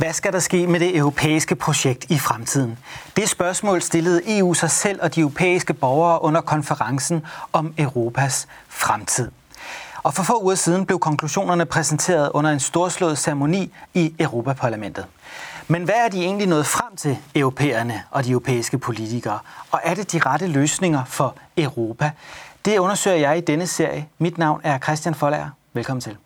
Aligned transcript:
Hvad 0.00 0.12
skal 0.12 0.32
der 0.32 0.38
ske 0.38 0.66
med 0.66 0.80
det 0.80 0.96
europæiske 0.96 1.54
projekt 1.54 2.04
i 2.10 2.18
fremtiden? 2.18 2.78
Det 3.16 3.28
spørgsmål 3.28 3.82
stillede 3.82 4.38
EU 4.38 4.54
sig 4.54 4.70
selv 4.70 4.98
og 5.02 5.14
de 5.14 5.20
europæiske 5.20 5.74
borgere 5.74 6.22
under 6.22 6.40
konferencen 6.40 7.22
om 7.52 7.74
Europas 7.78 8.46
fremtid. 8.68 9.30
Og 10.02 10.14
for 10.14 10.22
få 10.22 10.42
uger 10.42 10.54
siden 10.54 10.86
blev 10.86 10.98
konklusionerne 10.98 11.66
præsenteret 11.66 12.30
under 12.34 12.50
en 12.50 12.60
storslået 12.60 13.18
ceremoni 13.18 13.72
i 13.94 14.14
Europaparlamentet. 14.18 15.06
Men 15.68 15.82
hvad 15.82 15.94
er 15.94 16.08
de 16.08 16.24
egentlig 16.24 16.46
nået 16.46 16.66
frem 16.66 16.96
til, 16.96 17.18
europæerne 17.34 18.02
og 18.10 18.24
de 18.24 18.30
europæiske 18.30 18.78
politikere? 18.78 19.38
Og 19.70 19.80
er 19.84 19.94
det 19.94 20.12
de 20.12 20.18
rette 20.18 20.46
løsninger 20.46 21.04
for 21.04 21.34
Europa? 21.56 22.10
Det 22.64 22.78
undersøger 22.78 23.16
jeg 23.16 23.38
i 23.38 23.40
denne 23.40 23.66
serie. 23.66 24.08
Mit 24.18 24.38
navn 24.38 24.60
er 24.64 24.78
Christian 24.78 25.14
Folager. 25.14 25.50
Velkommen 25.72 26.00
til. 26.00 26.16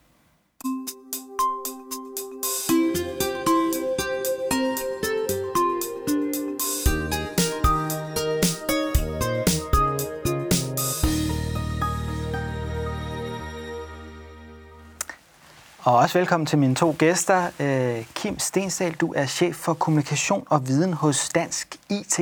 Og 15.87 15.97
også 15.97 16.19
velkommen 16.19 16.47
til 16.47 16.59
mine 16.59 16.75
to 16.75 16.95
gæster. 16.99 17.51
Øh, 17.61 18.05
Kim 18.15 18.39
Stensdal, 18.39 18.93
du 18.93 19.13
er 19.17 19.27
chef 19.27 19.57
for 19.57 19.75
kommunikation 19.75 20.47
og 20.51 20.69
viden 20.69 20.93
hos 20.93 21.29
Dansk 21.29 21.77
IT. 21.91 22.21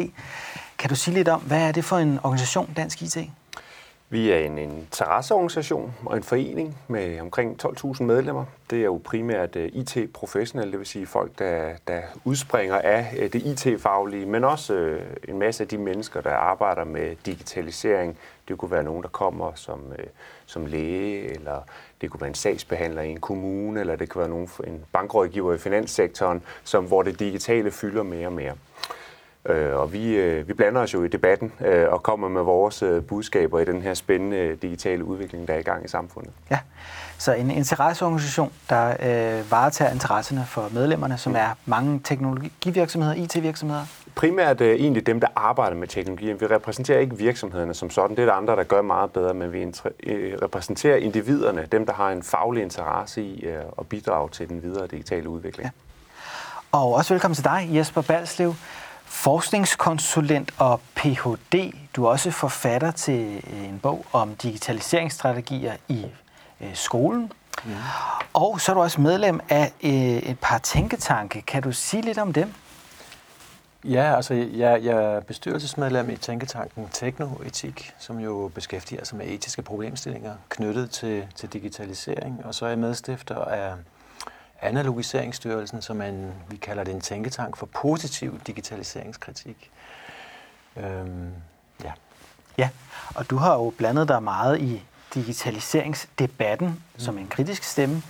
Kan 0.78 0.90
du 0.90 0.96
sige 0.96 1.14
lidt 1.14 1.28
om, 1.28 1.40
hvad 1.40 1.68
er 1.68 1.72
det 1.72 1.84
for 1.84 1.96
en 1.96 2.18
organisation, 2.22 2.72
Dansk 2.76 3.02
IT? 3.02 3.16
Vi 4.08 4.30
er 4.30 4.38
en 4.38 4.58
interesseorganisation 4.58 5.94
og 6.06 6.16
en 6.16 6.22
forening 6.22 6.76
med 6.88 7.20
omkring 7.20 7.64
12.000 7.66 8.02
medlemmer. 8.02 8.44
Det 8.70 8.78
er 8.78 8.84
jo 8.84 9.00
primært 9.04 9.56
øh, 9.56 9.70
IT-professionelle, 9.72 10.70
det 10.72 10.78
vil 10.78 10.86
sige 10.86 11.06
folk, 11.06 11.38
der, 11.38 11.70
der 11.88 12.00
udspringer 12.24 12.78
af 12.78 13.14
øh, 13.18 13.32
det 13.32 13.42
IT-faglige, 13.66 14.26
men 14.26 14.44
også 14.44 14.98
en 15.28 15.38
masse 15.38 15.62
af 15.62 15.68
de 15.68 15.78
mennesker, 15.78 16.20
der 16.20 16.34
arbejder 16.34 16.84
med 16.84 17.16
digitalisering. 17.26 18.18
Det 18.48 18.58
kunne 18.58 18.70
være 18.70 18.82
nogen, 18.82 19.02
der 19.02 19.08
kommer 19.08 19.52
som, 19.54 19.80
som 20.46 20.66
læge, 20.66 21.34
eller 21.34 21.60
det 22.00 22.10
kunne 22.10 22.20
være 22.20 22.28
en 22.28 22.34
sagsbehandler 22.34 23.02
i 23.02 23.10
en 23.10 23.20
kommune, 23.20 23.80
eller 23.80 23.96
det 23.96 24.08
kunne 24.08 24.20
være 24.20 24.30
nogen, 24.30 24.48
en 24.66 24.84
bankrådgiver 24.92 25.54
i 25.54 25.58
finanssektoren, 25.58 26.42
som, 26.64 26.84
hvor 26.84 27.02
det 27.02 27.18
digitale 27.18 27.70
fylder 27.70 28.02
mere 28.02 28.26
og 28.26 28.32
mere. 28.32 28.54
Øh, 29.46 29.76
og 29.76 29.92
vi, 29.92 30.14
øh, 30.14 30.48
vi 30.48 30.52
blander 30.52 30.80
os 30.80 30.94
jo 30.94 31.04
i 31.04 31.08
debatten 31.08 31.52
øh, 31.60 31.92
og 31.92 32.02
kommer 32.02 32.28
med 32.28 32.42
vores 32.42 32.82
øh, 32.82 33.02
budskaber 33.02 33.60
i 33.60 33.64
den 33.64 33.82
her 33.82 33.94
spændende 33.94 34.56
digitale 34.56 35.04
udvikling, 35.04 35.48
der 35.48 35.54
er 35.54 35.58
i 35.58 35.62
gang 35.62 35.84
i 35.84 35.88
samfundet. 35.88 36.32
Ja, 36.50 36.58
så 37.18 37.32
en 37.32 37.50
interesseorganisation, 37.50 38.52
der 38.70 38.90
øh, 38.90 39.50
varetager 39.50 39.90
interesserne 39.90 40.44
for 40.46 40.68
medlemmerne, 40.72 41.18
som 41.18 41.36
er 41.36 41.48
mange 41.66 42.00
teknologivirksomheder, 42.04 43.14
IT-virksomheder, 43.14 43.82
primært 44.14 44.60
øh, 44.60 44.74
egentlig 44.80 45.06
dem, 45.06 45.20
der 45.20 45.28
arbejder 45.36 45.76
med 45.76 45.88
teknologi. 45.88 46.32
Vi 46.32 46.46
repræsenterer 46.46 46.98
ikke 46.98 47.16
virksomhederne 47.16 47.74
som 47.74 47.90
sådan. 47.90 48.16
Det 48.16 48.22
er 48.22 48.26
der 48.26 48.32
andre, 48.32 48.56
der 48.56 48.62
gør 48.62 48.82
meget 48.82 49.12
bedre, 49.12 49.34
men 49.34 49.52
vi 49.52 49.62
øh, 50.02 50.38
repræsenterer 50.42 50.96
individerne, 50.96 51.68
dem, 51.72 51.86
der 51.86 51.92
har 51.92 52.10
en 52.10 52.22
faglig 52.22 52.62
interesse 52.62 53.22
i 53.22 53.44
øh, 53.44 53.62
at 53.78 53.86
bidrage 53.86 54.28
til 54.28 54.48
den 54.48 54.62
videre 54.62 54.86
digitale 54.86 55.28
udvikling. 55.28 55.64
Ja. 55.64 55.70
Og 56.72 56.94
også 56.94 57.14
velkommen 57.14 57.34
til 57.34 57.44
dig, 57.44 57.68
Jesper 57.72 58.02
Balslev, 58.02 58.54
forskningskonsulent 59.04 60.54
og 60.58 60.80
Ph.D. 60.94 61.74
Du 61.96 62.04
er 62.04 62.08
også 62.08 62.30
forfatter 62.30 62.90
til 62.90 63.42
en 63.68 63.80
bog 63.82 64.06
om 64.12 64.34
digitaliseringsstrategier 64.34 65.72
i 65.88 66.06
øh, 66.60 66.74
skolen. 66.74 67.32
Ja. 67.66 67.72
Og 68.32 68.60
så 68.60 68.72
er 68.72 68.74
du 68.74 68.82
også 68.82 69.00
medlem 69.00 69.40
af 69.48 69.72
øh, 69.82 69.90
et 69.90 70.38
par 70.40 70.58
tænketanke. 70.58 71.42
Kan 71.42 71.62
du 71.62 71.72
sige 71.72 72.02
lidt 72.02 72.18
om 72.18 72.32
dem? 72.32 72.52
Ja, 73.84 74.16
altså 74.16 74.34
jeg, 74.34 74.84
jeg 74.84 74.96
er 74.96 75.20
bestyrelsesmedlem 75.20 76.10
i 76.10 76.16
Tænketanken 76.16 76.88
Teknoetik, 76.92 77.94
som 77.98 78.18
jo 78.18 78.50
beskæftiger 78.54 79.04
sig 79.04 79.18
med 79.18 79.26
etiske 79.28 79.62
problemstillinger 79.62 80.34
knyttet 80.48 80.90
til, 80.90 81.26
til 81.34 81.52
digitalisering. 81.52 82.44
Og 82.44 82.54
så 82.54 82.64
er 82.64 82.68
jeg 82.68 82.78
medstifter 82.78 83.36
af 83.36 83.74
Analogiseringsstyrelsen, 84.60 85.82
som 85.82 86.00
er 86.00 86.06
en, 86.06 86.32
vi 86.50 86.56
kalder 86.56 86.84
det 86.84 86.94
en 86.94 87.00
tænketank 87.00 87.56
for 87.56 87.66
positiv 87.66 88.40
digitaliseringskritik. 88.46 89.70
Øhm, 90.76 91.30
ja. 91.84 91.92
ja, 92.58 92.68
og 93.14 93.30
du 93.30 93.36
har 93.36 93.54
jo 93.54 93.72
blandet 93.78 94.08
dig 94.08 94.22
meget 94.22 94.60
i 94.60 94.82
digitaliseringsdebatten 95.14 96.68
mm. 96.68 97.00
som 97.00 97.18
en 97.18 97.28
kritisk 97.28 97.62
stemme. 97.62 98.02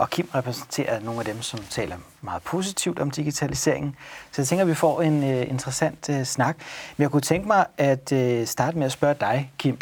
Og 0.00 0.10
Kim 0.10 0.28
repræsenterer 0.34 1.00
nogle 1.00 1.20
af 1.20 1.24
dem, 1.24 1.42
som 1.42 1.60
taler 1.70 1.96
meget 2.20 2.42
positivt 2.42 2.98
om 2.98 3.10
digitaliseringen. 3.10 3.96
Så 4.32 4.42
jeg 4.42 4.46
tænker, 4.46 4.62
at 4.62 4.68
vi 4.68 4.74
får 4.74 5.02
en 5.02 5.22
uh, 5.22 5.50
interessant 5.50 6.08
uh, 6.08 6.22
snak. 6.24 6.56
Men 6.96 7.02
jeg 7.02 7.10
kunne 7.10 7.22
tænke 7.22 7.46
mig 7.46 7.66
at 7.78 8.12
uh, 8.12 8.46
starte 8.46 8.78
med 8.78 8.86
at 8.86 8.92
spørge 8.92 9.14
dig, 9.20 9.52
Kim. 9.58 9.78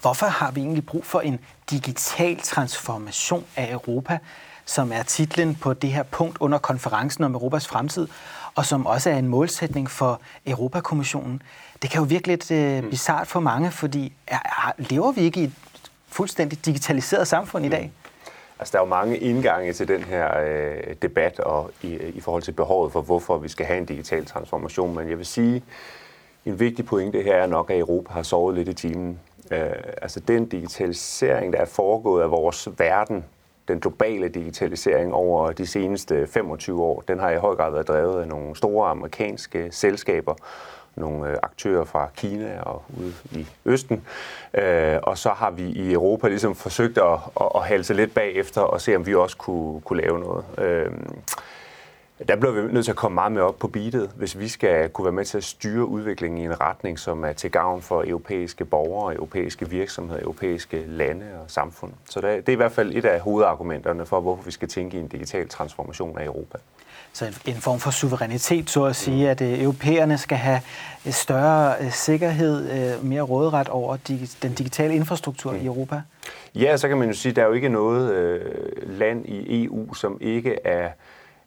Hvorfor 0.00 0.26
har 0.26 0.50
vi 0.50 0.60
egentlig 0.60 0.86
brug 0.86 1.04
for 1.04 1.20
en 1.20 1.40
digital 1.70 2.40
transformation 2.40 3.44
af 3.56 3.72
Europa, 3.72 4.18
som 4.64 4.92
er 4.92 5.02
titlen 5.02 5.54
på 5.54 5.72
det 5.72 5.92
her 5.92 6.02
punkt 6.02 6.38
under 6.40 6.58
konferencen 6.58 7.24
om 7.24 7.34
Europas 7.34 7.68
fremtid, 7.68 8.08
og 8.54 8.66
som 8.66 8.86
også 8.86 9.10
er 9.10 9.16
en 9.16 9.28
målsætning 9.28 9.90
for 9.90 10.20
Europakommissionen? 10.46 11.42
Det 11.82 11.90
kan 11.90 11.98
jo 12.00 12.04
virke 12.04 12.26
lidt 12.26 12.50
uh, 12.50 12.90
bizart 12.90 13.28
for 13.28 13.40
mange, 13.40 13.70
fordi 13.70 14.12
er, 14.26 14.38
er, 14.38 14.72
lever 14.78 15.12
vi 15.12 15.20
ikke 15.20 15.40
i 15.40 15.44
et 15.44 15.52
fuldstændig 16.08 16.66
digitaliseret 16.66 17.28
samfund 17.28 17.66
i 17.66 17.68
dag? 17.68 17.92
Altså, 18.60 18.72
der 18.72 18.78
er 18.78 18.82
jo 18.82 18.88
mange 18.88 19.18
indgange 19.18 19.72
til 19.72 19.88
den 19.88 20.04
her 20.04 20.38
øh, 20.38 20.94
debat 21.02 21.40
og 21.40 21.70
i, 21.82 21.94
øh, 21.94 22.16
i 22.16 22.20
forhold 22.20 22.42
til 22.42 22.52
behovet 22.52 22.92
for, 22.92 23.00
hvorfor 23.00 23.38
vi 23.38 23.48
skal 23.48 23.66
have 23.66 23.78
en 23.78 23.84
digital 23.84 24.26
transformation. 24.26 24.94
Men 24.94 25.08
jeg 25.08 25.18
vil 25.18 25.26
sige, 25.26 25.62
en 26.46 26.60
vigtig 26.60 26.84
pointe 26.86 27.22
her 27.22 27.34
er 27.34 27.46
nok, 27.46 27.70
at 27.70 27.78
Europa 27.78 28.12
har 28.12 28.22
sovet 28.22 28.54
lidt 28.54 28.68
i 28.68 28.72
timen. 28.72 29.20
Øh, 29.50 29.70
altså 30.02 30.20
den 30.20 30.46
digitalisering, 30.46 31.52
der 31.52 31.58
er 31.58 31.64
foregået 31.64 32.22
af 32.22 32.30
vores 32.30 32.68
verden, 32.78 33.24
den 33.68 33.80
globale 33.80 34.28
digitalisering 34.28 35.14
over 35.14 35.52
de 35.52 35.66
seneste 35.66 36.26
25 36.26 36.82
år, 36.82 37.04
den 37.08 37.18
har 37.18 37.30
i 37.30 37.36
høj 37.36 37.54
grad 37.54 37.72
været 37.72 37.88
drevet 37.88 38.22
af 38.22 38.28
nogle 38.28 38.56
store 38.56 38.90
amerikanske 38.90 39.68
selskaber, 39.70 40.34
nogle 40.96 41.30
øh, 41.30 41.36
aktører 41.42 41.84
fra 41.84 42.08
Kina 42.16 42.60
og 42.60 42.82
ude 42.98 43.14
i 43.32 43.46
Østen. 43.64 44.04
Øh, 44.54 44.98
og 45.02 45.18
så 45.18 45.30
har 45.30 45.50
vi 45.50 45.62
i 45.62 45.92
Europa 45.92 46.28
ligesom 46.28 46.54
forsøgt 46.54 46.98
at, 46.98 47.18
at, 47.40 47.48
at 47.54 47.62
halse 47.62 47.94
lidt 47.94 48.14
bagefter 48.14 48.60
og 48.60 48.80
se, 48.80 48.96
om 48.96 49.06
vi 49.06 49.14
også 49.14 49.36
kunne, 49.36 49.80
kunne 49.80 50.02
lave 50.02 50.20
noget. 50.20 50.44
Øh, 50.58 50.92
der 52.28 52.36
bliver 52.36 52.52
vi 52.52 52.72
nødt 52.72 52.84
til 52.84 52.92
at 52.92 52.96
komme 52.96 53.14
meget 53.14 53.32
mere 53.32 53.44
op 53.44 53.58
på 53.58 53.68
beatet, 53.68 54.10
hvis 54.16 54.38
vi 54.38 54.48
skal 54.48 54.88
kunne 54.88 55.04
være 55.04 55.12
med 55.12 55.24
til 55.24 55.36
at 55.36 55.44
styre 55.44 55.84
udviklingen 55.84 56.40
i 56.40 56.44
en 56.44 56.60
retning, 56.60 56.98
som 56.98 57.24
er 57.24 57.32
til 57.32 57.50
gavn 57.50 57.82
for 57.82 58.04
europæiske 58.06 58.64
borgere, 58.64 59.14
europæiske 59.14 59.70
virksomheder, 59.70 60.22
europæiske 60.22 60.84
lande 60.86 61.26
og 61.42 61.50
samfund. 61.50 61.92
Så 62.10 62.20
det 62.20 62.48
er 62.48 62.52
i 62.52 62.54
hvert 62.54 62.72
fald 62.72 62.96
et 62.96 63.04
af 63.04 63.20
hovedargumenterne 63.20 64.06
for, 64.06 64.20
hvorfor 64.20 64.42
vi 64.42 64.50
skal 64.50 64.68
tænke 64.68 64.96
i 64.96 65.00
en 65.00 65.08
digital 65.08 65.48
transformation 65.48 66.18
af 66.18 66.24
Europa. 66.24 66.58
Så 67.12 67.40
en, 67.46 67.54
form 67.54 67.80
for 67.80 67.90
suverænitet, 67.90 68.70
så 68.70 68.84
at 68.84 68.96
sige, 68.96 69.24
mm. 69.24 69.30
at 69.30 69.40
øh, 69.40 69.62
europæerne 69.62 70.18
skal 70.18 70.38
have 70.38 70.60
øh, 71.06 71.12
større 71.12 71.74
øh, 71.80 71.92
sikkerhed, 71.92 72.70
øh, 72.70 73.04
mere 73.04 73.22
råderet 73.22 73.68
over 73.68 73.96
den 74.42 74.54
digitale 74.54 74.94
infrastruktur 74.94 75.52
mm. 75.52 75.58
i 75.58 75.66
Europa? 75.66 76.02
Ja, 76.54 76.76
så 76.76 76.88
kan 76.88 76.98
man 76.98 77.08
jo 77.08 77.14
sige, 77.14 77.30
at 77.30 77.36
der 77.36 77.42
er 77.42 77.46
jo 77.46 77.52
ikke 77.52 77.68
noget 77.68 78.12
øh, 78.12 78.98
land 78.98 79.26
i 79.26 79.64
EU, 79.64 79.94
som 79.94 80.18
ikke 80.20 80.58
er 80.64 80.88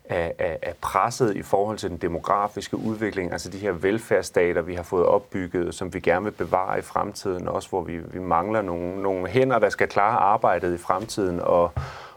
er, 0.06 0.32
er, 0.40 0.58
er 0.62 0.74
presset 0.82 1.36
i 1.36 1.42
forhold 1.42 1.78
til 1.78 1.90
den 1.90 1.98
demografiske 1.98 2.78
udvikling, 2.78 3.32
altså 3.32 3.50
de 3.50 3.58
her 3.58 3.72
velfærdsstater, 3.72 4.62
vi 4.62 4.76
har 4.76 4.84
fået 4.84 5.06
opbygget, 5.06 5.76
som 5.76 5.94
vi 5.94 6.00
gerne 6.00 6.24
vil 6.26 6.32
bevare 6.32 6.80
i 6.80 6.82
fremtiden, 6.82 7.48
også 7.48 7.70
hvor 7.70 7.82
vi, 7.82 7.98
vi 7.98 8.20
mangler 8.20 8.62
nogle, 8.62 9.02
nogle 9.02 9.28
hænder, 9.28 9.60
der 9.60 9.70
skal 9.70 9.88
klare 9.88 10.18
arbejdet 10.18 10.74
i 10.74 10.78
fremtiden, 10.78 11.40
og, 11.40 11.72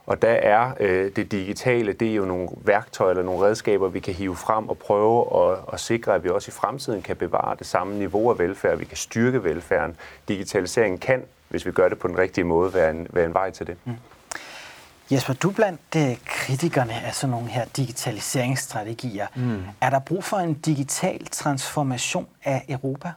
og 0.07 0.23
der 0.23 0.33
er 0.33 0.73
øh, 0.81 1.11
det 1.17 1.33
digitale, 1.33 1.93
det 1.93 2.11
er 2.11 2.15
jo 2.15 2.25
nogle 2.25 2.49
værktøjer 2.65 3.11
eller 3.11 3.23
nogle 3.23 3.47
redskaber, 3.47 3.89
vi 3.89 4.01
kan 4.01 4.15
hive 4.15 4.37
frem 4.37 4.69
og 4.69 4.79
prøve 4.79 5.51
at, 5.51 5.59
at 5.73 5.81
sikre, 5.81 6.15
at 6.15 6.25
vi 6.25 6.29
også 6.29 6.49
i 6.49 6.53
fremtiden 6.53 7.03
kan 7.03 7.17
bevare 7.17 7.57
det 7.59 7.67
samme 7.67 7.99
niveau 7.99 8.31
af 8.31 8.39
velfærd, 8.39 8.79
vi 8.79 8.85
kan 8.85 8.97
styrke 8.97 9.45
velfærden. 9.45 9.97
Digitaliseringen 10.29 10.99
kan, 10.99 11.23
hvis 11.49 11.67
vi 11.67 11.71
gør 11.71 11.89
det 11.89 11.99
på 11.99 12.09
den 12.09 12.19
rigtige 12.19 12.45
måde, 12.45 12.75
være 12.75 12.91
en, 12.91 13.07
være 13.11 13.25
en 13.25 13.35
vej 13.35 13.51
til 13.51 13.67
det. 13.67 13.77
Mm. 13.85 13.97
Jesper, 15.11 15.35
du 15.35 15.51
blandt 15.51 15.81
øh, 15.97 16.17
kritikerne 16.25 16.93
af 16.93 17.15
sådan 17.15 17.31
nogle 17.31 17.49
her 17.49 17.65
digitaliseringsstrategier. 17.77 19.27
Mm. 19.37 19.63
Er 19.81 19.91
der 19.91 19.99
brug 19.99 20.25
for 20.25 20.37
en 20.37 20.55
digital 20.55 21.27
transformation 21.27 22.27
af 22.45 22.65
Europa? 22.69 23.13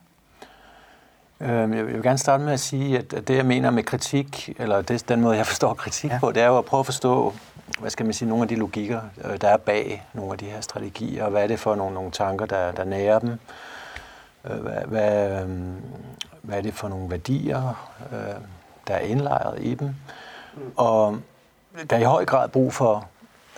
Øhm, 1.42 1.74
jeg 1.74 1.88
vil 1.88 2.04
gerne 2.04 2.18
starte 2.18 2.44
med 2.44 2.54
at 2.54 2.60
sige, 2.60 2.98
at 2.98 3.12
det, 3.12 3.30
jeg 3.30 3.46
mener 3.46 3.72
med 3.72 3.84
kritik, 3.84 4.54
eller 4.58 4.82
det, 4.82 5.10
den 5.10 5.22
måde, 5.22 5.38
jeg 5.38 5.48
forstår 5.48 5.74
kritik 5.74 6.12
ja. 6.12 6.20
på, 6.20 6.32
det 6.32 6.44
er 6.44 6.48
jo 6.48 6.58
at 6.58 6.66
prøve 6.66 6.80
at 6.80 6.86
forstå, 6.86 7.34
hvad 7.80 7.90
skal 7.90 8.06
man 8.06 8.14
sige, 8.14 8.30
nogle 8.30 8.42
af 8.42 8.48
de 8.48 8.56
logikker, 8.56 9.02
øh, 9.24 9.42
der 9.42 9.48
er 9.48 9.58
bag 9.58 10.08
nogle 10.14 10.32
af 10.32 10.38
de 10.38 10.46
her 10.46 10.62
strategier, 10.62 11.24
og 11.24 11.32
hvad 11.32 11.44
er 11.44 11.48
det 11.48 11.60
for 11.60 11.76
nogle, 11.76 11.94
nogle 11.94 12.12
tanker, 12.12 12.46
der, 12.46 12.72
der 12.72 12.84
nærer 12.84 13.20
dem. 13.20 13.40
Øh, 14.50 14.58
hvad, 14.58 14.82
hvad, 14.86 15.42
øhm, 15.42 15.76
hvad 16.42 16.58
er 16.58 16.62
det 16.62 16.74
for 16.74 16.88
nogle 16.88 17.12
værdier, 17.12 17.90
der 18.88 18.94
er 18.94 19.00
indlejret 19.00 19.60
i 19.64 19.76
dem. 19.76 19.88
Mm. 20.56 20.62
Og 20.76 21.18
der 21.90 21.96
er 21.96 22.00
i 22.00 22.04
høj 22.04 22.26
grad 22.26 22.50
brug 22.50 22.74
for 22.74 23.08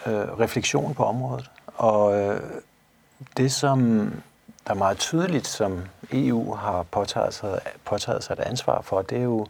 øh, 0.06 0.40
refleksion 0.40 0.94
på 0.94 1.04
området. 1.06 1.52
Og 1.68 2.20
øh, 2.20 2.42
det, 3.38 3.52
som 3.52 4.12
der 4.68 4.74
meget 4.74 4.98
tydeligt, 4.98 5.48
som 5.48 5.82
EU 6.12 6.56
har 6.56 6.84
påtaget 6.84 7.34
sig, 7.34 7.60
påtaget 7.86 8.24
sig 8.24 8.34
et 8.34 8.40
ansvar 8.40 8.82
for, 8.82 9.02
det 9.02 9.18
er 9.18 9.24
jo 9.24 9.48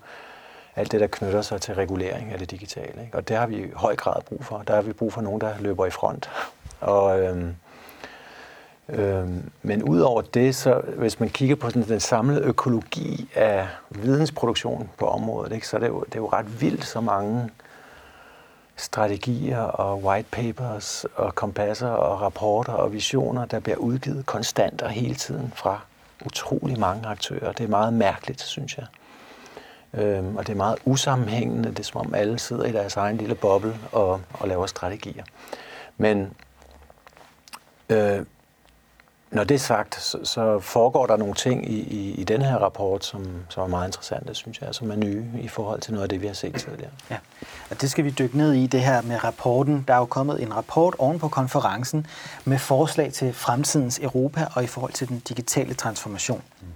alt 0.76 0.92
det, 0.92 1.00
der 1.00 1.08
knytter 1.08 1.42
sig 1.42 1.62
til 1.62 1.76
regulering 1.76 2.32
af 2.32 2.40
det 2.40 2.52
digitale. 2.52 3.02
Ikke? 3.06 3.18
Og 3.18 3.28
det 3.28 3.38
har 3.38 3.48
vi 3.48 3.58
i 3.58 3.72
høj 3.76 3.96
grad 3.96 4.22
brug 4.22 4.46
for. 4.46 4.64
Der 4.68 4.76
har 4.76 4.82
vi 4.82 4.94
brug 4.94 5.14
for 5.14 5.22
nogen, 5.22 5.42
der 5.42 5.54
løber 5.60 5.86
i 5.86 5.90
front. 5.90 6.30
Og, 6.80 7.20
øhm, 7.20 7.56
øhm, 8.90 9.52
men 9.62 9.84
udover 9.84 10.22
det, 10.22 10.56
så 10.56 10.82
hvis 10.98 11.20
man 11.20 11.30
kigger 11.30 11.56
på 11.56 11.70
sådan 11.70 11.88
den 11.88 12.00
samlede 12.00 12.42
økologi 12.42 13.30
af 13.36 13.68
vidensproduktion 13.90 14.90
på 14.98 15.08
området, 15.08 15.52
ikke, 15.52 15.68
så 15.68 15.78
er 15.78 15.80
det, 15.80 15.88
jo, 15.88 16.00
det 16.00 16.16
er 16.16 16.20
jo 16.20 16.30
ret 16.30 16.62
vildt, 16.62 16.86
så 16.86 17.02
mange 17.02 17.50
strategier 18.82 19.60
og 19.60 20.04
white 20.04 20.28
papers 20.32 21.06
og 21.16 21.36
kompasser 21.36 21.88
og 21.88 22.22
rapporter 22.22 22.74
og 22.74 22.94
visioner, 22.94 23.46
der 23.46 23.60
bliver 23.60 23.78
udgivet 23.78 24.26
konstant 24.26 24.82
og 24.82 24.90
hele 24.90 25.16
tiden 25.16 25.54
fra 25.56 25.80
utrolig 26.26 26.80
mange 26.80 27.08
aktører. 27.08 27.52
Det 27.52 27.64
er 27.64 27.68
meget 27.68 27.94
mærkeligt, 27.94 28.42
synes 28.42 28.78
jeg. 28.78 28.86
Øhm, 29.94 30.38
og 30.38 30.48
det 30.48 30.54
er 30.54 30.58
meget 30.58 30.80
usammenhængende. 30.86 31.70
Det 31.70 31.80
er 31.80 31.84
som 31.84 32.02
om 32.02 32.14
alle 32.14 32.40
sidder 32.40 32.66
i 32.66 32.72
deres 32.72 32.96
egen 32.96 33.18
lille 33.18 33.36
boble 33.36 33.78
og, 33.92 34.22
og 34.34 34.48
laver 34.48 34.66
strategier. 34.66 35.24
Men 35.98 36.34
øh, 37.90 38.26
når 39.32 39.44
det 39.44 39.56
er 39.56 39.60
sagt, 39.60 40.02
så, 40.02 40.18
så 40.24 40.60
foregår 40.60 41.06
der 41.06 41.18
nogle 41.18 41.34
ting 41.34 41.72
i, 41.72 41.80
i, 41.80 42.12
i 42.12 42.24
den 42.24 42.42
her 42.42 42.56
rapport, 42.56 43.06
som, 43.06 43.26
som 43.50 43.64
er 43.64 43.68
meget 43.68 43.88
interessante, 43.88 44.36
synes 44.36 44.62
jeg, 44.62 44.76
som 44.76 44.92
er 44.92 44.96
nye 44.96 45.26
i 45.42 45.48
forhold 45.48 45.82
til 45.82 45.94
noget 45.94 46.04
af 46.04 46.10
det, 46.10 46.22
vi 46.22 46.28
har 46.28 46.34
set 46.34 46.56
tidligere. 46.56 46.92
Ja, 47.10 47.18
og 47.70 47.82
det 47.82 47.92
skal 47.92 48.06
vi 48.06 48.10
dykke 48.10 48.38
ned 48.38 48.54
i, 48.54 48.68
det 48.68 48.82
her 48.82 49.02
med 49.02 49.24
rapporten. 49.24 49.86
Der 49.88 49.94
er 49.94 49.98
jo 49.98 50.06
kommet 50.06 50.42
en 50.42 50.56
rapport 50.56 50.96
oven 50.98 51.20
på 51.20 51.28
konferencen 51.28 52.08
med 52.46 52.60
forslag 52.60 53.14
til 53.14 53.34
fremtidens 53.34 54.00
Europa 54.00 54.48
og 54.56 54.64
i 54.64 54.68
forhold 54.68 54.94
til 54.94 55.08
den 55.10 55.20
digitale 55.20 55.74
transformation. 55.74 56.42
Mm. 56.62 56.68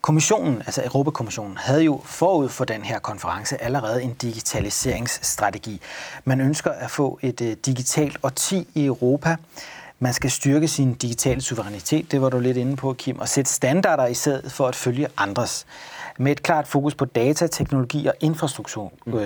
Kommissionen, 0.00 0.62
altså 0.66 0.82
Europakommissionen, 0.84 1.56
havde 1.56 1.82
jo 1.82 2.00
forud 2.04 2.48
for 2.48 2.64
den 2.64 2.84
her 2.84 2.98
konference 2.98 3.62
allerede 3.62 4.02
en 4.02 4.14
digitaliseringsstrategi. 4.14 5.80
Man 6.24 6.40
ønsker 6.40 6.70
at 6.70 6.90
få 6.90 7.18
et 7.22 7.40
uh, 7.40 7.46
digitalt 7.66 8.18
årti 8.22 8.68
i 8.74 8.84
Europa. 8.84 9.36
Man 9.98 10.12
skal 10.12 10.30
styrke 10.30 10.68
sin 10.68 10.94
digitale 10.94 11.40
suverænitet, 11.40 12.12
det 12.12 12.22
var 12.22 12.28
du 12.28 12.38
lidt 12.38 12.56
inde 12.56 12.76
på, 12.76 12.92
Kim, 12.92 13.18
og 13.18 13.28
sætte 13.28 13.50
standarder 13.50 14.06
i 14.06 14.14
stedet 14.14 14.52
for 14.52 14.66
at 14.66 14.76
følge 14.76 15.08
andres 15.16 15.66
med 16.18 16.32
et 16.32 16.42
klart 16.42 16.68
fokus 16.68 16.94
på 16.94 17.04
data, 17.04 17.46
teknologi 17.46 18.06
og 18.06 18.14
infrastruktur. 18.20 18.92
Mm. 19.06 19.18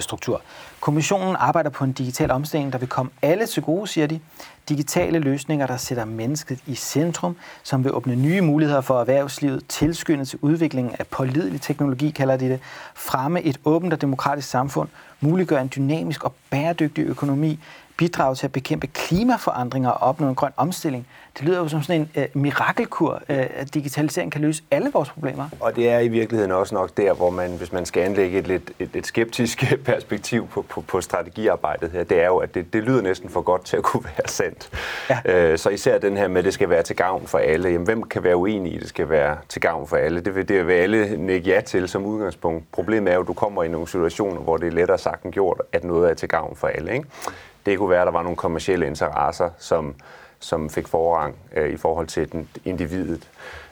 Kommissionen 0.81 1.37
arbejder 1.39 1.71
på 1.71 1.85
en 1.85 1.93
digital 1.93 2.31
omstilling, 2.31 2.73
der 2.73 2.79
vil 2.79 2.89
komme 2.89 3.11
alle 3.23 3.47
til 3.47 3.63
gode, 3.63 3.87
siger 3.87 4.07
de. 4.07 4.21
Digitale 4.69 5.19
løsninger, 5.19 5.67
der 5.67 5.77
sætter 5.77 6.05
mennesket 6.05 6.59
i 6.67 6.75
centrum, 6.75 7.37
som 7.63 7.85
vil 7.85 7.95
åbne 7.95 8.17
nye 8.17 8.41
muligheder 8.41 8.81
for 8.81 9.01
erhvervslivet, 9.01 9.63
tilskynde 9.69 10.25
til 10.25 10.39
udviklingen 10.43 10.95
af 10.99 11.07
pålidelig 11.07 11.61
teknologi, 11.61 12.11
kalder 12.11 12.37
de 12.37 12.49
det, 12.49 12.61
fremme 12.95 13.43
et 13.43 13.61
åbent 13.65 13.93
og 13.93 14.01
demokratisk 14.01 14.49
samfund, 14.49 14.89
muliggøre 15.21 15.61
en 15.61 15.71
dynamisk 15.77 16.25
og 16.25 16.35
bæredygtig 16.51 17.05
økonomi, 17.05 17.59
bidrage 18.01 18.35
til 18.35 18.47
at 18.47 18.53
bekæmpe 18.53 18.87
klimaforandringer 18.87 19.91
og 19.91 20.09
opnå 20.09 20.29
en 20.29 20.35
grøn 20.35 20.53
omstilling. 20.57 21.07
Det 21.39 21.45
lyder 21.45 21.59
jo 21.59 21.69
som 21.69 21.83
sådan 21.83 22.09
en 22.15 22.23
uh, 22.35 22.43
mirakelkur, 22.43 23.13
uh, 23.13 23.21
at 23.29 23.75
digitalisering 23.75 24.33
kan 24.33 24.41
løse 24.41 24.63
alle 24.71 24.91
vores 24.93 25.11
problemer. 25.11 25.49
Og 25.61 25.77
det 25.77 25.89
er 25.89 25.99
i 25.99 26.09
virkeligheden 26.09 26.53
også 26.53 26.75
nok 26.75 26.97
der, 26.97 27.13
hvor 27.13 27.31
man, 27.31 27.57
hvis 27.57 27.73
man 27.73 27.87
skal 27.87 28.03
anlægge 28.03 28.39
et 28.39 28.47
lidt 28.47 28.73
et, 28.79 28.97
et 28.97 29.07
skeptisk 29.07 29.65
perspektiv 29.85 30.49
på, 30.49 30.63
på, 30.63 30.81
på 30.81 31.01
strategiarbejdet 31.01 31.91
her, 31.91 32.05
det 32.05 32.23
er 32.23 32.27
jo, 32.27 32.37
at 32.37 32.55
det, 32.55 32.73
det 32.73 32.83
lyder 32.83 33.03
næsten 33.03 33.31
for 33.31 33.41
godt 33.41 33.65
til 33.65 33.77
at 33.77 33.83
kunne 33.83 34.05
være 34.05 34.29
sandt. 34.29 34.71
Ja. 35.11 35.53
Uh, 35.53 35.59
så 35.59 35.69
især 35.69 35.99
den 35.99 36.17
her 36.17 36.29
med, 36.29 36.39
at 36.39 36.45
det 36.45 36.55
skal 36.55 36.69
være 36.69 36.83
til 36.83 36.97
gavn 36.97 37.27
for 37.27 37.39
alle. 37.39 37.69
Jamen, 37.69 37.85
hvem 37.85 38.03
kan 38.03 38.23
være 38.25 38.37
uenig 38.37 38.73
i, 38.73 38.77
at 38.77 38.81
det 38.81 38.89
skal 38.89 39.09
være 39.09 39.37
til 39.49 39.61
gavn 39.61 39.87
for 39.87 39.97
alle? 39.97 40.21
Det 40.21 40.35
vil, 40.35 40.49
det 40.49 40.67
vil 40.67 40.73
alle 40.73 41.17
nikke 41.17 41.51
ja 41.51 41.61
til 41.61 41.89
som 41.89 42.07
udgangspunkt. 42.07 42.65
Problemet 42.73 43.11
er 43.11 43.15
jo, 43.15 43.21
at 43.21 43.29
du 43.29 43.33
kommer 43.33 43.63
i 43.63 43.69
nogle 43.69 43.89
situationer, 43.89 44.41
hvor 44.41 44.57
det 44.57 44.67
er 44.67 44.73
lettere 44.73 44.99
sagt 44.99 45.25
end 45.25 45.33
gjort, 45.33 45.63
at 45.73 45.85
noget 45.85 46.11
er 46.11 46.15
til 46.15 46.29
gavn 46.29 46.57
for 46.57 46.67
alle. 46.67 46.93
Ikke? 46.93 47.09
Det 47.71 47.79
kunne 47.79 47.91
være, 47.91 48.01
at 48.01 48.07
der 48.07 48.13
var 48.13 48.23
nogle 48.23 48.37
kommersielle 48.37 48.87
interesser, 48.87 49.51
som, 49.59 49.95
som 50.41 50.71
fik 50.71 50.89
forrang 50.89 51.37
øh, 51.57 51.73
i 51.73 51.77
forhold 51.77 52.07
til 52.07 52.33
den, 52.33 52.49
individet. 52.65 53.29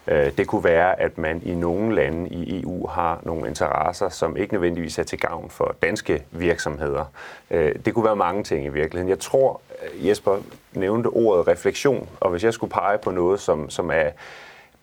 Øh, 0.07 0.33
det 0.39 0.47
kunne 0.47 0.65
være, 0.65 1.01
at 1.01 1.19
man 1.19 1.43
i 1.45 1.55
nogle 1.55 1.95
lande 1.95 2.29
i 2.29 2.63
EU 2.63 2.87
har 2.87 3.21
nogle 3.23 3.49
interesser, 3.49 4.09
som 4.09 4.37
ikke 4.37 4.55
nødvendigvis 4.55 4.99
er 4.99 5.03
til 5.03 5.19
gavn 5.19 5.51
for 5.51 5.75
danske 5.83 6.23
virksomheder. 6.31 7.05
Øh, 7.51 7.75
det 7.85 7.95
kunne 7.95 8.05
være 8.05 8.17
mange 8.17 8.43
ting 8.43 8.65
i 8.65 8.69
virkeligheden. 8.69 9.09
Jeg 9.09 9.19
tror, 9.19 9.61
øh, 9.83 10.07
Jesper 10.09 10.37
nævnte 10.73 11.07
ordet 11.07 11.49
refleksion, 11.49 12.09
og 12.21 12.31
hvis 12.31 12.45
jeg 12.45 12.55
skulle 12.55 12.71
pege 12.71 12.99
på 12.99 13.11
noget, 13.11 13.41
som, 13.41 13.71
som 13.71 13.91
er, 13.91 14.11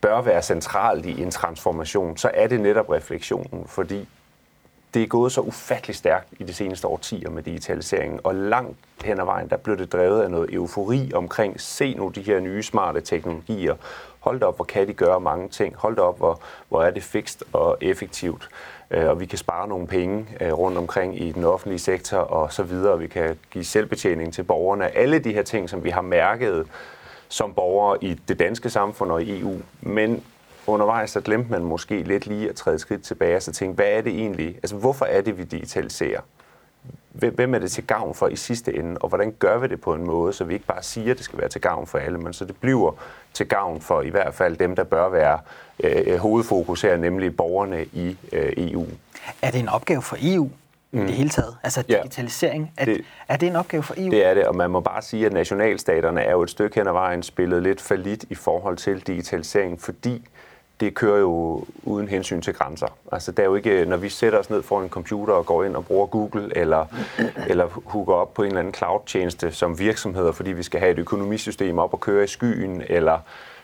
bør 0.01 0.21
være 0.21 0.41
centralt 0.41 1.05
i 1.05 1.21
en 1.21 1.31
transformation, 1.31 2.17
så 2.17 2.31
er 2.33 2.47
det 2.47 2.61
netop 2.61 2.89
refleksionen, 2.89 3.65
fordi 3.67 4.07
det 4.95 5.03
er 5.03 5.07
gået 5.07 5.31
så 5.31 5.41
ufattelig 5.41 5.95
stærkt 5.95 6.27
i 6.39 6.43
de 6.43 6.53
seneste 6.53 6.87
årtier 6.87 7.29
med 7.29 7.43
digitaliseringen, 7.43 8.19
og 8.23 8.35
langt 8.35 8.77
hen 9.03 9.19
ad 9.19 9.25
vejen, 9.25 9.49
der 9.49 9.57
blev 9.57 9.77
det 9.77 9.91
drevet 9.91 10.21
af 10.21 10.31
noget 10.31 10.53
eufori 10.53 11.11
omkring, 11.13 11.61
se 11.61 11.93
nu 11.93 12.07
de 12.07 12.21
her 12.21 12.39
nye 12.39 12.63
smarte 12.63 13.01
teknologier, 13.01 13.75
hold 14.19 14.39
da 14.39 14.45
op, 14.45 14.55
hvor 14.55 14.65
kan 14.65 14.87
de 14.87 14.93
gøre 14.93 15.19
mange 15.19 15.49
ting, 15.49 15.75
hold 15.75 15.95
da 15.95 16.01
op, 16.01 16.17
hvor, 16.17 16.39
hvor 16.69 16.83
er 16.83 16.91
det 16.91 17.03
fikst 17.03 17.43
og 17.53 17.77
effektivt, 17.81 18.49
øh, 18.91 19.09
og 19.09 19.19
vi 19.19 19.25
kan 19.25 19.37
spare 19.37 19.67
nogle 19.67 19.87
penge 19.87 20.27
øh, 20.41 20.53
rundt 20.53 20.77
omkring 20.77 21.21
i 21.21 21.31
den 21.31 21.43
offentlige 21.43 21.79
sektor 21.79 22.17
og 22.17 22.53
så 22.53 22.63
videre, 22.63 22.99
vi 22.99 23.07
kan 23.07 23.37
give 23.51 23.63
selvbetjening 23.63 24.33
til 24.33 24.43
borgerne, 24.43 24.97
alle 24.97 25.19
de 25.19 25.33
her 25.33 25.43
ting, 25.43 25.69
som 25.69 25.83
vi 25.83 25.89
har 25.89 26.01
mærket 26.01 26.67
som 27.27 27.53
borgere 27.53 28.03
i 28.03 28.13
det 28.27 28.39
danske 28.39 28.69
samfund 28.69 29.11
og 29.11 29.23
i 29.23 29.39
EU, 29.39 29.57
men 29.81 30.23
undervejs 30.67 31.09
så 31.09 31.21
glemte 31.21 31.51
man 31.51 31.63
måske 31.63 32.03
lidt 32.03 32.27
lige 32.27 32.49
at 32.49 32.55
træde 32.55 32.79
skridt 32.79 33.03
tilbage 33.03 33.35
og 33.35 33.41
så 33.41 33.51
tænke, 33.51 33.75
hvad 33.75 33.85
er 33.85 34.01
det 34.01 34.13
egentlig? 34.13 34.55
Altså, 34.55 34.75
hvorfor 34.75 35.05
er 35.05 35.21
det, 35.21 35.37
vi 35.37 35.43
digitaliserer? 35.43 36.21
Hvem 37.11 37.55
er 37.55 37.59
det 37.59 37.71
til 37.71 37.87
gavn 37.87 38.15
for 38.15 38.27
i 38.27 38.35
sidste 38.35 38.75
ende, 38.75 38.97
og 39.01 39.09
hvordan 39.09 39.31
gør 39.39 39.57
vi 39.57 39.67
det 39.67 39.81
på 39.81 39.93
en 39.93 40.03
måde, 40.03 40.33
så 40.33 40.43
vi 40.43 40.53
ikke 40.53 40.65
bare 40.65 40.83
siger, 40.83 41.11
at 41.11 41.17
det 41.17 41.25
skal 41.25 41.39
være 41.39 41.49
til 41.49 41.61
gavn 41.61 41.87
for 41.87 41.97
alle, 41.97 42.17
men 42.17 42.33
så 42.33 42.45
det 42.45 42.55
bliver 42.61 42.91
til 43.33 43.47
gavn 43.47 43.81
for 43.81 44.01
i 44.01 44.09
hvert 44.09 44.33
fald 44.33 44.57
dem, 44.57 44.75
der 44.75 44.83
bør 44.83 45.09
være 45.09 45.39
øh, 45.83 46.17
hovedfokus 46.17 46.81
her, 46.81 46.97
nemlig 46.97 47.37
borgerne 47.37 47.85
i 47.85 48.17
øh, 48.31 48.53
EU. 48.57 48.85
Er 49.41 49.51
det 49.51 49.59
en 49.59 49.69
opgave 49.69 50.01
for 50.01 50.17
EU 50.21 50.49
mm. 50.91 51.05
det 51.05 51.15
hele 51.15 51.29
taget? 51.29 51.57
Altså 51.63 51.81
digitalisering, 51.81 52.71
ja, 52.79 52.85
det, 52.85 53.01
er 53.27 53.37
det 53.37 53.47
en 53.47 53.55
opgave 53.55 53.83
for 53.83 53.93
EU? 53.97 54.11
Det 54.11 54.25
er 54.25 54.33
det, 54.33 54.45
og 54.45 54.55
man 54.55 54.69
må 54.69 54.79
bare 54.79 55.01
sige, 55.01 55.25
at 55.25 55.33
nationalstaterne 55.33 56.21
er 56.21 56.31
jo 56.31 56.43
et 56.43 56.49
stykke 56.49 56.75
hen 56.75 56.87
ad 56.87 56.91
vejen 56.91 57.23
spillet 57.23 57.63
lidt 57.63 57.81
for 57.81 57.95
lidt 57.95 58.25
i 58.29 58.35
forhold 58.35 58.77
til 58.77 58.99
digitalisering, 58.99 59.81
fordi 59.81 60.27
det 60.79 60.93
kører 60.93 61.19
jo 61.19 61.65
uden 61.83 62.07
hensyn 62.07 62.41
til 62.41 62.53
grænser. 62.53 62.87
Altså, 63.11 63.31
det 63.31 63.39
er 63.39 63.43
jo 63.43 63.55
ikke, 63.55 63.85
når 63.85 63.97
vi 63.97 64.09
sætter 64.09 64.39
os 64.39 64.49
ned 64.49 64.63
for 64.63 64.81
en 64.81 64.89
computer 64.89 65.33
og 65.33 65.45
går 65.45 65.63
ind 65.63 65.75
og 65.75 65.85
bruger 65.85 66.07
Google, 66.07 66.57
eller, 66.57 66.85
eller 67.47 67.67
hooker 67.85 68.13
op 68.13 68.33
på 68.33 68.43
en 68.43 68.47
eller 68.47 68.59
anden 68.59 68.73
cloud-tjeneste 68.73 69.51
som 69.51 69.79
virksomheder, 69.79 70.31
fordi 70.31 70.51
vi 70.51 70.63
skal 70.63 70.79
have 70.79 70.91
et 70.91 70.99
økonomisystem 70.99 71.79
op 71.79 71.93
og 71.93 71.99
køre 71.99 72.23
i 72.23 72.27
skyen, 72.27 72.83
eller 72.87 73.19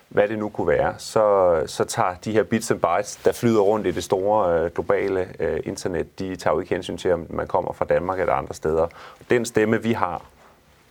hvad 0.09 0.27
det 0.27 0.39
nu 0.39 0.49
kunne 0.49 0.67
være, 0.67 0.93
så, 0.97 1.55
så 1.65 1.83
tager 1.83 2.15
de 2.25 2.31
her 2.31 2.43
bits 2.43 2.71
and 2.71 2.79
bytes, 2.79 3.15
der 3.15 3.31
flyder 3.31 3.61
rundt 3.61 3.87
i 3.87 3.91
det 3.91 4.03
store 4.03 4.59
øh, 4.59 4.71
globale 4.71 5.27
øh, 5.39 5.59
internet, 5.63 6.19
de 6.19 6.35
tager 6.35 6.53
jo 6.53 6.59
ikke 6.59 6.73
hensyn 6.73 6.97
til, 6.97 7.13
om 7.13 7.25
man 7.29 7.47
kommer 7.47 7.73
fra 7.73 7.85
Danmark 7.85 8.19
eller 8.19 8.33
andre 8.33 8.53
steder. 8.53 8.87
Den 9.29 9.45
stemme, 9.45 9.83
vi 9.83 9.93
har, 9.93 10.21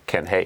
kan 0.07 0.27
have 0.27 0.45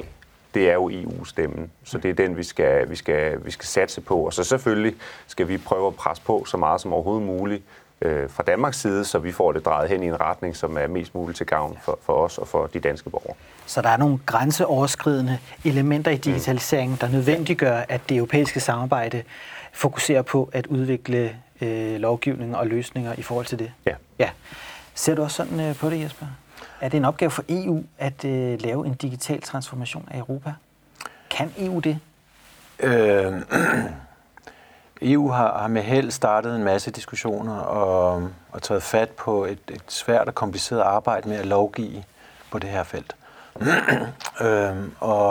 det 0.56 0.70
er 0.70 0.74
jo 0.74 0.90
EU-stemmen. 0.90 1.72
Så 1.84 1.98
det 1.98 2.10
er 2.10 2.14
den, 2.14 2.38
vi 2.38 2.44
skal, 2.44 2.90
vi, 2.90 2.96
skal, 2.96 3.46
vi 3.46 3.52
skal 3.52 3.66
satse 3.66 4.02
på. 4.02 4.18
Og 4.26 4.34
så 4.34 4.44
selvfølgelig 4.44 4.96
skal 5.28 5.48
vi 5.48 5.58
prøve 5.58 5.88
at 5.88 5.96
presse 5.96 6.24
på 6.24 6.46
så 6.48 6.58
meget 6.58 6.82
som 6.82 6.94
overhovedet 6.94 7.26
muligt 7.26 7.64
øh, 8.02 8.30
fra 8.30 8.44
Danmarks 8.44 8.82
side, 8.82 9.06
så 9.06 9.20
vi 9.20 9.32
får 9.32 9.52
det 9.52 9.66
drejet 9.66 9.90
hen 9.90 10.04
i 10.04 10.08
en 10.08 10.22
retning, 10.22 10.56
som 10.56 10.78
er 10.78 10.88
mest 10.88 11.16
muligt 11.16 11.38
til 11.38 11.46
gavn 11.46 11.78
for, 11.82 12.00
for 12.02 12.14
os 12.14 12.38
og 12.38 12.48
for 12.48 12.68
de 12.68 12.80
danske 12.80 13.10
borgere. 13.10 13.36
Så 13.66 13.82
der 13.82 13.90
er 13.90 13.98
nogle 13.98 14.20
grænseoverskridende 14.26 15.40
elementer 15.64 16.12
i 16.12 16.18
digitaliseringen, 16.18 16.98
der 17.02 17.10
nødvendiggør, 17.10 17.82
at 17.90 18.02
det 18.10 18.18
europæiske 18.18 18.60
samarbejde 18.60 19.24
fokuserer 19.74 20.22
på 20.22 20.50
at 20.54 20.68
udvikle 20.68 21.36
øh, 21.62 21.96
lovgivning 21.96 22.56
og 22.56 22.68
løsninger 22.68 23.14
i 23.18 23.22
forhold 23.22 23.46
til 23.46 23.60
det? 23.60 23.72
Ja. 23.86 23.96
ja. 24.20 24.30
Ser 24.94 25.16
du 25.16 25.24
også 25.24 25.36
sådan 25.36 25.60
øh, 25.60 25.76
på 25.76 25.90
det, 25.90 26.02
Jesper? 26.02 26.26
Er 26.86 26.90
det 26.90 26.98
en 26.98 27.06
opgave 27.06 27.32
for 27.32 27.44
EU 27.50 27.84
at 27.98 28.26
øh, 28.26 28.62
lave 28.62 28.86
en 28.86 28.94
digital 28.94 29.42
transformation 29.42 30.08
af 30.12 30.18
Europa? 30.18 30.54
Kan 31.30 31.54
EU 31.58 31.80
det? 31.80 32.00
Øh, 32.80 33.42
EU 35.12 35.30
har, 35.30 35.58
har 35.58 35.68
med 35.68 35.82
held 35.82 36.12
startet 36.12 36.56
en 36.56 36.64
masse 36.64 36.92
diskussioner 36.92 37.56
og, 37.56 38.30
og 38.52 38.62
taget 38.62 38.84
fat 38.84 39.10
på 39.10 39.46
et, 39.46 39.60
et 39.70 39.84
svært 39.88 40.28
og 40.28 40.36
kompliceret 40.36 40.82
arbejde 40.82 41.30
med 41.30 41.38
at 41.38 41.46
lovgive 41.46 42.04
på 42.52 42.60
det 42.60 42.70
her 42.70 42.84
felt. 42.84 43.16
øh, 44.42 44.76
og, 45.00 45.30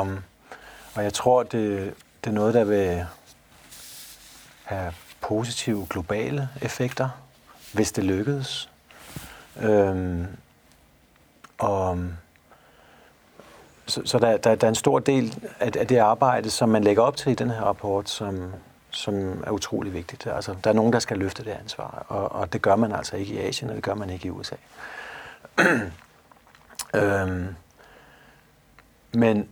og 0.94 1.04
jeg 1.04 1.12
tror, 1.12 1.42
det, 1.42 1.94
det 2.24 2.30
er 2.30 2.34
noget, 2.34 2.54
der 2.54 2.64
vil 2.64 3.06
have 4.64 4.92
positive 5.20 5.86
globale 5.90 6.48
effekter, 6.62 7.08
hvis 7.72 7.92
det 7.92 8.04
lykkedes. 8.04 8.70
Øh, 9.60 10.24
og 11.58 11.96
øhm, 11.96 12.12
så, 13.86 14.02
så 14.04 14.18
der, 14.18 14.36
der, 14.36 14.54
der 14.54 14.66
er 14.66 14.68
en 14.68 14.74
stor 14.74 14.98
del 14.98 15.42
af, 15.60 15.70
af 15.78 15.86
det 15.86 15.96
arbejde, 15.96 16.50
som 16.50 16.68
man 16.68 16.84
lægger 16.84 17.02
op 17.02 17.16
til 17.16 17.32
i 17.32 17.34
den 17.34 17.50
her 17.50 17.60
rapport, 17.60 18.10
som, 18.10 18.52
som 18.90 19.42
er 19.46 19.50
utrolig 19.50 19.92
vigtigt. 19.92 20.26
Altså, 20.26 20.54
der 20.64 20.70
er 20.70 20.74
nogen, 20.74 20.92
der 20.92 20.98
skal 20.98 21.18
løfte 21.18 21.44
det 21.44 21.50
ansvar, 21.50 22.06
og, 22.08 22.32
og 22.32 22.52
det 22.52 22.62
gør 22.62 22.76
man 22.76 22.92
altså 22.92 23.16
ikke 23.16 23.34
i 23.34 23.38
Asien, 23.38 23.70
og 23.70 23.76
det 23.76 23.84
gør 23.84 23.94
man 23.94 24.10
ikke 24.10 24.26
i 24.26 24.30
USA. 24.30 24.56
øhm, 26.94 27.54
men 29.12 29.48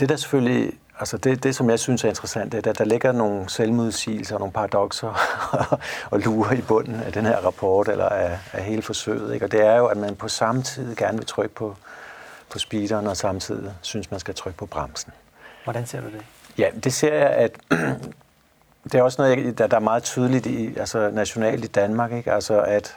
det 0.00 0.08
der 0.08 0.16
selvfølgelig, 0.16 0.72
altså 1.02 1.16
det, 1.16 1.42
det 1.42 1.56
som 1.56 1.70
jeg 1.70 1.78
synes 1.78 2.04
er 2.04 2.08
interessant, 2.08 2.52
det 2.52 2.66
er, 2.66 2.70
at 2.70 2.78
der 2.78 2.84
ligger 2.84 3.12
nogle 3.12 3.48
selvmodsigelser 3.48 4.34
og 4.34 4.40
nogle 4.40 4.52
paradoxer 4.52 5.18
og 6.12 6.20
lurer 6.20 6.52
i 6.52 6.62
bunden 6.62 6.94
af 6.94 7.12
den 7.12 7.26
her 7.26 7.36
rapport, 7.36 7.88
eller 7.88 8.08
af, 8.08 8.38
af 8.52 8.64
hele 8.64 8.82
forsøget. 8.82 9.34
Ikke? 9.34 9.46
Og 9.46 9.52
det 9.52 9.66
er 9.66 9.76
jo, 9.76 9.86
at 9.86 9.96
man 9.96 10.16
på 10.16 10.28
samme 10.28 10.62
tid 10.62 10.96
gerne 10.96 11.18
vil 11.18 11.26
trykke 11.26 11.54
på, 11.54 11.76
på 12.50 12.58
speederen, 12.58 13.06
og 13.06 13.16
samtidig 13.16 13.72
synes, 13.80 14.10
man 14.10 14.20
skal 14.20 14.34
trykke 14.34 14.58
på 14.58 14.66
bremsen. 14.66 15.12
Hvordan 15.64 15.86
ser 15.86 16.00
du 16.00 16.06
det? 16.06 16.22
Ja, 16.58 16.68
det 16.84 16.92
ser 16.92 17.14
jeg, 17.14 17.28
at 17.28 17.56
det 18.92 18.94
er 18.94 19.02
også 19.02 19.22
noget, 19.22 19.58
der, 19.58 19.66
der 19.66 19.76
er 19.76 19.80
meget 19.80 20.02
tydeligt 20.02 20.46
i, 20.46 20.76
altså 20.76 21.10
nationalt 21.10 21.64
i 21.64 21.68
Danmark, 21.68 22.12
ikke? 22.12 22.32
Altså, 22.32 22.60
at 22.60 22.96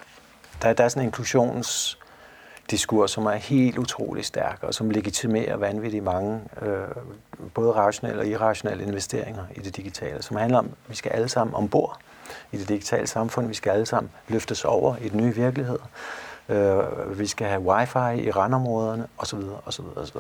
der, 0.62 0.74
der 0.74 0.84
er 0.84 0.88
sådan 0.88 1.02
en 1.02 1.08
inklusions 1.08 2.00
diskurs, 2.72 3.12
som 3.12 3.26
er 3.26 3.32
helt 3.32 3.78
utrolig 3.78 4.26
stærk, 4.26 4.60
og 4.62 4.74
som 4.74 4.90
legitimerer 4.90 5.58
vanvittigt 5.58 6.04
mange, 6.04 6.42
øh, 6.62 6.88
både 7.54 7.72
rationelle 7.72 8.22
og 8.22 8.28
irrationelle 8.28 8.84
investeringer 8.84 9.46
i 9.56 9.60
det 9.60 9.76
digitale, 9.76 10.22
som 10.22 10.38
handler 10.38 10.58
om, 10.58 10.66
at 10.66 10.90
vi 10.90 10.96
skal 10.96 11.12
alle 11.12 11.30
sammen 11.30 11.56
ombord 11.56 12.00
i 12.52 12.58
det 12.58 12.70
digitale 12.70 13.08
samfund, 13.08 13.48
vi 13.48 13.54
skal 13.54 13.72
alle 13.72 13.86
sammen 13.86 14.12
løftes 14.28 14.66
over 14.66 14.96
i 15.02 15.10
den 15.10 15.22
nye 15.22 15.36
virkelighed, 15.36 15.80
øh, 16.50 17.20
vi 17.20 17.28
skal 17.28 17.48
have 17.48 17.62
wifi 17.62 18.24
i 18.24 18.32
randområderne, 18.32 19.08
osv., 19.18 19.40
osv., 19.66 19.86
osv. 19.96 20.18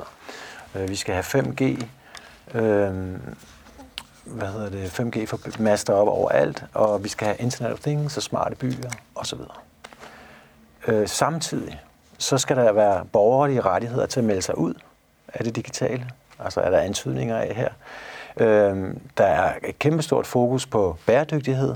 Øh, 0.76 0.90
vi 0.90 0.96
skal 0.96 1.14
have 1.14 1.24
5G, 1.24 1.64
øh, 2.58 2.94
hvad 4.26 4.48
hedder 4.48 4.70
det, 4.70 5.00
5G 5.00 5.26
for 5.26 5.62
master 5.62 5.94
op 5.94 6.08
overalt, 6.08 6.64
og 6.74 7.04
vi 7.04 7.10
skal 7.10 7.26
have 7.26 7.38
Internet 7.38 7.74
of 7.74 7.80
Things 7.80 8.18
og 8.18 8.24
smarte 8.24 8.56
byer 8.56 8.90
osv. 9.16 9.40
Øh, 10.88 11.08
samtidig 11.08 11.82
så 12.18 12.38
skal 12.38 12.56
der 12.56 12.72
være 12.72 13.06
borgerlige 13.06 13.62
rettigheder 13.62 14.06
til 14.06 14.20
at 14.20 14.24
melde 14.24 14.42
sig 14.42 14.58
ud 14.58 14.74
af 15.34 15.44
det 15.44 15.56
digitale. 15.56 16.10
Altså 16.40 16.62
er 16.62 16.70
der 16.70 16.80
antydninger 16.80 17.38
af 17.38 17.56
her. 17.56 17.70
Øh, 18.38 18.94
der 19.18 19.26
er 19.26 19.54
et 19.64 19.80
kæmpestort 19.80 20.28
fokus 20.28 20.66
på 20.66 20.98
bæredygtighed, 21.06 21.76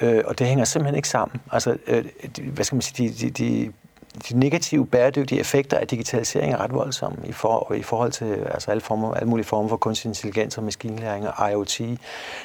øh, 0.00 0.22
og 0.26 0.38
det 0.38 0.46
hænger 0.46 0.64
simpelthen 0.64 0.96
ikke 0.96 1.08
sammen. 1.08 1.40
Altså, 1.52 1.76
øh, 1.86 2.04
de, 2.36 2.42
hvad 2.42 2.64
skal 2.64 2.76
man 2.76 2.82
sige, 2.82 3.08
de, 3.08 3.14
de, 3.14 3.30
de, 3.30 3.72
de 4.28 4.38
negative 4.38 4.86
bæredygtige 4.86 5.40
effekter 5.40 5.78
af 5.78 5.86
digitalisering 5.86 6.52
er 6.52 6.60
ret 6.60 6.72
voldsomme 6.72 7.18
i, 7.26 7.32
for, 7.32 7.72
i 7.72 7.82
forhold 7.82 8.12
til 8.12 8.34
altså 8.34 8.70
alle, 8.70 8.80
former, 8.80 9.14
alle 9.14 9.28
mulige 9.28 9.46
former 9.46 9.68
for 9.68 9.76
kunstig 9.76 10.08
intelligens 10.08 10.58
og 10.58 10.64
maskinlæring 10.64 11.28
og 11.28 11.50
IoT. 11.50 11.78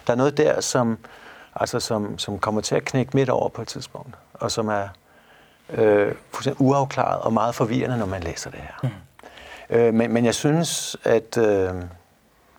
Der 0.08 0.14
er 0.14 0.16
noget 0.16 0.38
der, 0.38 0.62
som, 0.62 0.98
altså 1.56 1.80
som, 1.80 2.18
som 2.18 2.40
kommer 2.40 2.62
til 2.62 2.76
at 2.76 2.86
knække 2.86 3.12
midt 3.14 3.30
over 3.30 3.50
på 3.50 3.62
et 3.62 3.68
tidspunkt, 3.68 4.16
og 4.34 4.52
som 4.52 4.68
er 4.68 4.88
øh, 5.70 6.16
fuldstændig 6.32 6.62
uafklaret 6.62 7.22
og 7.22 7.34
meget 7.34 7.56
forvirrende, 7.56 7.98
når 7.98 8.06
man 8.06 8.24
læser 8.24 8.50
det 8.50 8.60
her. 8.60 8.90
Mm. 8.90 8.90
Øh, 9.70 9.94
men, 9.94 10.12
men 10.12 10.26
jeg 10.26 10.36
synes, 10.36 10.98
at 11.04 11.38
øh, 11.38 11.74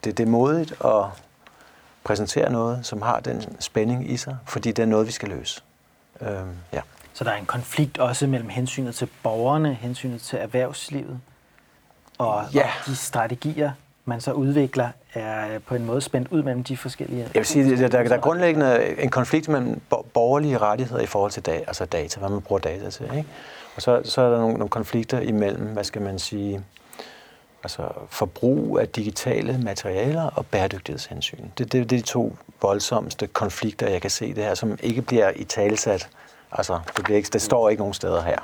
det, 0.05 0.19
det 0.19 0.21
er 0.21 0.27
modigt 0.27 0.73
at 0.85 1.05
præsentere 2.05 2.53
noget, 2.53 2.87
som 2.87 3.03
har 3.03 3.21
den 3.21 3.61
spænding 3.61 4.11
i 4.11 4.17
sig, 4.17 4.37
fordi 4.47 4.73
det 4.73 4.83
er 4.83 4.87
noget, 4.87 5.07
vi 5.07 5.13
skal 5.13 5.29
løse. 5.29 5.63
Øh, 6.21 6.29
ja. 6.73 6.81
Så 7.13 7.25
der 7.25 7.31
er 7.31 7.37
en 7.37 7.47
konflikt 7.47 7.99
også 7.99 8.27
mellem 8.27 8.49
hensynet 8.49 8.95
til 8.95 9.09
borgerne, 9.23 9.75
hensynet 9.75 10.21
til 10.21 10.39
erhvervslivet, 10.39 11.21
og, 12.19 12.45
ja. 12.55 12.63
og 12.63 12.87
de 12.87 12.97
strategier, 12.97 13.73
man 14.11 14.21
så 14.21 14.33
udvikler, 14.33 14.89
er 15.15 15.55
øh, 15.55 15.61
på 15.67 15.75
en 15.75 15.87
måde 15.87 16.01
spændt 16.01 16.29
ud 16.31 16.43
mellem 16.43 16.65
de 16.65 16.77
forskellige... 16.77 17.23
Jeg 17.23 17.31
vil 17.35 17.47
sige, 17.47 17.77
der, 17.77 17.89
der, 17.89 18.03
der 18.03 18.15
er 18.15 18.21
grundlæggende 18.21 19.01
en 19.01 19.11
konflikt 19.11 19.49
mellem 19.49 19.81
borgerlige 20.15 20.59
rettigheder 20.59 21.03
i 21.03 21.07
forhold 21.07 21.31
til 21.31 21.47
data, 21.47 21.65
altså 21.67 21.85
data, 21.85 22.21
hvad 22.21 22.29
man 22.29 22.41
bruger 22.41 22.61
data 22.61 22.91
til. 22.91 23.05
Ikke? 23.17 23.29
Og 23.77 23.83
så, 23.83 24.01
så 24.05 24.21
er 24.21 24.31
der 24.31 24.39
nogle, 24.39 24.55
nogle 24.55 24.69
konflikter 24.69 25.21
imellem, 25.21 25.67
hvad 25.67 25.85
skal 25.85 26.03
man 26.03 26.19
sige, 26.19 26.61
altså 27.63 27.83
forbrug 28.09 28.79
af 28.79 28.89
digitale 28.89 29.61
materialer 29.63 30.23
og 30.23 30.47
bæredygtighedshensyn. 30.47 31.45
Det, 31.59 31.73
det, 31.73 31.91
det 31.91 31.97
er 31.97 32.01
de 32.01 32.07
to 32.07 32.37
voldsomste 32.63 33.27
konflikter, 33.27 33.89
jeg 33.89 34.01
kan 34.01 34.11
se 34.11 34.35
det 34.35 34.45
her, 34.45 34.55
som 34.55 34.79
ikke 34.83 35.03
bliver 35.03 35.31
i 35.37 35.45
talsat. 35.45 36.09
Altså, 36.53 36.79
det, 36.97 37.05
bliver 37.05 37.17
ikke, 37.17 37.31
det 37.33 37.43
står 37.43 37.69
ikke 37.69 37.81
nogen 37.81 37.95
steder 37.95 38.23
her. 38.23 38.39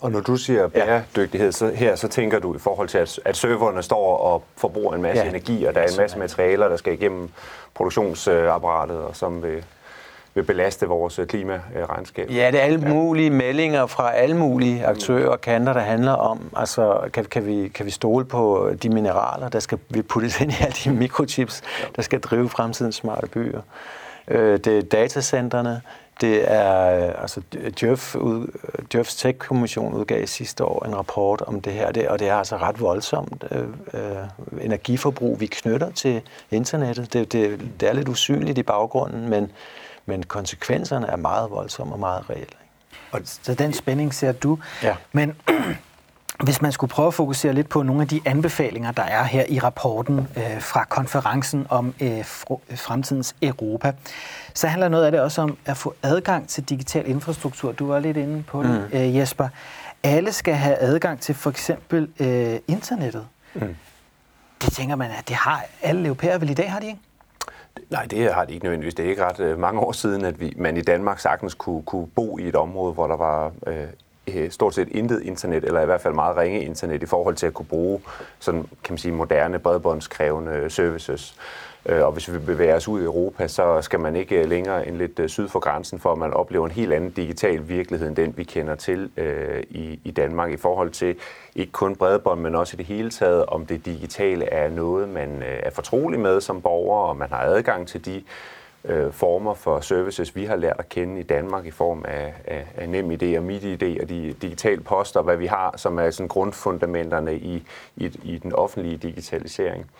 Og 0.00 0.10
når 0.10 0.20
du 0.20 0.36
siger 0.36 0.68
bæredygtighed 0.68 1.52
så 1.52 1.68
her, 1.74 1.96
så 1.96 2.08
tænker 2.08 2.38
du 2.38 2.54
i 2.54 2.58
forhold 2.58 2.88
til, 2.88 2.98
at, 2.98 3.20
at 3.24 3.36
serverne 3.36 3.82
står 3.82 4.16
og 4.16 4.42
forbruger 4.56 4.94
en 4.94 5.02
masse 5.02 5.22
ja. 5.22 5.28
energi, 5.28 5.64
og 5.64 5.74
der 5.74 5.80
er 5.80 5.86
en 5.86 5.96
masse 5.96 6.18
materialer, 6.18 6.68
der 6.68 6.76
skal 6.76 6.92
igennem 6.92 7.30
produktionsapparatet, 7.74 8.96
og 8.96 9.16
som 9.16 9.42
vil, 9.42 9.64
vil 10.34 10.42
belaste 10.42 10.86
vores 10.86 11.20
klimaregnskab. 11.28 12.30
Ja, 12.30 12.50
det 12.50 12.60
er 12.60 12.64
alle 12.64 12.78
mulige 12.78 13.30
meldinger 13.30 13.86
fra 13.86 14.12
alle 14.12 14.36
mulige 14.36 14.86
aktører 14.86 15.28
og 15.28 15.40
kanter, 15.40 15.72
der 15.72 15.80
handler 15.80 16.12
om, 16.12 16.50
altså 16.56 17.00
kan, 17.12 17.24
kan, 17.24 17.46
vi, 17.46 17.68
kan 17.68 17.86
vi 17.86 17.90
stole 17.90 18.24
på 18.24 18.70
de 18.82 18.88
mineraler, 18.88 19.48
der 19.48 19.60
skal 19.60 19.78
vi 19.88 20.02
puttes 20.02 20.40
ind 20.40 20.52
i 20.52 20.54
alle 20.60 20.74
de 20.84 20.90
mikrochips, 20.90 21.62
der 21.96 22.02
skal 22.02 22.20
drive 22.20 22.48
fremtidens 22.48 22.96
smarte 22.96 23.26
byer. 23.26 23.60
Øh, 24.28 24.58
det 24.58 24.78
er 24.78 24.82
datacentrene, 24.82 25.82
det 26.20 26.52
er, 26.52 27.06
øh, 27.06 27.22
altså, 27.22 27.40
Djøf, 27.80 28.14
ud, 28.14 28.46
Djøfs 28.92 29.16
Tech-kommission 29.16 29.94
udgav 29.94 30.26
sidste 30.26 30.64
år 30.64 30.86
en 30.86 30.96
rapport 30.96 31.40
om 31.40 31.60
det 31.60 31.72
her, 31.72 31.92
det, 31.92 32.08
og 32.08 32.18
det 32.18 32.28
er 32.28 32.34
altså 32.34 32.56
ret 32.56 32.80
voldsomt 32.80 33.44
øh, 33.50 33.66
øh, 33.94 34.16
energiforbrug, 34.60 35.40
vi 35.40 35.46
knytter 35.46 35.90
til 35.90 36.22
internettet. 36.50 37.12
Det, 37.12 37.32
det, 37.32 37.60
det 37.80 37.88
er 37.88 37.92
lidt 37.92 38.08
usynligt 38.08 38.58
i 38.58 38.62
baggrunden, 38.62 39.28
men, 39.28 39.50
men 40.06 40.22
konsekvenserne 40.22 41.06
er 41.06 41.16
meget 41.16 41.50
voldsomme 41.50 41.92
og 41.92 41.98
meget 41.98 42.30
reelle. 42.30 42.56
Og 43.10 43.20
så 43.24 43.54
den 43.54 43.72
spænding 43.72 44.14
ser 44.14 44.32
du. 44.32 44.58
Ja. 44.82 44.96
Men 45.12 45.36
hvis 46.42 46.62
man 46.62 46.72
skulle 46.72 46.90
prøve 46.90 47.06
at 47.06 47.14
fokusere 47.14 47.52
lidt 47.52 47.68
på 47.68 47.82
nogle 47.82 48.02
af 48.02 48.08
de 48.08 48.20
anbefalinger, 48.24 48.92
der 48.92 49.02
er 49.02 49.24
her 49.24 49.44
i 49.48 49.58
rapporten 49.58 50.28
øh, 50.36 50.60
fra 50.60 50.84
konferencen 50.84 51.66
om 51.70 51.94
øh, 52.00 52.24
fremtidens 52.24 53.36
Europa, 53.42 53.92
så 54.54 54.66
handler 54.66 54.88
noget 54.88 55.04
af 55.04 55.12
det 55.12 55.20
også 55.20 55.42
om 55.42 55.56
at 55.66 55.76
få 55.76 55.94
adgang 56.02 56.48
til 56.48 56.64
digital 56.64 57.08
infrastruktur. 57.08 57.72
Du 57.72 57.86
var 57.86 57.98
lidt 57.98 58.16
inde 58.16 58.42
på 58.42 58.62
det, 58.62 58.88
mm. 58.92 58.98
øh, 58.98 59.16
Jesper. 59.16 59.48
Alle 60.02 60.32
skal 60.32 60.54
have 60.54 60.76
adgang 60.76 61.20
til 61.20 61.34
for 61.34 61.50
eksempel 61.50 62.08
øh, 62.20 62.58
internettet. 62.68 63.26
Mm. 63.54 63.76
Det 64.62 64.72
tænker 64.72 64.96
man, 64.96 65.10
at 65.10 65.28
det 65.28 65.36
har 65.36 65.64
alle 65.82 66.06
europæere 66.06 66.40
vel 66.40 66.50
i 66.50 66.54
dag, 66.54 66.72
har 66.72 66.80
de 66.80 66.86
ikke? 66.86 67.00
Nej, 67.90 68.04
det 68.04 68.34
har 68.34 68.44
de 68.44 68.52
ikke 68.52 68.64
nødvendigvis. 68.64 68.94
Det 68.94 69.04
er 69.04 69.10
ikke 69.10 69.24
ret 69.24 69.40
øh, 69.40 69.58
mange 69.58 69.80
år 69.80 69.92
siden, 69.92 70.24
at 70.24 70.40
vi, 70.40 70.54
man 70.56 70.76
i 70.76 70.80
Danmark 70.80 71.18
sagtens 71.18 71.54
kunne, 71.54 71.82
kunne 71.82 72.06
bo 72.06 72.38
i 72.38 72.48
et 72.48 72.56
område, 72.56 72.92
hvor 72.92 73.06
der 73.06 73.16
var 73.16 73.52
Øh, 73.66 73.86
Øh, 74.28 74.50
stort 74.50 74.74
set 74.74 74.88
intet 74.88 75.22
internet, 75.22 75.64
eller 75.64 75.80
i 75.80 75.86
hvert 75.86 76.00
fald 76.00 76.14
meget 76.14 76.36
ringe 76.36 76.64
internet, 76.64 77.02
i 77.02 77.06
forhold 77.06 77.34
til 77.34 77.46
at 77.46 77.54
kunne 77.54 77.66
bruge 77.66 78.00
sådan, 78.38 78.62
kan 78.62 78.92
man 78.92 78.98
sige, 78.98 79.12
moderne 79.12 79.58
bredbåndskrævende 79.58 80.70
services. 80.70 81.36
Øh, 81.86 82.04
og 82.04 82.12
hvis 82.12 82.32
vi 82.32 82.38
bevæger 82.38 82.76
os 82.76 82.88
ud 82.88 83.00
i 83.00 83.04
Europa, 83.04 83.48
så 83.48 83.82
skal 83.82 84.00
man 84.00 84.16
ikke 84.16 84.40
øh, 84.40 84.48
længere 84.48 84.88
end 84.88 84.96
lidt 84.96 85.30
syd 85.30 85.48
for 85.48 85.58
grænsen, 85.58 85.98
for 85.98 86.12
at 86.12 86.18
man 86.18 86.32
oplever 86.32 86.66
en 86.66 86.70
helt 86.70 86.92
anden 86.92 87.10
digital 87.10 87.68
virkelighed, 87.68 88.08
end 88.08 88.16
den 88.16 88.34
vi 88.36 88.44
kender 88.44 88.74
til 88.74 89.10
øh, 89.16 89.62
i, 89.70 90.00
i 90.04 90.10
Danmark, 90.10 90.52
i 90.52 90.56
forhold 90.56 90.90
til 90.90 91.16
ikke 91.54 91.72
kun 91.72 91.96
bredbånd, 91.96 92.40
men 92.40 92.54
også 92.54 92.76
i 92.76 92.78
det 92.78 92.86
hele 92.86 93.10
taget, 93.10 93.46
om 93.46 93.66
det 93.66 93.86
digitale 93.86 94.44
er 94.44 94.68
noget, 94.68 95.08
man 95.08 95.42
er 95.42 95.70
fortrolig 95.70 96.20
med 96.20 96.40
som 96.40 96.60
borger, 96.60 97.08
og 97.08 97.16
man 97.16 97.28
har 97.28 97.38
adgang 97.38 97.88
til 97.88 98.04
de 98.04 98.22
øh, 98.84 99.12
former 99.12 99.54
for 99.54 99.80
services, 99.80 100.36
vi 100.36 100.44
har 100.44 100.56
lært 100.56 100.76
at 100.78 100.88
kende 100.88 101.20
i 101.20 101.22
Danmark 101.22 101.66
i 101.66 101.70
form 101.70 102.04
af, 102.08 102.34
af, 102.44 102.66
af 102.76 102.88
NemID 102.88 103.36
og 103.36 103.42
MitID 103.42 104.00
og 104.00 104.08
de 104.08 104.34
digitale 104.42 104.80
poster, 104.80 105.22
hvad 105.22 105.36
vi 105.36 105.46
har, 105.46 105.74
som 105.76 105.98
er 105.98 106.10
sådan 106.10 106.28
grundfundamenterne 106.28 107.36
i, 107.36 107.66
i, 107.96 108.04
i 108.22 108.38
den 108.38 108.52
offentlige 108.52 108.96
digitalisering. 108.96 109.90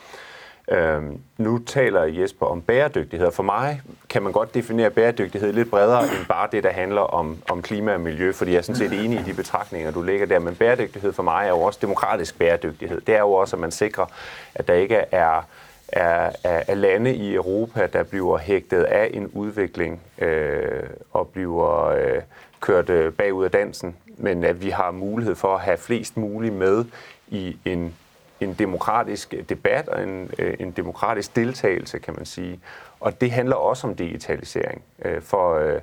Øhm, 0.71 1.21
nu 1.39 1.59
taler 1.59 2.03
Jesper 2.03 2.47
om 2.47 2.63
bæredygtighed. 2.63 3.33
For 3.33 3.43
mig 3.43 3.83
kan 4.09 4.23
man 4.23 4.33
godt 4.33 4.55
definere 4.55 4.91
bæredygtighed 4.91 5.53
lidt 5.53 5.71
bredere 5.71 6.03
end 6.03 6.27
bare 6.29 6.49
det, 6.53 6.65
der 6.65 6.71
handler 6.71 7.01
om, 7.01 7.39
om 7.51 7.63
klima 7.63 7.95
og 7.95 8.01
miljø, 8.01 8.33
fordi 8.33 8.51
jeg 8.51 8.59
er 8.59 8.63
sådan 8.63 8.77
set 8.77 9.05
enig 9.05 9.21
i 9.21 9.23
de 9.23 9.35
betragtninger, 9.35 9.91
du 9.91 10.03
lægger 10.03 10.27
der. 10.27 10.39
Men 10.39 10.55
bæredygtighed 10.55 11.13
for 11.13 11.23
mig 11.23 11.45
er 11.45 11.49
jo 11.49 11.61
også 11.61 11.79
demokratisk 11.83 12.39
bæredygtighed. 12.39 13.01
Det 13.01 13.15
er 13.15 13.21
jo 13.21 13.33
også, 13.33 13.57
at 13.57 13.61
man 13.61 13.71
sikrer, 13.71 14.07
at 14.55 14.69
der 14.69 14.75
ikke 14.75 14.97
er 14.97 15.47
er, 15.93 16.33
er, 16.45 16.63
er 16.69 16.75
lande 16.75 17.15
i 17.15 17.35
Europa, 17.35 17.87
der 17.87 18.03
bliver 18.03 18.39
hægtet 18.39 18.83
af 18.83 19.11
en 19.15 19.27
udvikling 19.27 20.01
øh, 20.19 20.83
og 21.13 21.29
bliver 21.29 21.87
øh, 21.87 22.23
kørt 22.61 22.91
øh, 22.91 23.13
bagud 23.13 23.45
af 23.45 23.51
dansen, 23.51 23.97
men 24.17 24.45
at 24.45 24.63
vi 24.63 24.71
har 24.71 24.91
mulighed 24.91 25.35
for 25.35 25.55
at 25.55 25.61
have 25.61 25.77
flest 25.77 26.17
muligt 26.17 26.55
med 26.55 26.85
i 27.29 27.57
en, 27.65 27.95
en 28.41 28.55
demokratisk 28.55 29.35
debat 29.49 29.89
og 29.89 30.03
en, 30.03 30.31
øh, 30.39 30.55
en 30.59 30.71
demokratisk 30.71 31.37
deltagelse, 31.37 31.99
kan 31.99 32.15
man 32.17 32.27
sige. 32.27 32.61
Og 33.01 33.21
det 33.21 33.31
handler 33.31 33.57
også 33.57 33.87
om 33.87 33.95
digitalisering. 33.95 34.83
Øh, 35.05 35.23
for, 35.23 35.59
øh, 35.59 35.81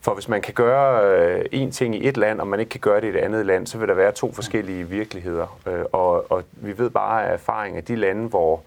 For 0.00 0.14
hvis 0.14 0.28
man 0.28 0.42
kan 0.42 0.54
gøre 0.54 1.16
øh, 1.52 1.72
ting 1.72 1.94
i 1.94 2.08
et 2.08 2.16
land, 2.16 2.40
og 2.40 2.46
man 2.46 2.60
ikke 2.60 2.70
kan 2.70 2.80
gøre 2.80 3.00
det 3.00 3.06
i 3.06 3.10
et 3.10 3.16
andet 3.16 3.46
land, 3.46 3.66
så 3.66 3.78
vil 3.78 3.88
der 3.88 3.94
være 3.94 4.12
to 4.12 4.32
forskellige 4.32 4.88
virkeligheder. 4.88 5.60
Øh, 5.66 5.84
og, 5.92 6.32
og 6.32 6.44
vi 6.52 6.78
ved 6.78 6.90
bare 6.90 7.26
af 7.26 7.32
erfaring, 7.32 7.76
at 7.76 7.88
de 7.88 7.96
lande, 7.96 8.28
hvor 8.28 8.62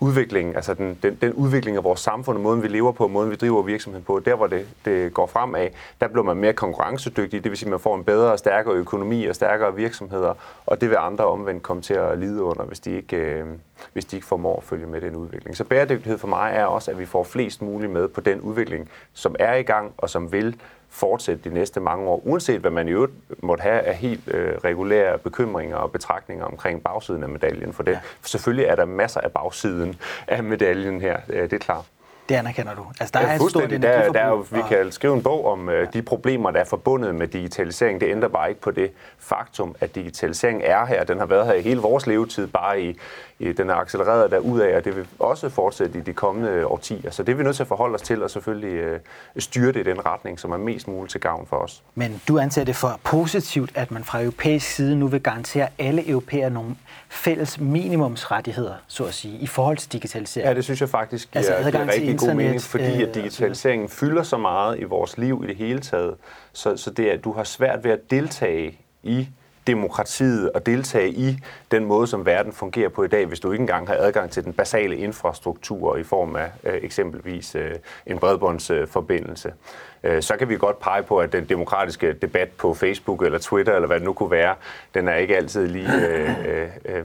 udviklingen, 0.00 0.56
altså 0.56 0.74
den, 0.74 0.98
den, 1.02 1.18
den 1.20 1.32
udvikling 1.32 1.76
af 1.76 1.84
vores 1.84 2.00
samfund, 2.00 2.36
og 2.36 2.42
måden 2.42 2.62
vi 2.62 2.68
lever 2.68 2.92
på, 2.92 3.08
måden 3.08 3.30
vi 3.30 3.36
driver 3.36 3.62
virksomheden 3.62 4.04
på, 4.04 4.20
der 4.24 4.34
hvor 4.34 4.46
det, 4.46 4.66
det 4.84 5.14
går 5.14 5.26
fremad, 5.26 5.68
der 6.00 6.08
bliver 6.08 6.24
man 6.24 6.36
mere 6.36 6.52
konkurrencedygtig, 6.52 7.44
det 7.44 7.50
vil 7.50 7.58
sige, 7.58 7.66
at 7.66 7.70
man 7.70 7.80
får 7.80 7.96
en 7.96 8.04
bedre 8.04 8.32
og 8.32 8.38
stærkere 8.38 8.74
økonomi 8.74 9.26
og 9.26 9.34
stærkere 9.34 9.74
virksomheder, 9.74 10.34
og 10.66 10.80
det 10.80 10.90
vil 10.90 10.96
andre 11.00 11.24
omvendt 11.24 11.62
komme 11.62 11.82
til 11.82 11.94
at 11.94 12.18
lide 12.18 12.42
under, 12.42 12.64
hvis 12.64 12.80
de 12.80 12.90
ikke, 12.90 13.16
øh, 13.16 13.46
hvis 13.92 14.04
de 14.04 14.16
ikke 14.16 14.26
formår 14.26 14.56
at 14.56 14.62
følge 14.64 14.86
med 14.86 15.00
den 15.00 15.16
udvikling. 15.16 15.56
Så 15.56 15.64
bæredygtighed 15.64 16.18
for 16.18 16.28
mig 16.28 16.52
er 16.54 16.64
også, 16.64 16.90
at 16.90 16.98
vi 16.98 17.06
får 17.06 17.24
flest 17.24 17.62
muligt 17.62 17.92
med 17.92 18.08
på 18.08 18.20
den 18.20 18.40
udvikling, 18.40 18.88
som 19.12 19.36
er 19.38 19.54
i 19.54 19.62
gang 19.62 19.92
og 19.98 20.10
som 20.10 20.32
vil 20.32 20.56
fortsætte 20.90 21.50
de 21.50 21.54
næste 21.54 21.80
mange 21.80 22.08
år, 22.08 22.22
uanset 22.24 22.60
hvad 22.60 22.70
man 22.70 22.88
i 22.88 22.90
øvrigt 22.90 23.12
måtte 23.42 23.62
have 23.62 23.80
af 23.80 23.94
helt 23.94 24.20
øh, 24.26 24.56
regulære 24.64 25.18
bekymringer 25.18 25.76
og 25.76 25.92
betragtninger 25.92 26.44
omkring 26.44 26.82
bagsiden 26.82 27.22
af 27.22 27.28
medaljen. 27.28 27.72
For 27.72 27.82
det, 27.82 27.92
ja. 27.92 27.98
selvfølgelig 28.22 28.64
er 28.64 28.74
der 28.74 28.84
masser 28.84 29.20
af 29.20 29.32
bagsiden 29.32 30.00
af 30.26 30.44
medaljen 30.44 31.00
her, 31.00 31.16
øh, 31.28 31.42
det 31.42 31.52
er 31.52 31.58
klart. 31.58 31.84
Det 32.30 32.36
anerkender 32.36 32.74
du. 32.74 32.86
Altså, 33.00 33.12
der 33.14 33.20
ja, 33.20 33.26
er 33.26 33.34
et 33.34 33.50
stort 33.50 33.70
der, 33.70 34.12
der 34.12 34.20
er 34.20 34.28
jo, 34.28 34.46
Vi 34.50 34.60
kan 34.68 34.92
skrive 34.92 35.14
en 35.14 35.22
bog 35.22 35.46
om 35.46 35.68
øh, 35.68 35.92
de 35.92 36.02
problemer, 36.02 36.50
der 36.50 36.60
er 36.60 36.64
forbundet 36.64 37.14
med 37.14 37.28
digitalisering. 37.28 38.00
Det 38.00 38.10
ændrer 38.10 38.28
bare 38.28 38.48
ikke 38.48 38.60
på 38.60 38.70
det 38.70 38.90
faktum, 39.18 39.74
at 39.80 39.94
digitalisering 39.94 40.62
er 40.64 40.86
her. 40.86 41.04
Den 41.04 41.18
har 41.18 41.26
været 41.26 41.46
her 41.46 41.54
i 41.54 41.60
hele 41.60 41.80
vores 41.80 42.06
levetid, 42.06 42.46
bare 42.46 42.82
i, 42.82 42.88
i 42.88 42.96
den 43.40 43.70
er 43.70 43.74
accelereret 43.74 44.30
der 44.30 44.38
ud 44.38 44.60
af, 44.60 44.76
og 44.76 44.84
det 44.84 44.96
vil 44.96 45.06
også 45.18 45.48
fortsætte 45.48 45.98
i 45.98 46.02
de 46.02 46.12
kommende 46.12 46.66
årtier. 46.66 47.10
Så 47.10 47.22
det 47.22 47.32
er 47.32 47.36
vi 47.36 47.42
nødt 47.42 47.56
til 47.56 47.62
at 47.62 47.68
forholde 47.68 47.94
os 47.94 48.02
til, 48.02 48.22
og 48.22 48.30
selvfølgelig 48.30 48.74
øh, 48.74 49.00
styre 49.38 49.72
det 49.72 49.80
i 49.80 49.82
den 49.82 50.06
retning, 50.06 50.40
som 50.40 50.52
er 50.52 50.56
mest 50.56 50.88
muligt 50.88 51.10
til 51.10 51.20
gavn 51.20 51.46
for 51.46 51.56
os. 51.56 51.82
Men 51.94 52.20
du 52.28 52.38
anser 52.38 52.64
det 52.64 52.76
for 52.76 53.00
positivt, 53.04 53.70
at 53.74 53.90
man 53.90 54.04
fra 54.04 54.20
europæisk 54.20 54.66
side 54.66 54.96
nu 54.96 55.06
vil 55.06 55.20
garantere 55.20 55.68
alle 55.78 56.08
europæer 56.08 56.48
nogle 56.48 56.76
fælles 57.08 57.60
minimumsrettigheder, 57.60 58.74
så 58.86 59.04
at 59.04 59.14
sige, 59.14 59.38
i 59.38 59.46
forhold 59.46 59.76
til 59.76 59.92
digitalisering. 59.92 60.48
Ja, 60.48 60.54
det 60.54 60.64
synes 60.64 60.80
jeg 60.80 60.88
faktisk 60.88 61.30
giver, 61.30 61.54
altså, 61.54 61.70
giver 61.70 61.86
rigtig 61.86 62.08
internet, 62.08 62.18
god 62.18 62.34
mening, 62.36 62.62
fordi 62.62 63.02
at 63.02 63.08
øh, 63.08 63.14
digitaliseringen 63.14 63.88
fylder 63.88 64.22
så 64.22 64.36
meget 64.36 64.80
i 64.80 64.84
vores 64.84 65.18
liv 65.18 65.40
i 65.44 65.46
det 65.46 65.56
hele 65.56 65.80
taget, 65.80 66.14
så, 66.52 66.76
så 66.76 66.90
det 66.90 67.08
er, 67.08 67.12
at 67.12 67.24
du 67.24 67.32
har 67.32 67.44
svært 67.44 67.84
ved 67.84 67.90
at 67.90 68.10
deltage 68.10 68.78
i 69.02 69.28
demokratiet 69.66 70.50
og 70.52 70.66
deltage 70.66 71.10
i 71.10 71.38
den 71.70 71.84
måde, 71.84 72.06
som 72.06 72.26
verden 72.26 72.52
fungerer 72.52 72.88
på 72.88 73.04
i 73.04 73.08
dag, 73.08 73.26
hvis 73.26 73.40
du 73.40 73.52
ikke 73.52 73.62
engang 73.62 73.88
har 73.88 73.94
adgang 73.94 74.30
til 74.30 74.44
den 74.44 74.52
basale 74.52 74.96
infrastruktur 74.96 75.96
i 75.96 76.02
form 76.02 76.36
af 76.36 76.50
øh, 76.64 76.74
eksempelvis 76.82 77.54
øh, 77.54 77.74
en 78.06 78.18
bredbåndsforbindelse. 78.18 79.48
Øh, 79.48 79.54
Øh, 80.04 80.22
så 80.22 80.36
kan 80.36 80.48
vi 80.48 80.56
godt 80.56 80.80
pege 80.80 81.02
på, 81.02 81.18
at 81.18 81.32
den 81.32 81.44
demokratiske 81.44 82.12
debat 82.12 82.48
på 82.48 82.74
Facebook 82.74 83.22
eller 83.22 83.38
Twitter, 83.38 83.74
eller 83.74 83.86
hvad 83.86 83.96
det 83.96 84.04
nu 84.04 84.12
kunne 84.12 84.30
være, 84.30 84.54
den 84.94 85.08
er 85.08 85.14
ikke 85.14 85.36
altid 85.36 85.66
lige... 85.66 86.06
Øh, 86.06 86.30
øh, 86.46 86.68
øh, 86.84 87.04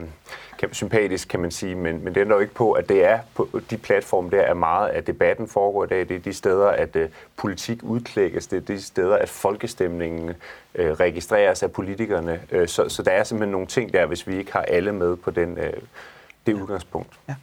kan, 0.58 0.74
sympatisk, 0.74 1.28
kan 1.28 1.40
man 1.40 1.50
sige, 1.50 1.74
men, 1.74 2.04
men 2.04 2.14
det 2.14 2.20
ændrer 2.20 2.36
jo 2.36 2.40
ikke 2.40 2.54
på, 2.54 2.72
at 2.72 2.88
det 2.88 3.04
er 3.04 3.18
på 3.34 3.60
de 3.70 3.76
platforme, 3.76 4.30
der 4.30 4.40
er 4.40 4.54
meget 4.54 4.88
af 4.88 5.04
debatten 5.04 5.48
foregår 5.48 5.84
i 5.84 5.86
dag. 5.86 6.08
Det 6.08 6.16
er 6.16 6.20
de 6.20 6.32
steder, 6.32 6.66
at 6.66 6.96
øh, 6.96 7.08
politik 7.36 7.82
udklækkes. 7.82 8.46
Det 8.46 8.56
er 8.56 8.60
de 8.60 8.82
steder, 8.82 9.16
at 9.16 9.28
folkestemningen 9.28 10.34
øh, 10.74 10.90
registreres 10.92 11.62
af 11.62 11.72
politikerne. 11.72 12.40
Øh, 12.52 12.68
så, 12.68 12.88
så 12.88 13.02
der 13.02 13.10
er 13.10 13.24
simpelthen 13.24 13.52
nogle 13.52 13.66
ting 13.66 13.92
der, 13.92 14.06
hvis 14.06 14.26
vi 14.26 14.36
ikke 14.36 14.52
har 14.52 14.62
alle 14.62 14.92
med 14.92 15.16
på 15.16 15.30
den, 15.30 15.58
øh, 15.58 15.72
det 16.46 16.54
udgangspunkt. 16.54 17.12
Ja. 17.28 17.34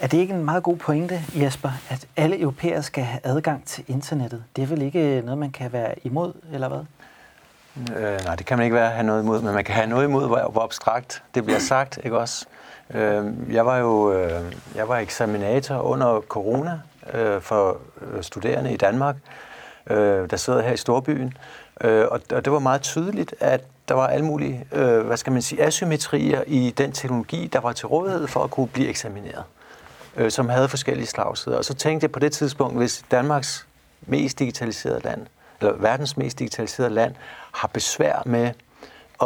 Er 0.00 0.06
det 0.06 0.18
ikke 0.18 0.34
en 0.34 0.44
meget 0.44 0.62
god 0.62 0.76
pointe, 0.76 1.22
Jesper, 1.34 1.70
at 1.90 2.06
alle 2.16 2.40
europæere 2.40 2.82
skal 2.82 3.04
have 3.04 3.20
adgang 3.24 3.64
til 3.64 3.84
internettet? 3.88 4.44
Det 4.56 4.62
er 4.62 4.66
vel 4.66 4.82
ikke 4.82 5.16
øh, 5.16 5.24
noget, 5.24 5.38
man 5.38 5.50
kan 5.50 5.72
være 5.72 5.94
imod, 6.04 6.32
eller 6.52 6.68
hvad? 6.68 6.80
Øh, 7.96 8.24
nej, 8.24 8.34
det 8.34 8.46
kan 8.46 8.58
man 8.58 8.64
ikke 8.64 8.76
være 8.76 8.90
have 8.90 9.02
noget 9.02 9.22
imod, 9.22 9.42
men 9.42 9.54
man 9.54 9.64
kan 9.64 9.74
have 9.74 9.86
noget 9.86 10.04
imod, 10.04 10.26
hvor, 10.26 10.48
hvor 10.52 10.60
abstrakt 10.60 11.22
det 11.34 11.44
bliver 11.44 11.58
sagt, 11.58 11.98
ikke 12.04 12.18
også? 12.18 12.46
Øh, 12.94 13.32
jeg 13.50 13.66
var 13.66 13.78
jo 13.78 14.12
øh, 14.12 14.52
jeg 14.74 14.88
var 14.88 14.96
eksaminator 14.96 15.78
under 15.80 16.20
corona 16.20 16.80
øh, 17.14 17.40
for 17.40 17.78
øh, 18.00 18.22
studerende 18.22 18.72
i 18.72 18.76
Danmark, 18.76 19.16
øh, 19.90 20.30
der 20.30 20.36
sidder 20.36 20.62
her 20.62 20.72
i 20.72 20.76
Storbyen, 20.76 21.34
øh, 21.80 22.06
og, 22.10 22.20
og 22.32 22.44
det 22.44 22.52
var 22.52 22.58
meget 22.58 22.82
tydeligt, 22.82 23.34
at 23.40 23.60
der 23.88 23.94
var 23.94 24.06
alle 24.06 24.24
mulige, 24.26 24.64
øh, 24.72 25.06
hvad 25.06 25.16
skal 25.16 25.32
man 25.32 25.42
sige, 25.42 25.62
asymmetrier 25.62 26.42
i 26.46 26.74
den 26.78 26.92
teknologi, 26.92 27.46
der 27.52 27.60
var 27.60 27.72
til 27.72 27.86
rådighed 27.86 28.26
for 28.26 28.44
at 28.44 28.50
kunne 28.50 28.68
blive 28.68 28.88
eksamineret, 28.88 29.38
øh, 29.38 29.59
Øh, 30.16 30.30
som 30.30 30.48
havde 30.48 30.68
forskellige 30.68 31.06
slagsider. 31.06 31.56
Og 31.56 31.64
så 31.64 31.74
tænkte 31.74 32.04
jeg 32.04 32.12
på 32.12 32.18
det 32.18 32.32
tidspunkt, 32.32 32.76
hvis 32.76 33.04
Danmarks 33.10 33.66
mest 34.02 34.38
digitaliserede 34.38 35.00
land, 35.04 35.26
eller 35.60 35.72
verdens 35.72 36.16
mest 36.16 36.38
digitaliserede 36.38 36.94
land, 36.94 37.14
har 37.52 37.68
besvær 37.68 38.22
med 38.26 38.46
at 38.46 38.54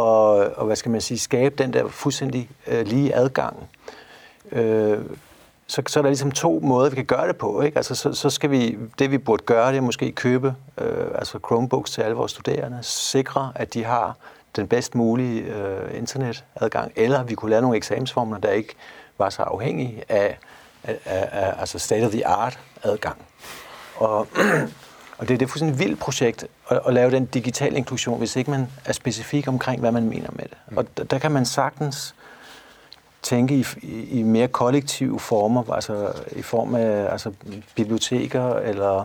og, 0.00 0.66
hvad 0.66 0.76
skal 0.76 0.90
man 0.90 1.00
sige, 1.00 1.18
skabe 1.18 1.54
den 1.62 1.72
der 1.72 1.88
fuldstændig 1.88 2.50
øh, 2.66 2.86
lige 2.86 3.14
adgang. 3.14 3.68
Øh, 4.52 4.98
så, 5.66 5.82
så 5.86 6.00
er 6.00 6.02
der 6.02 6.10
ligesom 6.10 6.30
to 6.32 6.60
måder, 6.62 6.90
vi 6.90 6.96
kan 6.96 7.04
gøre 7.04 7.28
det 7.28 7.36
på. 7.36 7.62
Ikke? 7.62 7.76
Altså, 7.76 7.94
så, 7.94 8.12
så 8.12 8.30
skal 8.30 8.50
vi, 8.50 8.78
det 8.98 9.10
vi 9.10 9.18
burde 9.18 9.44
gøre, 9.44 9.70
det 9.70 9.76
er 9.76 9.80
måske 9.80 10.12
købe 10.12 10.54
øh, 10.78 11.06
altså 11.14 11.38
Chromebooks 11.46 11.90
til 11.90 12.02
alle 12.02 12.16
vores 12.16 12.32
studerende, 12.32 12.78
sikre, 12.82 13.52
at 13.54 13.74
de 13.74 13.84
har 13.84 14.16
den 14.56 14.68
bedst 14.68 14.94
mulige 14.94 15.42
øh, 15.42 15.98
internetadgang, 15.98 16.92
eller 16.96 17.22
vi 17.22 17.34
kunne 17.34 17.50
lave 17.50 17.62
nogle 17.62 17.76
eksamensformer, 17.76 18.38
der 18.38 18.50
ikke 18.50 18.74
var 19.18 19.30
så 19.30 19.42
afhængige 19.42 20.04
af, 20.08 20.38
af, 20.84 20.98
af, 21.04 21.54
altså 21.60 21.78
state-of-the-art 21.78 22.58
adgang. 22.82 23.16
Og 23.96 24.28
og 25.18 25.28
det, 25.28 25.40
det 25.40 25.46
er 25.46 25.50
fuldstændig 25.50 25.78
vildt 25.78 26.00
projekt 26.00 26.46
at, 26.68 26.80
at 26.86 26.94
lave 26.94 27.10
den 27.10 27.24
digitale 27.26 27.76
inklusion, 27.76 28.18
hvis 28.18 28.36
ikke 28.36 28.50
man 28.50 28.68
er 28.84 28.92
specifik 28.92 29.48
omkring, 29.48 29.80
hvad 29.80 29.92
man 29.92 30.08
mener 30.08 30.28
med 30.32 30.44
det. 30.44 30.58
Mm. 30.68 30.76
Og 30.76 30.86
der, 30.96 31.04
der 31.04 31.18
kan 31.18 31.32
man 31.32 31.46
sagtens 31.46 32.14
tænke 33.22 33.54
i, 33.54 33.66
i, 33.82 34.18
i 34.18 34.22
mere 34.22 34.48
kollektive 34.48 35.20
former, 35.20 35.72
altså 35.72 36.12
i 36.32 36.42
form 36.42 36.74
af 36.74 37.12
altså 37.12 37.32
biblioteker 37.74 38.54
eller 38.54 39.04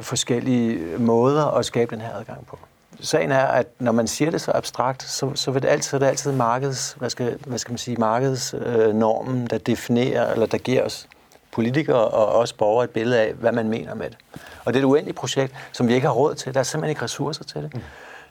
forskellige 0.00 0.98
måder 0.98 1.46
at 1.46 1.64
skabe 1.64 1.94
den 1.94 2.00
her 2.00 2.14
adgang 2.14 2.46
på. 2.46 2.58
Sagen 3.00 3.30
er, 3.30 3.46
at 3.46 3.66
når 3.78 3.92
man 3.92 4.06
siger 4.06 4.30
det 4.30 4.40
så 4.40 4.52
abstrakt, 4.54 5.02
så, 5.02 5.30
så 5.34 5.50
vil 5.50 5.62
det 5.62 5.68
altid, 5.68 5.90
så 5.90 5.96
er 5.96 5.98
det 5.98 6.06
altid 6.06 6.32
markeds, 6.32 6.96
hvad 6.98 7.10
skal, 7.10 7.38
hvad 7.46 7.58
skal 7.58 7.72
man 7.72 7.78
sige, 7.78 7.96
markedsnormen, 7.96 9.42
øh, 9.42 9.50
der 9.50 9.58
definerer, 9.58 10.32
eller 10.32 10.46
der 10.46 10.58
giver 10.58 10.82
os 10.82 11.08
politikere 11.52 12.08
og 12.08 12.26
også 12.26 12.56
borgere 12.56 12.84
et 12.84 12.90
billede 12.90 13.20
af, 13.20 13.32
hvad 13.32 13.52
man 13.52 13.68
mener 13.68 13.94
med 13.94 14.10
det. 14.10 14.18
Og 14.64 14.72
det 14.72 14.80
er 14.80 14.84
et 14.84 14.88
uendeligt 14.88 15.16
projekt, 15.16 15.54
som 15.72 15.88
vi 15.88 15.94
ikke 15.94 16.06
har 16.06 16.14
råd 16.14 16.34
til. 16.34 16.54
Der 16.54 16.60
er 16.60 16.64
simpelthen 16.64 16.90
ikke 16.90 17.02
ressourcer 17.02 17.44
til 17.44 17.62
det. 17.62 17.74
Mm. 17.74 17.80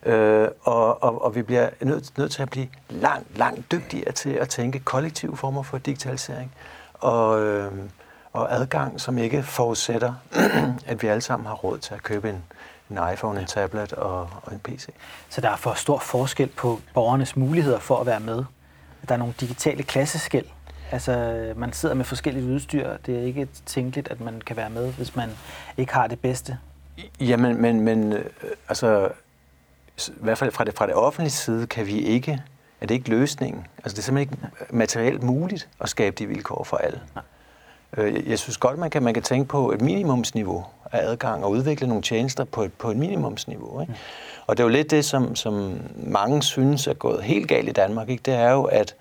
Øh, 0.05 0.51
og, 0.61 1.03
og, 1.03 1.25
og 1.25 1.35
vi 1.35 1.41
bliver 1.41 1.69
nødt, 1.81 2.17
nødt 2.17 2.31
til 2.31 2.41
at 2.41 2.49
blive 2.49 2.67
langt, 2.89 3.37
langt 3.37 3.71
dygtigere 3.71 4.11
til 4.11 4.29
at 4.29 4.49
tænke 4.49 4.79
kollektive 4.79 5.37
former 5.37 5.63
for 5.63 5.77
digitalisering. 5.77 6.51
Og, 6.93 7.41
øh, 7.41 7.71
og 8.33 8.53
adgang, 8.53 9.01
som 9.01 9.17
ikke 9.17 9.43
forudsætter, 9.43 10.13
at 10.85 11.01
vi 11.01 11.07
alle 11.07 11.21
sammen 11.21 11.47
har 11.47 11.53
råd 11.53 11.77
til 11.77 11.93
at 11.93 12.03
købe 12.03 12.29
en, 12.29 12.43
en 12.89 12.99
iPhone, 13.13 13.39
en 13.39 13.45
tablet 13.45 13.93
og, 13.93 14.29
og 14.43 14.53
en 14.53 14.59
PC. 14.59 14.89
Så 15.29 15.41
der 15.41 15.49
er 15.49 15.55
for 15.55 15.73
stor 15.73 15.99
forskel 15.99 16.47
på 16.47 16.79
borgernes 16.93 17.35
muligheder 17.35 17.79
for 17.79 17.99
at 17.99 18.05
være 18.05 18.19
med. 18.19 18.43
Der 19.07 19.13
er 19.13 19.17
nogle 19.17 19.33
digitale 19.39 19.83
klasseskæld, 19.83 20.45
Altså, 20.93 21.53
man 21.55 21.73
sidder 21.73 21.95
med 21.95 22.05
forskellige 22.05 22.45
udstyr. 22.45 22.97
Det 23.05 23.19
er 23.19 23.21
ikke 23.21 23.47
tænkeligt, 23.65 24.07
at 24.07 24.21
man 24.21 24.41
kan 24.41 24.57
være 24.57 24.69
med, 24.69 24.93
hvis 24.93 25.15
man 25.15 25.29
ikke 25.77 25.93
har 25.93 26.07
det 26.07 26.19
bedste. 26.19 26.57
Jamen, 27.19 27.61
men, 27.61 27.81
men 27.81 28.13
øh, 28.13 28.25
altså, 28.69 29.09
i 30.07 30.11
hvert 30.21 30.37
fald 30.37 30.51
fra 30.51 30.63
det, 30.63 30.73
fra 30.73 30.87
det 30.87 30.95
offentlige 30.95 31.31
side 31.31 31.67
kan 31.67 31.85
vi 31.85 31.99
ikke, 31.99 32.41
er 32.81 32.85
det 32.85 32.95
ikke 32.95 33.09
løsningen. 33.09 33.67
Altså, 33.77 33.95
det 33.95 33.97
er 33.97 34.03
simpelthen 34.03 34.39
ikke 34.41 34.55
materielt 34.69 35.23
muligt 35.23 35.69
at 35.79 35.89
skabe 35.89 36.15
de 36.19 36.27
vilkår 36.27 36.63
for 36.63 36.77
alle. 36.77 37.01
Nej. 37.15 37.23
Øh, 37.97 38.29
jeg 38.29 38.39
synes 38.39 38.57
godt, 38.57 38.79
man 38.79 38.89
kan, 38.89 39.03
man 39.03 39.13
kan 39.13 39.23
tænke 39.23 39.47
på 39.47 39.71
et 39.71 39.81
minimumsniveau 39.81 40.65
af 40.93 41.07
adgang 41.07 41.45
og 41.45 41.51
udvikle 41.51 41.87
nogle 41.87 42.03
tjenester 42.03 42.43
på 42.43 42.63
et, 42.63 42.73
på 42.73 42.91
et 42.91 42.97
minimumsniveau. 42.97 43.81
Ikke? 43.81 43.95
Og 44.47 44.57
det 44.57 44.63
er 44.63 44.67
jo 44.67 44.69
lidt 44.69 44.91
det, 44.91 45.05
som, 45.05 45.35
som 45.35 45.79
mange 45.95 46.43
synes 46.43 46.87
er 46.87 46.93
gået 46.93 47.23
helt 47.23 47.47
galt 47.47 47.69
i 47.69 47.71
Danmark. 47.71 48.09
Ikke? 48.09 48.21
Det 48.25 48.33
er 48.33 48.51
jo, 48.51 48.63
at 48.63 48.95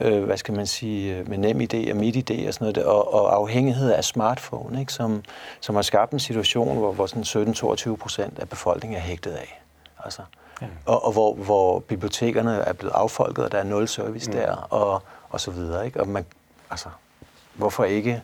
øh, 0.00 0.24
hvad 0.24 0.36
skal 0.36 0.54
man 0.54 0.66
sige, 0.66 1.16
øh, 1.16 1.28
med 1.28 1.38
nem 1.38 1.60
idé 1.60 1.90
og 1.90 1.96
midt 1.96 2.30
idé 2.30 2.48
og 2.48 2.54
sådan 2.54 2.64
noget, 2.64 2.84
og, 2.84 3.14
og 3.14 3.34
afhængighed 3.36 3.92
af 3.92 4.04
smartphone, 4.04 4.80
ikke? 4.80 4.92
Som, 4.92 5.22
som 5.60 5.74
har 5.74 5.82
skabt 5.82 6.12
en 6.12 6.20
situation, 6.20 6.78
hvor, 6.78 6.92
hvor 6.92 7.06
sådan 7.06 7.52
17-22 7.52 7.96
procent 7.96 8.38
af 8.38 8.48
befolkningen 8.48 8.98
er 8.98 9.02
hægtet 9.02 9.32
af. 9.32 9.62
Altså, 10.04 10.22
ja. 10.62 10.66
og, 10.86 11.04
og 11.04 11.12
hvor, 11.12 11.34
hvor 11.34 11.78
bibliotekerne 11.78 12.54
er 12.54 12.72
blevet 12.72 12.92
affolket, 12.92 13.44
og 13.44 13.52
der 13.52 13.58
er 13.58 13.64
nul 13.64 13.88
service 13.88 14.30
mm. 14.30 14.36
der, 14.36 14.56
og, 14.56 15.02
og 15.30 15.40
så 15.40 15.50
videre. 15.50 15.86
Ikke? 15.86 16.00
Og 16.00 16.08
man, 16.08 16.24
altså, 16.70 16.88
hvorfor 17.54 17.84
ikke, 17.84 18.22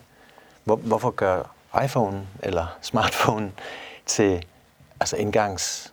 hvor, 0.64 0.76
hvorfor 0.76 1.10
gør 1.10 1.42
iPhone 1.84 2.26
eller 2.42 2.76
smartphone 2.82 3.52
til 4.06 4.44
altså 5.00 5.16
indgangs, 5.16 5.92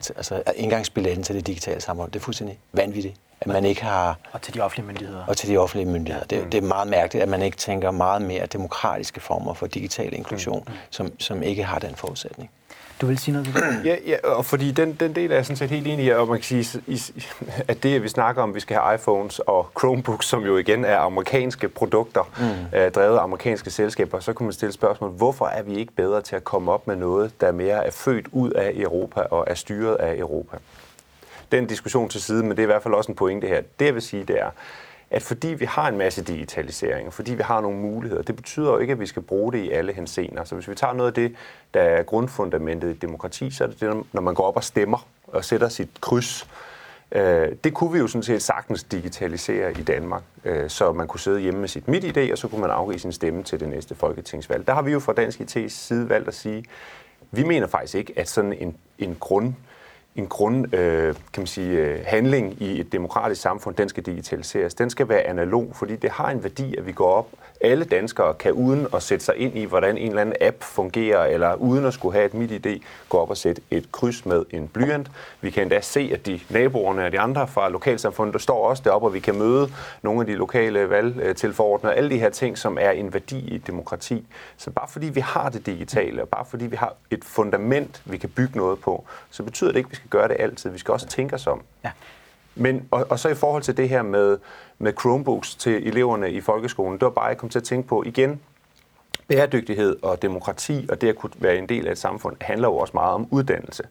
til, 0.00 0.14
altså 0.16 0.42
indgangsbilletten 0.56 1.24
til 1.24 1.34
det 1.34 1.46
digitale 1.46 1.80
samfund? 1.80 2.12
Det 2.12 2.18
er 2.18 2.24
fuldstændig 2.24 2.58
vanvittigt 2.72 3.16
at 3.40 3.52
man 3.52 3.64
ikke 3.64 3.82
har... 3.82 4.18
Og 4.32 4.42
til 4.42 4.54
de 4.54 4.60
offentlige 4.60 4.86
myndigheder. 4.86 5.24
Og 5.26 5.36
til 5.36 5.48
de 5.48 5.56
offentlige 5.56 5.88
myndigheder. 5.88 6.26
Det, 6.26 6.44
mm. 6.44 6.50
det 6.50 6.58
er 6.58 6.66
meget 6.66 6.88
mærkeligt, 6.88 7.22
at 7.22 7.28
man 7.28 7.42
ikke 7.42 7.56
tænker 7.56 7.90
meget 7.90 8.22
mere 8.22 8.46
demokratiske 8.46 9.20
former 9.20 9.54
for 9.54 9.66
digital 9.66 10.14
inklusion, 10.14 10.64
mm. 10.66 10.72
mm. 10.72 10.78
som, 10.90 11.20
som 11.20 11.42
ikke 11.42 11.64
har 11.64 11.78
den 11.78 11.94
forudsætning. 11.94 12.50
Du 13.00 13.06
vil 13.06 13.18
sige 13.18 13.32
noget 13.32 13.46
til 13.46 13.54
det? 13.54 13.80
Ja, 13.90 13.96
ja 14.06 14.16
og 14.24 14.44
fordi 14.44 14.70
den, 14.70 14.92
den 15.00 15.14
del 15.14 15.30
er 15.30 15.34
jeg 15.34 15.46
sådan 15.46 15.56
set 15.56 15.70
helt 15.70 15.86
enig 15.86 16.04
i, 16.04 16.08
og 16.08 16.28
man 16.28 16.40
kan 16.40 16.64
sige, 16.64 16.82
at 17.68 17.82
det, 17.82 17.94
at 17.94 18.02
vi 18.02 18.08
snakker 18.08 18.42
om, 18.42 18.54
vi 18.54 18.60
skal 18.60 18.76
have 18.76 18.94
iPhones 18.94 19.38
og 19.38 19.70
Chromebooks, 19.78 20.26
som 20.26 20.42
jo 20.42 20.56
igen 20.56 20.84
er 20.84 20.98
amerikanske 20.98 21.68
produkter, 21.68 22.30
mm. 22.38 22.78
uh, 22.78 22.88
drevet 22.94 23.18
af 23.18 23.22
amerikanske 23.22 23.70
selskaber, 23.70 24.20
så 24.20 24.32
kunne 24.32 24.46
man 24.46 24.52
stille 24.52 24.72
spørgsmål, 24.72 25.10
hvorfor 25.10 25.46
er 25.46 25.62
vi 25.62 25.74
ikke 25.74 25.92
bedre 25.92 26.22
til 26.22 26.36
at 26.36 26.44
komme 26.44 26.72
op 26.72 26.86
med 26.86 26.96
noget, 26.96 27.40
der 27.40 27.52
mere 27.52 27.86
er 27.86 27.90
født 27.90 28.26
ud 28.32 28.50
af 28.50 28.72
Europa 28.74 29.20
og 29.20 29.44
er 29.46 29.54
styret 29.54 29.94
af 29.94 30.18
Europa? 30.18 30.56
Den 31.52 31.66
diskussion 31.66 32.08
til 32.08 32.22
side, 32.22 32.42
men 32.42 32.50
det 32.50 32.58
er 32.58 32.62
i 32.62 32.66
hvert 32.66 32.82
fald 32.82 32.94
også 32.94 33.12
en 33.12 33.16
pointe 33.16 33.46
her. 33.46 33.62
Det 33.78 33.86
jeg 33.86 33.94
vil 33.94 34.02
sige, 34.02 34.24
det 34.24 34.40
er, 34.40 34.50
at 35.10 35.22
fordi 35.22 35.48
vi 35.48 35.64
har 35.64 35.88
en 35.88 35.98
masse 35.98 36.24
digitalisering, 36.24 37.12
fordi 37.12 37.34
vi 37.34 37.42
har 37.42 37.60
nogle 37.60 37.78
muligheder, 37.78 38.22
det 38.22 38.36
betyder 38.36 38.70
jo 38.70 38.78
ikke, 38.78 38.92
at 38.92 39.00
vi 39.00 39.06
skal 39.06 39.22
bruge 39.22 39.52
det 39.52 39.58
i 39.58 39.70
alle 39.70 39.92
henseender. 39.92 40.44
Så 40.44 40.54
hvis 40.54 40.68
vi 40.68 40.74
tager 40.74 40.92
noget 40.92 41.08
af 41.08 41.14
det, 41.14 41.34
der 41.74 41.80
er 41.80 42.02
grundfundamentet 42.02 42.90
i 42.90 42.98
demokrati, 42.98 43.50
så 43.50 43.64
er 43.64 43.68
det 43.68 43.80
det, 43.80 44.02
når 44.12 44.20
man 44.20 44.34
går 44.34 44.44
op 44.44 44.56
og 44.56 44.64
stemmer 44.64 45.06
og 45.26 45.44
sætter 45.44 45.68
sit 45.68 45.88
kryds. 46.00 46.48
Øh, 47.12 47.48
det 47.64 47.74
kunne 47.74 47.92
vi 47.92 47.98
jo 47.98 48.06
sådan 48.06 48.22
set 48.22 48.42
sagtens 48.42 48.82
digitalisere 48.82 49.70
i 49.70 49.82
Danmark, 49.82 50.22
øh, 50.44 50.70
så 50.70 50.92
man 50.92 51.06
kunne 51.06 51.20
sidde 51.20 51.40
hjemme 51.40 51.60
med 51.60 51.68
sit 51.68 51.88
MitID, 51.88 52.32
og 52.32 52.38
så 52.38 52.48
kunne 52.48 52.60
man 52.60 52.70
afgive 52.70 52.98
sin 52.98 53.12
stemme 53.12 53.42
til 53.42 53.60
det 53.60 53.68
næste 53.68 53.94
folketingsvalg. 53.94 54.66
Der 54.66 54.74
har 54.74 54.82
vi 54.82 54.92
jo 54.92 55.00
fra 55.00 55.12
Dansk 55.12 55.40
IT's 55.40 55.68
side 55.68 56.08
valgt 56.08 56.28
at 56.28 56.34
sige, 56.34 56.64
vi 57.30 57.42
mener 57.42 57.66
faktisk 57.66 57.94
ikke, 57.94 58.12
at 58.16 58.28
sådan 58.28 58.52
en, 58.52 58.76
en 58.98 59.16
grund 59.20 59.48
øh, 59.48 59.73
en 60.16 60.26
grund, 60.26 60.74
øh, 60.74 61.14
kan 61.14 61.40
man 61.40 61.46
sige, 61.46 61.78
øh, 61.78 62.00
handling 62.04 62.62
i 62.62 62.80
et 62.80 62.92
demokratisk 62.92 63.40
samfund, 63.40 63.74
den 63.74 63.88
skal 63.88 64.02
digitaliseres. 64.02 64.74
Den 64.74 64.90
skal 64.90 65.08
være 65.08 65.20
analog, 65.20 65.70
fordi 65.74 65.96
det 65.96 66.10
har 66.10 66.30
en 66.30 66.42
værdi, 66.42 66.76
at 66.76 66.86
vi 66.86 66.92
går 66.92 67.10
op 67.10 67.28
alle 67.64 67.84
danskere 67.84 68.34
kan 68.34 68.52
uden 68.52 68.86
at 68.94 69.02
sætte 69.02 69.24
sig 69.24 69.36
ind 69.36 69.58
i, 69.58 69.64
hvordan 69.64 69.98
en 69.98 70.08
eller 70.08 70.20
anden 70.20 70.34
app 70.40 70.62
fungerer, 70.62 71.24
eller 71.24 71.54
uden 71.54 71.84
at 71.84 71.94
skulle 71.94 72.12
have 72.12 72.26
et 72.26 72.34
MitID, 72.34 72.80
gå 73.08 73.18
op 73.18 73.30
og 73.30 73.36
sætte 73.36 73.62
et 73.70 73.92
kryds 73.92 74.26
med 74.26 74.44
en 74.50 74.68
blyant. 74.68 75.10
Vi 75.40 75.50
kan 75.50 75.62
endda 75.62 75.80
se, 75.80 76.10
at 76.12 76.26
de 76.26 76.40
naboerne 76.50 77.06
og 77.06 77.12
de 77.12 77.20
andre 77.20 77.48
fra 77.48 77.68
lokalsamfundet, 77.68 78.32
der 78.32 78.38
står 78.38 78.68
også 78.68 78.82
deroppe, 78.86 79.08
og 79.08 79.14
vi 79.14 79.20
kan 79.20 79.38
møde 79.38 79.70
nogle 80.02 80.20
af 80.20 80.26
de 80.26 80.34
lokale 80.34 80.90
valgtilforordnede, 80.90 81.94
alle 81.94 82.10
de 82.10 82.18
her 82.18 82.30
ting, 82.30 82.58
som 82.58 82.78
er 82.80 82.90
en 82.90 83.14
værdi 83.14 83.38
i 83.38 83.54
et 83.54 83.66
demokrati. 83.66 84.26
Så 84.56 84.70
bare 84.70 84.88
fordi 84.88 85.06
vi 85.06 85.20
har 85.20 85.48
det 85.48 85.66
digitale, 85.66 86.22
og 86.22 86.28
bare 86.28 86.44
fordi 86.44 86.66
vi 86.66 86.76
har 86.76 86.94
et 87.10 87.24
fundament, 87.24 88.02
vi 88.04 88.16
kan 88.18 88.28
bygge 88.28 88.58
noget 88.58 88.80
på, 88.80 89.04
så 89.30 89.42
betyder 89.42 89.70
det 89.70 89.76
ikke, 89.76 89.86
at 89.86 89.90
vi 89.90 89.96
skal 89.96 90.10
gøre 90.10 90.28
det 90.28 90.36
altid. 90.38 90.70
Vi 90.70 90.78
skal 90.78 90.92
også 90.92 91.06
tænke 91.06 91.34
os 91.34 91.46
om. 91.46 91.62
Ja. 91.84 91.90
Men, 92.54 92.88
og, 92.90 93.06
og 93.10 93.18
så 93.18 93.28
i 93.28 93.34
forhold 93.34 93.62
til 93.62 93.76
det 93.76 93.88
her 93.88 94.02
med, 94.02 94.38
med 94.78 94.92
Chromebooks 95.00 95.54
til 95.54 95.88
eleverne 95.88 96.30
i 96.30 96.40
folkeskolen, 96.40 96.92
det 96.92 97.02
var 97.02 97.10
bare, 97.10 97.24
jeg 97.24 97.36
kom 97.36 97.48
til 97.48 97.58
at 97.58 97.64
tænke 97.64 97.88
på 97.88 98.02
igen, 98.06 98.40
bæredygtighed 99.28 99.96
og 100.02 100.22
demokrati 100.22 100.86
og 100.90 101.00
det 101.00 101.08
at 101.08 101.16
kunne 101.16 101.32
være 101.38 101.56
en 101.56 101.68
del 101.68 101.86
af 101.86 101.92
et 101.92 101.98
samfund 101.98 102.36
handler 102.40 102.68
jo 102.68 102.76
også 102.76 102.90
meget 102.94 103.14
om 103.14 103.28
uddannelse. 103.30 103.82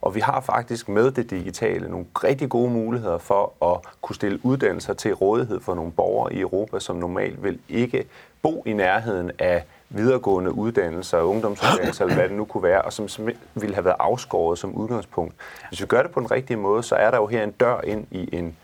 Og 0.00 0.14
vi 0.14 0.20
har 0.20 0.40
faktisk 0.40 0.88
med 0.88 1.10
det 1.10 1.30
digitale 1.30 1.88
nogle 1.88 2.06
rigtig 2.24 2.48
gode 2.48 2.70
muligheder 2.70 3.18
for 3.18 3.72
at 3.72 3.80
kunne 4.00 4.16
stille 4.16 4.40
uddannelser 4.42 4.94
til 4.94 5.14
rådighed 5.14 5.60
for 5.60 5.74
nogle 5.74 5.92
borgere 5.92 6.34
i 6.34 6.40
Europa, 6.40 6.80
som 6.80 6.96
normalt 6.96 7.42
vil 7.42 7.58
ikke 7.68 8.04
bo 8.42 8.62
i 8.66 8.72
nærheden 8.72 9.30
af 9.38 9.64
videregående 9.90 10.52
uddannelser, 10.52 11.18
ungdomsuddannelser, 11.18 12.04
eller 12.04 12.14
hvad 12.16 12.28
det 12.28 12.36
nu 12.36 12.44
kunne 12.44 12.62
være, 12.62 12.82
og 12.82 12.92
som, 12.92 13.08
som 13.08 13.28
ville 13.54 13.74
have 13.74 13.84
været 13.84 13.96
afskåret 13.98 14.58
som 14.58 14.74
udgangspunkt. 14.74 15.34
Hvis 15.68 15.80
vi 15.80 15.86
gør 15.86 16.02
det 16.02 16.10
på 16.10 16.20
den 16.20 16.30
rigtige 16.30 16.56
måde, 16.56 16.82
så 16.82 16.94
er 16.94 17.10
der 17.10 17.18
jo 17.18 17.26
her 17.26 17.44
en 17.44 17.50
dør 17.50 17.80
ind 17.80 18.06
i 18.10 18.28
en, 18.36 18.56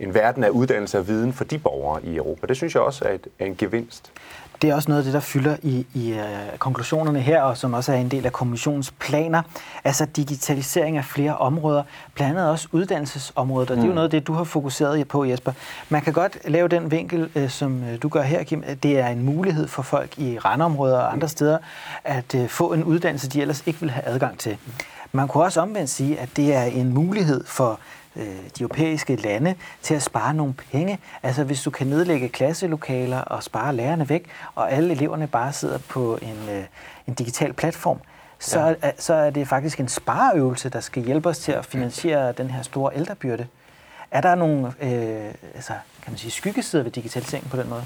en 0.00 0.14
verden 0.14 0.44
af 0.44 0.48
uddannelse 0.48 0.98
og 0.98 1.08
viden 1.08 1.32
for 1.32 1.44
de 1.44 1.58
borgere 1.58 2.04
i 2.04 2.16
Europa. 2.16 2.46
Det 2.46 2.56
synes 2.56 2.74
jeg 2.74 2.82
også 2.82 3.04
er, 3.04 3.12
et, 3.12 3.26
er 3.38 3.46
en 3.46 3.56
gevinst 3.56 4.12
det 4.62 4.70
er 4.70 4.74
også 4.74 4.88
noget 4.88 5.00
af 5.00 5.04
det, 5.04 5.14
der 5.14 5.20
fylder 5.20 5.56
i, 5.62 5.86
i 5.94 6.12
uh, 6.12 6.58
konklusionerne 6.58 7.20
her, 7.20 7.42
og 7.42 7.56
som 7.56 7.74
også 7.74 7.92
er 7.92 7.96
en 7.96 8.10
del 8.10 8.26
af 8.26 8.32
kommissionens 8.32 8.90
planer. 8.90 9.42
Altså 9.84 10.06
digitalisering 10.16 10.96
af 10.96 11.04
flere 11.04 11.36
områder, 11.36 11.82
blandt 12.14 12.38
andet 12.38 12.50
også 12.50 12.68
uddannelsesområdet, 12.72 13.70
og 13.70 13.76
mm. 13.76 13.80
det 13.80 13.84
er 13.84 13.86
jo 13.86 13.92
mm. 13.92 13.94
noget 13.94 14.06
af 14.06 14.10
det, 14.10 14.26
du 14.26 14.32
har 14.32 14.44
fokuseret 14.44 15.08
på, 15.08 15.24
Jesper. 15.24 15.52
Man 15.88 16.02
kan 16.02 16.12
godt 16.12 16.38
lave 16.44 16.68
den 16.68 16.90
vinkel, 16.90 17.30
uh, 17.34 17.48
som 17.48 17.82
uh, 17.82 17.88
du 18.02 18.08
gør 18.08 18.22
her, 18.22 18.42
Kim. 18.42 18.64
Det 18.82 18.98
er 18.98 19.06
en 19.06 19.22
mulighed 19.22 19.68
for 19.68 19.82
folk 19.82 20.18
i 20.18 20.38
randområder 20.38 20.98
og 20.98 21.12
andre 21.12 21.28
steder 21.28 21.58
at 22.04 22.34
uh, 22.34 22.48
få 22.48 22.72
en 22.72 22.84
uddannelse, 22.84 23.28
de 23.28 23.40
ellers 23.40 23.62
ikke 23.66 23.80
vil 23.80 23.90
have 23.90 24.04
adgang 24.04 24.38
til. 24.38 24.58
Man 25.12 25.28
kunne 25.28 25.44
også 25.44 25.60
omvendt 25.60 25.90
sige, 25.90 26.18
at 26.20 26.28
det 26.36 26.54
er 26.54 26.62
en 26.62 26.94
mulighed 26.94 27.44
for 27.46 27.80
øh, 28.16 28.24
de 28.58 28.62
europæiske 28.62 29.16
lande 29.16 29.54
til 29.82 29.94
at 29.94 30.02
spare 30.02 30.34
nogle 30.34 30.54
penge. 30.54 30.98
Altså 31.22 31.44
hvis 31.44 31.62
du 31.62 31.70
kan 31.70 31.86
nedlægge 31.86 32.28
klasselokaler 32.28 33.20
og 33.20 33.42
spare 33.42 33.76
lærerne 33.76 34.08
væk, 34.08 34.30
og 34.54 34.72
alle 34.72 34.92
eleverne 34.92 35.26
bare 35.26 35.52
sidder 35.52 35.78
på 35.78 36.18
en, 36.22 36.48
øh, 36.50 36.64
en 37.06 37.14
digital 37.14 37.52
platform, 37.52 37.98
så, 38.38 38.60
ja. 38.60 38.74
er, 38.82 38.92
så 38.98 39.14
er 39.14 39.30
det 39.30 39.48
faktisk 39.48 39.80
en 39.80 39.88
spareøvelse, 39.88 40.68
der 40.68 40.80
skal 40.80 41.02
hjælpe 41.02 41.28
os 41.28 41.38
til 41.38 41.52
at 41.52 41.66
finansiere 41.66 42.32
den 42.32 42.50
her 42.50 42.62
store 42.62 42.96
ældrebyrde. 42.96 43.46
Er 44.10 44.20
der 44.20 44.34
nogle 44.34 44.66
øh, 44.66 45.34
altså, 45.54 45.72
kan 46.02 46.12
man 46.12 46.18
sige, 46.18 46.30
skyggesider 46.30 46.82
ved 46.82 46.90
digitaliseringen 46.90 47.50
på 47.50 47.56
den 47.56 47.68
måde? 47.68 47.84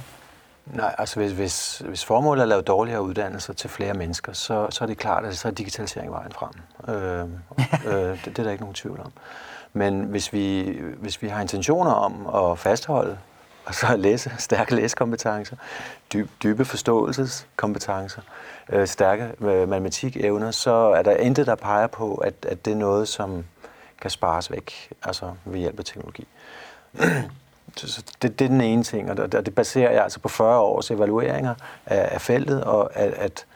Nej, 0.67 0.95
altså 0.99 1.21
hvis, 1.21 1.33
hvis, 1.33 1.79
hvis 1.79 2.05
formålet 2.05 2.41
er 2.41 2.43
at 2.43 2.49
lave 2.49 2.63
dårligere 2.63 3.03
uddannelser 3.03 3.53
til 3.53 3.71
flere 3.71 3.95
mennesker, 3.95 4.33
så, 4.33 4.67
så 4.71 4.85
er 4.85 4.87
det 4.87 4.99
klart, 4.99 5.25
at 5.25 5.37
så 5.37 5.49
er 5.49 5.53
digitalisering 5.53 6.11
vejen 6.13 6.33
frem. 6.33 6.51
Øh, 6.95 7.29
øh, 7.93 8.25
det, 8.25 8.25
det 8.25 8.39
er 8.39 8.43
der 8.43 8.51
ikke 8.51 8.63
nogen 8.63 8.75
tvivl 8.75 9.01
om. 9.01 9.13
Men 9.73 10.05
hvis 10.05 10.33
vi, 10.33 10.77
hvis 10.97 11.23
vi 11.23 11.29
har 11.29 11.41
intentioner 11.41 11.91
om 11.91 12.35
at 12.35 12.59
fastholde 12.59 13.19
og 13.65 13.75
så 13.75 13.97
læse, 13.97 14.33
stærke 14.39 14.75
læsekompetencer, 14.75 15.57
dyb, 16.13 16.31
dybe 16.43 16.65
forståelseskompetencer, 16.65 18.23
øh, 18.69 18.87
stærke 18.87 19.33
øh, 19.41 19.69
matematikevner, 19.69 20.51
så 20.51 20.71
er 20.71 21.03
der 21.03 21.17
intet, 21.17 21.47
der 21.47 21.55
peger 21.55 21.87
på, 21.87 22.15
at, 22.15 22.35
at 22.49 22.65
det 22.65 22.71
er 22.73 22.77
noget, 22.77 23.09
som 23.09 23.45
kan 24.01 24.11
spares 24.11 24.51
væk, 24.51 24.93
altså 25.03 25.33
ved 25.45 25.59
hjælp 25.59 25.79
af 25.79 25.85
teknologi 25.85 26.27
så 27.77 28.03
det, 28.23 28.39
det 28.39 28.45
er 28.45 28.49
den 28.49 28.61
ene 28.61 28.83
ting, 28.83 29.11
og 29.11 29.33
det, 29.33 29.55
baserer 29.55 29.91
jeg 29.91 30.03
altså 30.03 30.21
på 30.21 30.29
40 30.29 30.61
års 30.61 30.91
evalueringer 30.91 31.55
af, 31.87 32.09
af 32.15 32.21
feltet, 32.21 32.65
og 32.65 32.97
at, 32.97 33.13
at 33.13 33.47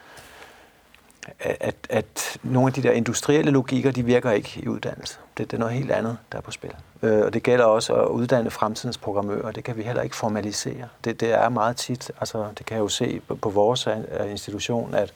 at, 1.41 1.75
at 1.91 2.39
nogle 2.43 2.67
af 2.67 2.73
de 2.73 2.83
der 2.83 2.91
industrielle 2.91 3.51
logikker, 3.51 3.91
de 3.91 4.05
virker 4.05 4.31
ikke 4.31 4.61
i 4.63 4.69
uddannelse. 4.69 5.19
Det, 5.39 5.51
det 5.51 5.57
er 5.57 5.61
noget 5.61 5.75
helt 5.75 5.91
andet, 5.91 6.19
der 6.33 6.39
er 6.39 6.43
på 6.43 6.51
spil. 6.51 6.71
Øh, 7.03 7.25
og 7.25 7.35
det 7.35 7.43
gælder 7.43 7.65
også 7.65 7.95
at 7.95 8.09
uddanne 8.09 8.51
fremtidens 8.51 8.99
programmører. 8.99 9.53
Det 9.53 9.65
kan 9.65 9.77
vi 9.77 9.83
heller 9.83 10.03
ikke 10.03 10.17
formalisere. 10.17 10.89
Det, 11.05 11.21
det 11.21 11.33
er 11.33 11.49
meget 11.49 11.77
tit, 11.77 12.11
altså 12.21 12.47
det 12.59 12.67
kan 12.67 12.75
jeg 12.75 12.83
jo 12.83 12.89
se 12.89 13.21
på, 13.29 13.35
på 13.35 13.51
vores 13.51 13.87
øh, 13.87 14.31
institution, 14.31 14.95
at, 14.95 15.15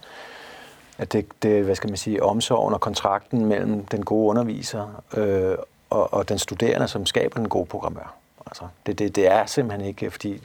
at 0.98 1.12
det, 1.12 1.26
det, 1.42 1.64
hvad 1.64 1.74
skal 1.74 1.90
man 1.90 1.96
sige, 1.96 2.22
omsorgen 2.22 2.74
og 2.74 2.80
kontrakten 2.80 3.46
mellem 3.46 3.84
den 3.84 4.04
gode 4.04 4.30
underviser 4.30 5.02
øh, 5.16 5.56
og, 5.90 6.14
og 6.14 6.28
den 6.28 6.38
studerende, 6.38 6.88
som 6.88 7.06
skaber 7.06 7.36
den 7.36 7.48
gode 7.48 7.66
programmør. 7.66 8.14
Altså, 8.48 8.68
det, 8.86 8.98
det, 8.98 9.16
det 9.16 9.26
er 9.26 9.46
simpelthen 9.46 9.88
ikke, 9.88 10.10
fordi 10.10 10.42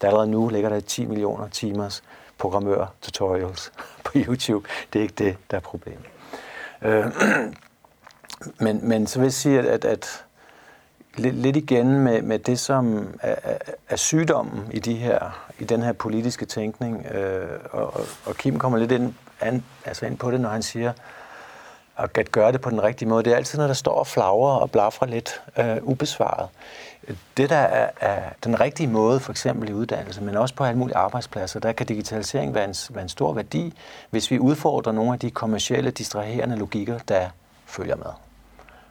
der 0.00 0.08
allerede 0.08 0.30
nu 0.30 0.48
ligger 0.48 0.68
der 0.68 0.80
10 0.80 1.06
millioner 1.06 1.48
timers 1.48 2.02
programmør-tutorials 2.38 3.72
på 4.04 4.12
YouTube. 4.14 4.68
Det 4.92 4.98
er 4.98 5.02
ikke 5.02 5.14
det, 5.18 5.36
der 5.50 5.56
er 5.56 5.60
problemet. 5.60 6.04
Øh, 6.82 7.04
men, 8.64 8.88
men 8.88 9.06
så 9.06 9.18
vil 9.18 9.26
jeg 9.26 9.32
sige, 9.32 9.58
at, 9.58 9.64
at, 9.66 9.84
at 9.84 10.24
lidt, 11.16 11.34
lidt 11.34 11.56
igen 11.56 12.00
med, 12.00 12.22
med 12.22 12.38
det, 12.38 12.58
som 12.58 13.08
er, 13.20 13.34
er, 13.42 13.58
er 13.88 13.96
sygdommen 13.96 14.68
i, 14.70 14.78
de 14.78 14.94
her, 14.94 15.48
i 15.58 15.64
den 15.64 15.82
her 15.82 15.92
politiske 15.92 16.46
tænkning, 16.46 17.06
øh, 17.06 17.58
og, 17.70 18.00
og 18.24 18.36
Kim 18.36 18.58
kommer 18.58 18.78
lidt 18.78 18.92
ind, 18.92 19.14
an, 19.40 19.64
altså 19.84 20.06
ind 20.06 20.18
på 20.18 20.30
det, 20.30 20.40
når 20.40 20.48
han 20.48 20.62
siger, 20.62 20.92
at 21.96 22.32
gøre 22.32 22.52
det 22.52 22.60
på 22.60 22.70
den 22.70 22.82
rigtige 22.82 23.08
måde. 23.08 23.24
Det 23.24 23.32
er 23.32 23.36
altid, 23.36 23.58
når 23.58 23.66
der 23.66 23.74
står 23.74 23.94
og 23.94 24.06
flagrer 24.06 24.56
og 24.56 24.70
blafrer 24.70 25.08
lidt 25.08 25.42
øh, 25.58 25.76
ubesvaret 25.82 26.48
det, 27.36 27.50
der 27.50 27.56
er, 27.56 27.90
er 28.00 28.22
den 28.44 28.60
rigtige 28.60 28.86
måde, 28.86 29.20
for 29.20 29.30
eksempel 29.30 29.68
i 29.68 29.72
uddannelse, 29.72 30.22
men 30.22 30.36
også 30.36 30.54
på 30.54 30.64
alle 30.64 30.78
mulige 30.78 30.96
arbejdspladser, 30.96 31.60
der 31.60 31.72
kan 31.72 31.86
digitalisering 31.86 32.54
være 32.54 32.64
en, 32.64 32.74
være 32.90 33.02
en 33.02 33.08
stor 33.08 33.32
værdi, 33.32 33.74
hvis 34.10 34.30
vi 34.30 34.38
udfordrer 34.38 34.92
nogle 34.92 35.12
af 35.12 35.18
de 35.18 35.30
kommercielle, 35.30 35.90
distraherende 35.90 36.56
logikker, 36.56 36.98
der 36.98 37.28
følger 37.66 37.96
med. 37.96 38.06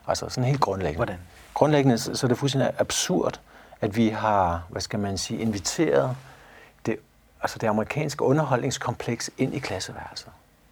Altså 0.06 0.28
sådan 0.28 0.44
helt 0.44 0.60
grundlæggende. 0.60 0.96
Hvordan? 0.96 1.18
Grundlæggende 1.54 1.98
så 1.98 2.26
er 2.26 2.28
det 2.28 2.38
fuldstændig 2.38 2.70
absurd, 2.78 3.40
at 3.80 3.96
vi 3.96 4.08
har, 4.08 4.62
hvad 4.68 4.82
skal 4.82 4.98
man 4.98 5.18
sige, 5.18 5.40
inviteret 5.40 6.16
det, 6.86 6.96
altså 7.42 7.58
det 7.58 7.66
amerikanske 7.66 8.24
underholdningskompleks 8.24 9.30
ind 9.38 9.54
i 9.54 9.58
klasseværelset. 9.58 10.28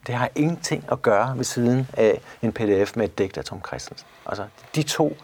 Det 0.07 0.15
har 0.15 0.29
ingenting 0.35 0.85
at 0.93 1.03
gøre 1.03 1.37
ved 1.37 1.45
siden 1.45 1.89
af 1.97 2.21
en 2.43 2.53
pdf 2.53 2.97
med 2.97 3.05
et 3.05 3.19
digt 3.19 3.39
af 3.39 3.45
Tom 3.45 3.63
Christensen. 3.67 4.07
Altså, 4.27 4.47
de 4.75 4.83
to 4.83 5.17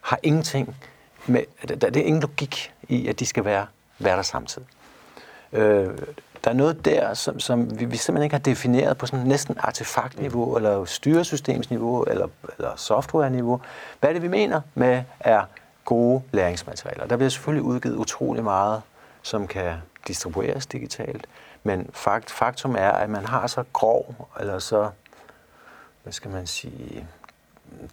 har 0.00 0.18
ingenting 0.22 0.76
med, 1.26 1.42
der, 1.68 1.74
der 1.76 2.00
er 2.00 2.04
ingen 2.04 2.22
logik 2.22 2.72
i, 2.88 3.08
at 3.08 3.20
de 3.20 3.26
skal 3.26 3.44
være, 3.44 3.66
være 3.98 4.16
der 4.16 4.22
samtidig. 4.22 4.68
Øh, 5.52 5.98
der 6.44 6.50
er 6.50 6.54
noget 6.54 6.84
der, 6.84 7.14
som, 7.14 7.40
som 7.40 7.80
vi, 7.80 7.84
vi 7.84 7.96
simpelthen 7.96 8.24
ikke 8.24 8.34
har 8.34 8.42
defineret 8.42 8.98
på 8.98 9.06
sådan 9.06 9.26
næsten 9.26 9.56
artefaktniveau, 9.58 10.56
eller 10.56 10.84
styresystemsniveau, 10.84 12.02
eller, 12.02 12.28
eller 12.58 12.76
softwareniveau. 12.76 13.60
Hvad 14.00 14.10
er 14.10 14.12
det, 14.12 14.22
vi 14.22 14.28
mener 14.28 14.60
med 14.74 15.02
er 15.20 15.42
gode 15.84 16.22
læringsmaterialer? 16.32 17.06
Der 17.06 17.16
bliver 17.16 17.30
selvfølgelig 17.30 17.62
udgivet 17.62 17.96
utrolig 17.96 18.44
meget, 18.44 18.82
som 19.22 19.46
kan 19.46 19.74
distribueres 20.06 20.66
digitalt, 20.66 21.26
men 21.62 21.90
fakt, 21.92 22.30
faktum 22.30 22.74
er, 22.78 22.90
at 22.90 23.10
man 23.10 23.24
har 23.24 23.46
så 23.46 23.64
grov, 23.72 24.28
eller 24.40 24.58
så 24.58 24.90
hvad 26.02 26.12
skal 26.12 26.30
man 26.30 26.46
sige, 26.46 27.06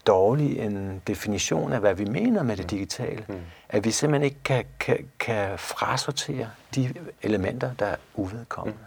dårlig 0.07 0.59
en 0.59 1.01
definition 1.07 1.73
af, 1.73 1.79
hvad 1.79 1.93
vi 1.93 2.05
mener 2.05 2.43
med 2.43 2.57
det 2.57 2.71
digitale. 2.71 3.25
Mm. 3.27 3.35
At 3.69 3.85
vi 3.85 3.91
simpelthen 3.91 4.23
ikke 4.23 4.43
kan, 4.43 4.65
kan, 4.79 4.97
kan 5.19 5.59
frasortere 5.59 6.49
de 6.75 6.93
elementer, 7.21 7.71
der 7.79 7.85
er 7.85 7.95
uvedkommende. 8.15 8.79
Mm. 8.79 8.85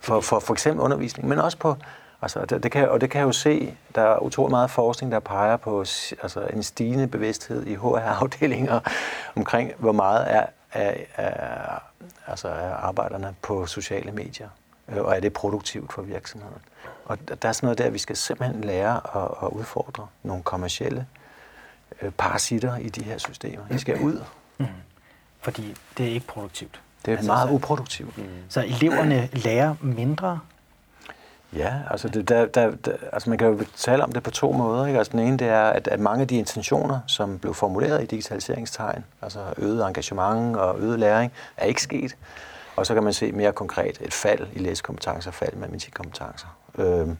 For, 0.00 0.20
for 0.20 0.40
for 0.40 0.52
eksempel 0.52 0.84
undervisning, 0.84 1.28
men 1.28 1.38
også 1.38 1.58
på, 1.58 1.76
altså 2.22 2.44
det, 2.44 2.62
det 2.62 2.72
kan, 2.72 2.88
og 2.88 3.00
det 3.00 3.10
kan 3.10 3.18
jeg 3.18 3.26
jo 3.26 3.32
se, 3.32 3.76
der 3.94 4.02
er 4.02 4.18
utrolig 4.18 4.50
meget 4.50 4.70
forskning, 4.70 5.12
der 5.12 5.20
peger 5.20 5.56
på 5.56 5.80
altså 6.22 6.48
en 6.52 6.62
stigende 6.62 7.06
bevidsthed 7.06 7.66
i 7.66 7.74
HR-afdelinger 7.74 8.80
omkring, 9.36 9.72
hvor 9.78 9.92
meget 9.92 10.34
er, 10.34 10.46
er, 10.72 10.94
er, 11.16 11.82
altså 12.26 12.48
er 12.48 12.74
arbejderne 12.74 13.34
på 13.42 13.66
sociale 13.66 14.12
medier, 14.12 14.48
og 14.90 15.16
er 15.16 15.20
det 15.20 15.32
produktivt 15.32 15.92
for 15.92 16.02
virksomheden. 16.02 16.62
Og 17.04 17.18
der 17.42 17.48
er 17.48 17.52
sådan 17.52 17.66
noget 17.66 17.78
der, 17.78 17.90
vi 17.90 17.98
skal 17.98 18.16
simpelthen 18.16 18.64
lære 18.64 19.00
at, 19.16 19.28
at 19.42 19.48
udfordre 19.48 20.06
nogle 20.22 20.42
kommercielle 20.42 21.06
øh, 22.02 22.10
parasitter 22.10 22.76
i 22.76 22.88
de 22.88 23.04
her 23.04 23.18
systemer. 23.18 23.62
De 23.72 23.78
skal 23.78 24.00
ud. 24.00 24.22
Mm. 24.58 24.66
Fordi 25.40 25.76
det 25.98 26.06
er 26.08 26.10
ikke 26.10 26.26
produktivt. 26.26 26.80
Det 27.04 27.12
er 27.12 27.16
altså, 27.16 27.32
meget 27.32 27.48
så, 27.48 27.54
uproduktivt. 27.54 28.18
Mm. 28.18 28.24
Så 28.48 28.60
eleverne 28.60 29.28
lærer 29.32 29.74
mindre? 29.80 30.40
Ja, 31.56 31.74
altså, 31.90 32.08
det, 32.08 32.28
der, 32.28 32.46
der, 32.46 32.70
der, 32.70 32.92
altså 33.12 33.30
man 33.30 33.38
kan 33.38 33.48
jo 33.48 33.64
tale 33.76 34.04
om 34.04 34.12
det 34.12 34.22
på 34.22 34.30
to 34.30 34.52
måder. 34.52 34.86
Ikke? 34.86 34.98
Altså 34.98 35.12
den 35.12 35.20
ene 35.20 35.36
det 35.36 35.48
er, 35.48 35.62
at, 35.62 35.88
at 35.88 36.00
mange 36.00 36.22
af 36.22 36.28
de 36.28 36.36
intentioner, 36.36 37.00
som 37.06 37.38
blev 37.38 37.54
formuleret 37.54 38.02
i 38.02 38.06
digitaliseringstegn, 38.06 39.04
altså 39.22 39.40
øget 39.58 39.86
engagement 39.86 40.56
og 40.56 40.80
øget 40.80 40.98
læring, 40.98 41.32
er 41.56 41.66
ikke 41.66 41.82
sket. 41.82 42.16
Og 42.80 42.86
så 42.86 42.94
kan 42.94 43.02
man 43.02 43.12
se 43.12 43.32
mere 43.32 43.52
konkret 43.52 43.98
et 44.00 44.14
fald 44.14 44.46
i 44.54 44.58
læsekompetencer, 44.58 45.30
fald 45.30 45.52
i 45.52 45.56
matematikkompetencer. 45.56 46.46
Øhm, 46.78 47.16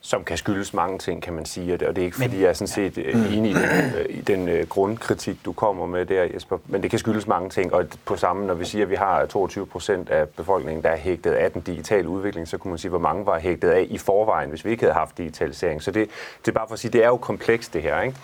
som 0.00 0.24
kan 0.24 0.36
skyldes 0.36 0.74
mange 0.74 0.98
ting, 0.98 1.22
kan 1.22 1.32
man 1.32 1.44
sige, 1.44 1.74
og 1.74 1.80
det, 1.80 1.88
og 1.88 1.96
det 1.96 2.02
er 2.02 2.06
ikke 2.06 2.16
fordi, 2.16 2.40
jeg 2.40 2.48
er 2.48 2.52
sådan 2.52 2.68
set 2.68 2.98
ja. 2.98 3.02
Øh, 3.02 3.36
enig 3.36 3.50
i 3.50 3.54
den, 3.54 3.94
øh, 3.98 4.06
i 4.08 4.20
den 4.20 4.48
uh, 4.48 4.68
grundkritik, 4.68 5.44
du 5.44 5.52
kommer 5.52 5.86
med 5.86 6.06
der, 6.06 6.22
Jesper, 6.34 6.58
men 6.66 6.82
det 6.82 6.90
kan 6.90 6.98
skyldes 6.98 7.26
mange 7.26 7.50
ting, 7.50 7.74
og 7.74 7.86
på 8.04 8.16
samme, 8.16 8.46
når 8.46 8.54
vi 8.54 8.64
siger, 8.64 8.84
at 8.84 8.90
vi 8.90 8.94
har 8.94 9.26
22 9.26 9.66
procent 9.66 10.10
af 10.10 10.28
befolkningen, 10.28 10.82
der 10.82 10.90
er 10.90 10.96
hægtet 10.96 11.32
af 11.32 11.52
den 11.52 11.60
digitale 11.60 12.08
udvikling, 12.08 12.48
så 12.48 12.58
kunne 12.58 12.70
man 12.70 12.78
sige, 12.78 12.88
hvor 12.88 12.98
mange 12.98 13.26
var 13.26 13.38
hægtet 13.38 13.70
af 13.70 13.86
i 13.90 13.98
forvejen, 13.98 14.50
hvis 14.50 14.64
vi 14.64 14.70
ikke 14.70 14.82
havde 14.82 14.94
haft 14.94 15.18
digitalisering. 15.18 15.82
Så 15.82 15.90
det, 15.90 16.08
det 16.40 16.48
er 16.48 16.52
bare 16.52 16.68
for 16.68 16.74
at 16.74 16.80
sige, 16.80 16.92
det 16.92 17.02
er 17.04 17.08
jo 17.08 17.16
komplekst 17.16 17.74
det 17.74 17.82
her, 17.82 18.00
ikke? 18.00 18.16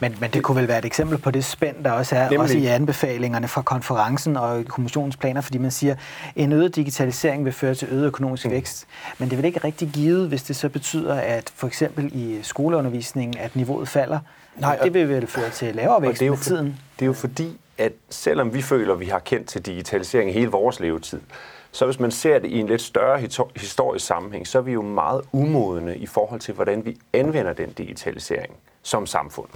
Men, 0.00 0.16
men 0.20 0.30
det 0.30 0.42
kunne 0.42 0.56
vel 0.56 0.68
være 0.68 0.78
et 0.78 0.84
eksempel 0.84 1.18
på 1.18 1.30
det 1.30 1.44
spænd, 1.44 1.84
der 1.84 1.92
også 1.92 2.16
er 2.16 2.22
Nemlig. 2.22 2.40
også 2.40 2.58
i 2.58 2.66
anbefalingerne 2.66 3.48
fra 3.48 3.62
konferencen 3.62 4.36
og 4.36 4.64
kommissionens 4.64 5.16
planer, 5.16 5.40
fordi 5.40 5.58
man 5.58 5.70
siger, 5.70 5.92
at 5.92 5.98
en 6.36 6.52
øget 6.52 6.76
digitalisering 6.76 7.44
vil 7.44 7.52
føre 7.52 7.74
til 7.74 7.88
øget 7.90 8.06
økonomisk 8.06 8.44
mm. 8.44 8.50
vækst. 8.50 8.86
Men 9.18 9.30
det 9.30 9.38
vel 9.38 9.44
ikke 9.44 9.60
rigtig 9.64 9.88
givet, 9.88 10.28
hvis 10.28 10.42
det 10.42 10.56
så 10.56 10.68
betyder, 10.68 11.14
at 11.14 11.52
for 11.54 11.66
eksempel 11.66 12.10
i 12.12 12.38
skoleundervisningen, 12.42 13.38
at 13.38 13.56
niveauet 13.56 13.88
falder. 13.88 14.18
Nej, 14.56 14.78
det 14.82 14.94
vil 14.94 15.08
vel 15.08 15.26
føre 15.26 15.50
til 15.50 15.74
lavere 15.74 16.02
vækst 16.02 16.22
med 16.22 16.36
tiden. 16.36 16.78
Det 16.98 17.02
er 17.02 17.06
jo 17.06 17.12
fordi, 17.12 17.60
at 17.78 17.92
selvom 18.10 18.54
vi 18.54 18.62
føler, 18.62 18.94
at 18.94 19.00
vi 19.00 19.06
har 19.06 19.18
kendt 19.18 19.48
til 19.48 19.66
digitalisering 19.66 20.32
hele 20.32 20.50
vores 20.50 20.80
levetid, 20.80 21.20
så 21.72 21.84
hvis 21.84 22.00
man 22.00 22.10
ser 22.10 22.38
det 22.38 22.48
i 22.48 22.58
en 22.58 22.66
lidt 22.66 22.82
større 22.82 23.20
historisk 23.56 24.06
sammenhæng, 24.06 24.46
så 24.46 24.58
er 24.58 24.62
vi 24.62 24.72
jo 24.72 24.82
meget 24.82 25.20
umodne 25.32 25.96
i 25.96 26.06
forhold 26.06 26.40
til, 26.40 26.54
hvordan 26.54 26.84
vi 26.84 26.96
anvender 27.12 27.52
den 27.52 27.72
digitalisering 27.72 28.54
som 28.82 29.06
samfund. 29.06 29.48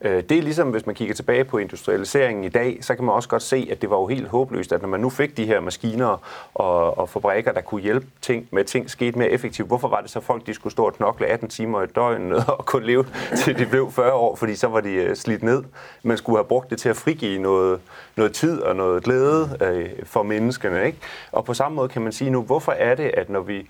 Øh, 0.00 0.22
det 0.28 0.38
er 0.38 0.42
ligesom, 0.42 0.70
hvis 0.70 0.86
man 0.86 0.94
kigger 0.94 1.14
tilbage 1.14 1.44
på 1.44 1.58
industrialiseringen 1.58 2.44
i 2.44 2.48
dag, 2.48 2.78
så 2.80 2.94
kan 2.94 3.04
man 3.04 3.14
også 3.14 3.28
godt 3.28 3.42
se, 3.42 3.68
at 3.70 3.82
det 3.82 3.90
var 3.90 3.96
jo 3.96 4.06
helt 4.06 4.28
håbløst, 4.28 4.72
at 4.72 4.82
når 4.82 4.88
man 4.88 5.00
nu 5.00 5.10
fik 5.10 5.36
de 5.36 5.46
her 5.46 5.60
maskiner 5.60 6.22
og, 6.54 6.98
og 6.98 7.08
fabrikker, 7.08 7.52
der 7.52 7.60
kunne 7.60 7.82
hjælpe 7.82 8.06
ting 8.20 8.48
med 8.50 8.64
ting 8.64 8.90
skete 8.90 9.18
mere 9.18 9.30
effektivt, 9.30 9.68
hvorfor 9.68 9.88
var 9.88 10.00
det 10.00 10.10
så 10.10 10.20
folk, 10.20 10.46
de 10.46 10.54
skulle 10.54 10.72
stå 10.72 10.84
og 10.84 10.94
knokle 10.94 11.26
18 11.26 11.48
timer 11.48 11.82
i 11.82 11.86
døgnet 11.86 12.44
og 12.58 12.66
kunne 12.66 12.86
leve 12.86 13.06
til 13.36 13.58
de 13.58 13.66
blev 13.66 13.92
40 13.92 14.12
år, 14.12 14.36
fordi 14.36 14.54
så 14.54 14.66
var 14.66 14.80
de 14.80 14.92
øh, 14.92 15.16
slidt 15.16 15.42
ned. 15.42 15.62
Man 16.02 16.16
skulle 16.16 16.38
have 16.38 16.44
brugt 16.44 16.70
det 16.70 16.78
til 16.78 16.88
at 16.88 16.96
frigive 16.96 17.38
noget, 17.38 17.80
noget 18.16 18.32
tid 18.32 18.60
og 18.60 18.76
noget 18.76 19.04
glæde 19.04 19.58
øh, 19.62 19.90
for 20.04 20.22
menneskene. 20.22 20.86
Ikke? 20.86 20.98
Og 21.32 21.44
på 21.44 21.54
samme 21.54 21.76
måde 21.76 21.88
kan 21.88 22.02
man 22.02 22.12
sige 22.12 22.30
nu, 22.30 22.42
hvorfor 22.42 22.72
er 22.72 22.94
det, 22.94 23.10
at 23.14 23.30
når 23.30 23.40
vi 23.40 23.68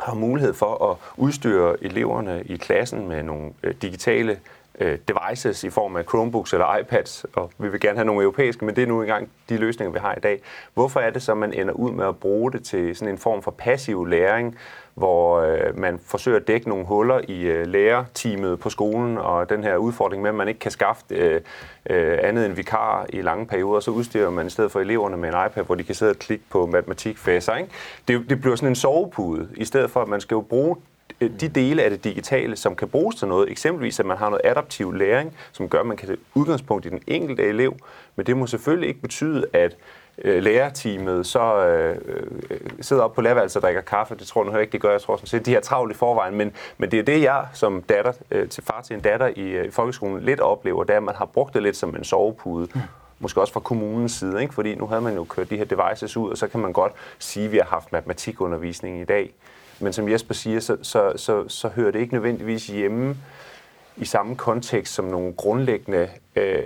har 0.00 0.14
mulighed 0.14 0.54
for 0.54 0.90
at 0.90 0.96
udstyre 1.16 1.84
eleverne 1.84 2.42
i 2.46 2.56
klassen 2.56 3.08
med 3.08 3.22
nogle 3.22 3.52
øh, 3.62 3.74
digitale 3.82 4.38
øh, 4.80 4.98
devices 5.08 5.64
i 5.64 5.70
form 5.70 5.96
af 5.96 6.04
Chromebooks 6.04 6.52
eller 6.52 6.76
iPads, 6.76 7.26
og 7.32 7.50
vi 7.58 7.68
vil 7.68 7.80
gerne 7.80 7.98
have 7.98 8.06
nogle 8.06 8.22
europæiske, 8.22 8.64
men 8.64 8.76
det 8.76 8.82
er 8.82 8.86
nu 8.86 9.00
engang 9.00 9.28
de 9.48 9.56
løsninger, 9.56 9.92
vi 9.92 9.98
har 9.98 10.14
i 10.14 10.20
dag. 10.20 10.40
Hvorfor 10.74 11.00
er 11.00 11.10
det 11.10 11.22
så, 11.22 11.34
man 11.34 11.52
ender 11.52 11.74
ud 11.74 11.92
med 11.92 12.06
at 12.06 12.16
bruge 12.16 12.52
det 12.52 12.64
til 12.64 12.96
sådan 12.96 13.14
en 13.14 13.18
form 13.18 13.42
for 13.42 13.50
passiv 13.50 14.06
læring, 14.06 14.58
hvor 14.94 15.40
øh, 15.40 15.78
man 15.78 16.00
forsøger 16.06 16.38
at 16.38 16.48
dække 16.48 16.68
nogle 16.68 16.84
huller 16.84 17.20
i 17.28 17.42
øh, 17.42 17.66
lærerteamet 17.66 18.60
på 18.60 18.70
skolen, 18.70 19.18
og 19.18 19.48
den 19.48 19.64
her 19.64 19.76
udfordring 19.76 20.22
med, 20.22 20.30
at 20.30 20.34
man 20.34 20.48
ikke 20.48 20.60
kan 20.60 20.70
skaffe 20.70 21.02
øh, 21.10 21.40
øh, 21.90 22.18
andet 22.22 22.46
end 22.46 22.54
vikar 22.54 23.06
i 23.08 23.22
lange 23.22 23.46
perioder, 23.46 23.80
så 23.80 23.90
udstyrer 23.90 24.30
man 24.30 24.46
i 24.46 24.50
stedet 24.50 24.72
for 24.72 24.80
eleverne 24.80 25.16
med 25.16 25.28
en 25.28 25.46
iPad, 25.46 25.64
hvor 25.64 25.74
de 25.74 25.82
kan 25.82 25.94
sidde 25.94 26.10
og 26.10 26.16
klikke 26.16 26.44
på 26.50 26.66
matematikfæsser. 26.66 27.54
Ikke? 27.54 27.70
Det, 28.08 28.30
det 28.30 28.40
bliver 28.40 28.56
sådan 28.56 28.68
en 28.68 28.74
sovepude, 28.74 29.48
i 29.56 29.64
stedet 29.64 29.90
for 29.90 30.02
at 30.02 30.08
man 30.08 30.20
skal 30.20 30.34
jo 30.34 30.40
bruge 30.40 30.76
de 31.28 31.48
dele 31.48 31.82
af 31.82 31.90
det 31.90 32.04
digitale, 32.04 32.56
som 32.56 32.76
kan 32.76 32.88
bruges 32.88 33.16
til 33.16 33.28
noget, 33.28 33.50
eksempelvis 33.50 34.00
at 34.00 34.06
man 34.06 34.16
har 34.16 34.30
noget 34.30 34.40
adaptiv 34.44 34.92
læring, 34.92 35.36
som 35.52 35.68
gør, 35.68 35.80
at 35.80 35.86
man 35.86 35.96
kan 35.96 36.08
tage 36.08 36.18
udgangspunkt 36.34 36.86
i 36.86 36.88
den 36.88 37.00
enkelte 37.06 37.42
elev, 37.42 37.76
men 38.16 38.26
det 38.26 38.36
må 38.36 38.46
selvfølgelig 38.46 38.88
ikke 38.88 39.00
betyde, 39.00 39.46
at 39.52 39.76
øh, 40.18 40.42
lærerteamet 40.42 41.26
så 41.26 41.66
øh, 41.66 41.96
øh, 42.50 42.60
sidder 42.80 43.02
op 43.02 43.14
på 43.14 43.20
lærerværelset 43.20 43.56
og 43.56 43.62
drikker 43.62 43.80
kaffe. 43.80 44.14
Det 44.14 44.26
tror 44.26 44.44
jeg 44.44 44.52
nu 44.52 44.58
ikke, 44.58 44.72
det 44.72 44.80
gør. 44.80 44.90
Jeg 44.90 45.00
tror 45.00 45.16
sådan 45.16 45.26
set, 45.26 45.46
de 45.46 45.52
har 45.52 45.60
travlt 45.60 45.92
i 45.92 45.94
forvejen. 45.94 46.34
Men, 46.34 46.52
men 46.78 46.90
det 46.90 46.98
er 46.98 47.02
det, 47.02 47.22
jeg 47.22 47.46
som 47.52 47.82
datter 47.82 48.12
øh, 48.30 48.48
til 48.48 48.62
far 48.62 48.80
til 48.80 48.94
en 48.94 49.00
datter 49.00 49.30
i, 49.36 49.50
øh, 49.50 49.72
folkeskolen 49.72 50.24
lidt 50.24 50.40
oplever, 50.40 50.84
det 50.84 50.92
er, 50.92 50.96
at 50.96 51.02
man 51.02 51.14
har 51.14 51.24
brugt 51.24 51.54
det 51.54 51.62
lidt 51.62 51.76
som 51.76 51.96
en 51.96 52.04
sovepude. 52.04 52.68
Mm. 52.74 52.80
Måske 53.18 53.40
også 53.40 53.52
fra 53.52 53.60
kommunens 53.60 54.12
side, 54.12 54.42
ikke? 54.42 54.54
fordi 54.54 54.74
nu 54.74 54.86
havde 54.86 55.02
man 55.02 55.14
jo 55.14 55.24
kørt 55.24 55.50
de 55.50 55.56
her 55.56 55.64
devices 55.64 56.16
ud, 56.16 56.30
og 56.30 56.38
så 56.38 56.48
kan 56.48 56.60
man 56.60 56.72
godt 56.72 56.92
sige, 57.18 57.46
at 57.46 57.52
vi 57.52 57.56
har 57.56 57.64
haft 57.64 57.92
matematikundervisning 57.92 59.00
i 59.00 59.04
dag. 59.04 59.34
Men 59.78 59.92
som 59.92 60.08
Jesper 60.08 60.34
siger, 60.34 60.60
så, 60.60 60.76
så, 60.82 61.12
så, 61.16 61.48
så 61.48 61.68
hører 61.68 61.90
det 61.90 61.98
ikke 61.98 62.14
nødvendigvis 62.14 62.66
hjemme 62.66 63.16
i 63.96 64.04
samme 64.04 64.36
kontekst 64.36 64.94
som 64.94 65.04
nogle 65.04 65.32
grundlæggende 65.32 66.08
øh, 66.36 66.62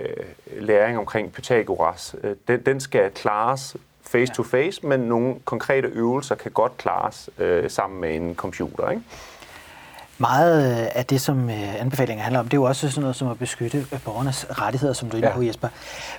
læring 0.59 0.97
omkring 0.97 1.31
Pythagoras. 1.31 2.15
Øh, 2.23 2.35
den, 2.47 2.65
den 2.65 2.79
skal 2.79 3.11
klares 3.11 3.75
face 4.03 4.33
to 4.33 4.43
face, 4.43 4.87
men 4.87 4.99
nogle 4.99 5.35
konkrete 5.45 5.87
øvelser 5.87 6.35
kan 6.35 6.51
godt 6.51 6.77
klares 6.77 7.29
øh, 7.37 7.71
sammen 7.71 8.01
med 8.01 8.15
en 8.15 8.35
computer. 8.35 8.89
Ikke? 8.89 9.03
Meget 10.17 10.63
af 10.85 11.05
det, 11.05 11.21
som 11.21 11.49
øh, 11.49 11.81
anbefalingen 11.81 12.23
handler 12.23 12.39
om, 12.39 12.45
det 12.45 12.53
er 12.53 12.61
jo 12.61 12.63
også 12.63 12.89
sådan 12.89 13.01
noget 13.01 13.15
som 13.15 13.27
at 13.27 13.39
beskytte 13.39 13.85
borgernes 14.05 14.45
rettigheder, 14.49 14.93
som 14.93 15.09
du 15.09 15.17
er 15.17 15.21
inde 15.21 15.31
på, 15.35 15.41
Jesper. 15.41 15.67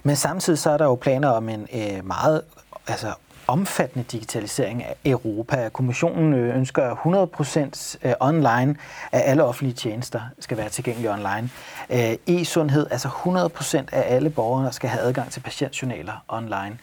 Men 0.02 0.16
samtidig 0.16 0.58
så 0.58 0.70
er 0.70 0.76
der 0.76 0.84
jo 0.84 0.94
planer 0.94 1.28
om 1.28 1.48
en 1.48 1.68
øh, 1.74 2.06
meget 2.06 2.42
altså, 2.86 3.12
omfattende 3.50 4.04
digitalisering 4.12 4.84
af 4.84 4.96
Europa. 5.04 5.68
Kommissionen 5.68 6.34
øh, 6.34 6.56
ønsker 6.56 7.96
100% 8.02 8.08
øh, 8.08 8.14
online 8.20 8.76
af 9.12 9.22
alle 9.30 9.44
offentlige 9.44 9.74
tjenester 9.74 10.20
skal 10.38 10.56
være 10.56 10.68
tilgængelige 10.68 11.12
online. 11.12 11.50
Øh, 11.90 12.16
e-sundhed, 12.26 12.86
altså 12.90 13.08
100% 13.08 13.76
af 13.92 14.14
alle 14.14 14.30
borgere 14.30 14.72
skal 14.72 14.90
have 14.90 15.02
adgang 15.02 15.30
til 15.30 15.40
patientjournaler 15.40 16.24
online. 16.28 16.78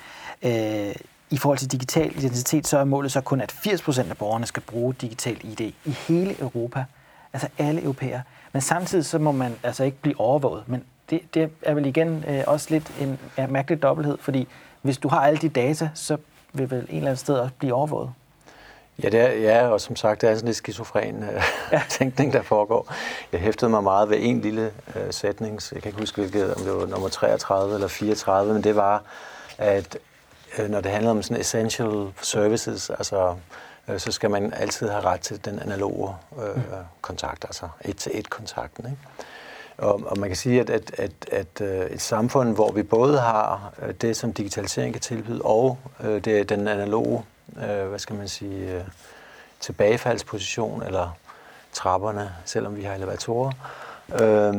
I 1.29 1.37
forhold 1.37 1.57
til 1.57 1.71
digital 1.71 2.17
identitet, 2.17 2.67
så 2.67 2.77
er 2.77 2.83
målet 2.83 3.11
så 3.11 3.21
kun, 3.21 3.41
at 3.41 3.51
80% 3.51 4.09
af 4.09 4.17
borgerne 4.17 4.45
skal 4.45 4.63
bruge 4.63 4.93
digital 4.93 5.37
ID 5.43 5.61
i 5.61 5.91
hele 6.07 6.41
Europa. 6.41 6.85
Altså 7.33 7.47
alle 7.57 7.83
europæer. 7.83 8.21
Men 8.53 8.61
samtidig 8.61 9.05
så 9.05 9.19
må 9.19 9.31
man 9.31 9.55
altså 9.63 9.83
ikke 9.83 9.97
blive 10.01 10.19
overvåget. 10.19 10.63
Men 10.67 10.83
det, 11.09 11.33
det 11.33 11.51
er 11.61 11.73
vel 11.73 11.85
igen 11.85 12.23
øh, 12.27 12.43
også 12.47 12.67
lidt 12.69 12.91
en 13.01 13.19
ja, 13.37 13.47
mærkelig 13.47 13.81
dobbelthed, 13.81 14.17
fordi 14.21 14.47
hvis 14.81 14.97
du 14.97 15.07
har 15.07 15.19
alle 15.19 15.39
de 15.39 15.49
data, 15.49 15.89
så 15.93 16.17
vil 16.57 16.71
vel 16.71 16.79
en 16.79 16.85
eller 16.87 16.97
anden 16.97 17.17
sted 17.17 17.35
også 17.35 17.53
blive 17.59 17.73
overvåget. 17.73 18.13
Ja, 19.03 19.09
det 19.09 19.19
er, 19.19 19.29
ja, 19.29 19.67
og 19.67 19.81
som 19.81 19.95
sagt, 19.95 20.21
det 20.21 20.29
er 20.29 20.35
sådan 20.35 20.45
lidt 20.45 20.57
skizofren 20.57 21.23
øh, 21.23 21.43
ja. 21.71 21.81
tænkning, 21.89 22.33
der 22.33 22.41
foregår. 22.41 22.93
Jeg 23.31 23.39
hæftede 23.39 23.71
mig 23.71 23.83
meget 23.83 24.09
ved 24.09 24.17
en 24.19 24.41
lille 24.41 24.71
øh, 24.95 25.13
sætning, 25.13 25.59
jeg 25.73 25.81
kan 25.81 25.89
ikke 25.89 25.99
huske, 25.99 26.21
hvilket, 26.21 26.55
om 26.55 26.61
det 26.61 26.73
var 26.73 26.85
nummer 26.85 27.09
33 27.09 27.73
eller 27.73 27.87
34, 27.87 28.53
men 28.53 28.63
det 28.63 28.75
var, 28.75 29.03
at 29.57 29.97
øh, 30.59 30.69
når 30.69 30.81
det 30.81 30.91
handler 30.91 31.11
om 31.11 31.21
sådan 31.21 31.41
essential 31.41 32.07
services, 32.21 32.89
altså, 32.89 33.35
øh, 33.87 33.99
så 33.99 34.11
skal 34.11 34.29
man 34.29 34.53
altid 34.53 34.89
have 34.89 35.03
ret 35.03 35.21
til 35.21 35.45
den 35.45 35.59
analoge 35.59 36.15
øh, 36.41 36.55
mm. 36.55 36.61
kontakt, 37.01 37.45
altså 37.45 37.67
et-til-et-kontakten. 37.85 38.85
Ikke? 38.85 38.97
Og, 39.77 40.01
og 40.05 40.19
man 40.19 40.29
kan 40.29 40.35
sige, 40.35 40.59
at, 40.59 40.69
at, 40.69 40.91
at, 40.97 41.11
at 41.31 41.61
øh, 41.61 41.85
et 41.85 42.01
samfund, 42.01 42.55
hvor 42.55 42.71
vi 42.71 42.83
både 42.83 43.19
har 43.19 43.73
øh, 43.81 43.93
det, 43.93 44.17
som 44.17 44.33
digitalisering 44.33 44.93
kan 44.93 45.01
tilbyde, 45.01 45.41
og 45.41 45.77
øh, 46.03 46.25
det, 46.25 46.49
den 46.49 46.67
analoge, 46.67 47.23
øh, 47.57 47.87
hvad 47.87 47.99
skal 47.99 48.15
man 48.15 48.27
sige, 48.27 48.73
øh, 48.73 48.83
tilbagefaldsposition, 49.59 50.83
eller 50.83 51.17
trapperne, 51.73 52.31
selvom 52.45 52.75
vi 52.75 52.83
har 52.83 52.93
elevatorer, 52.93 53.51
øh, 54.13 54.53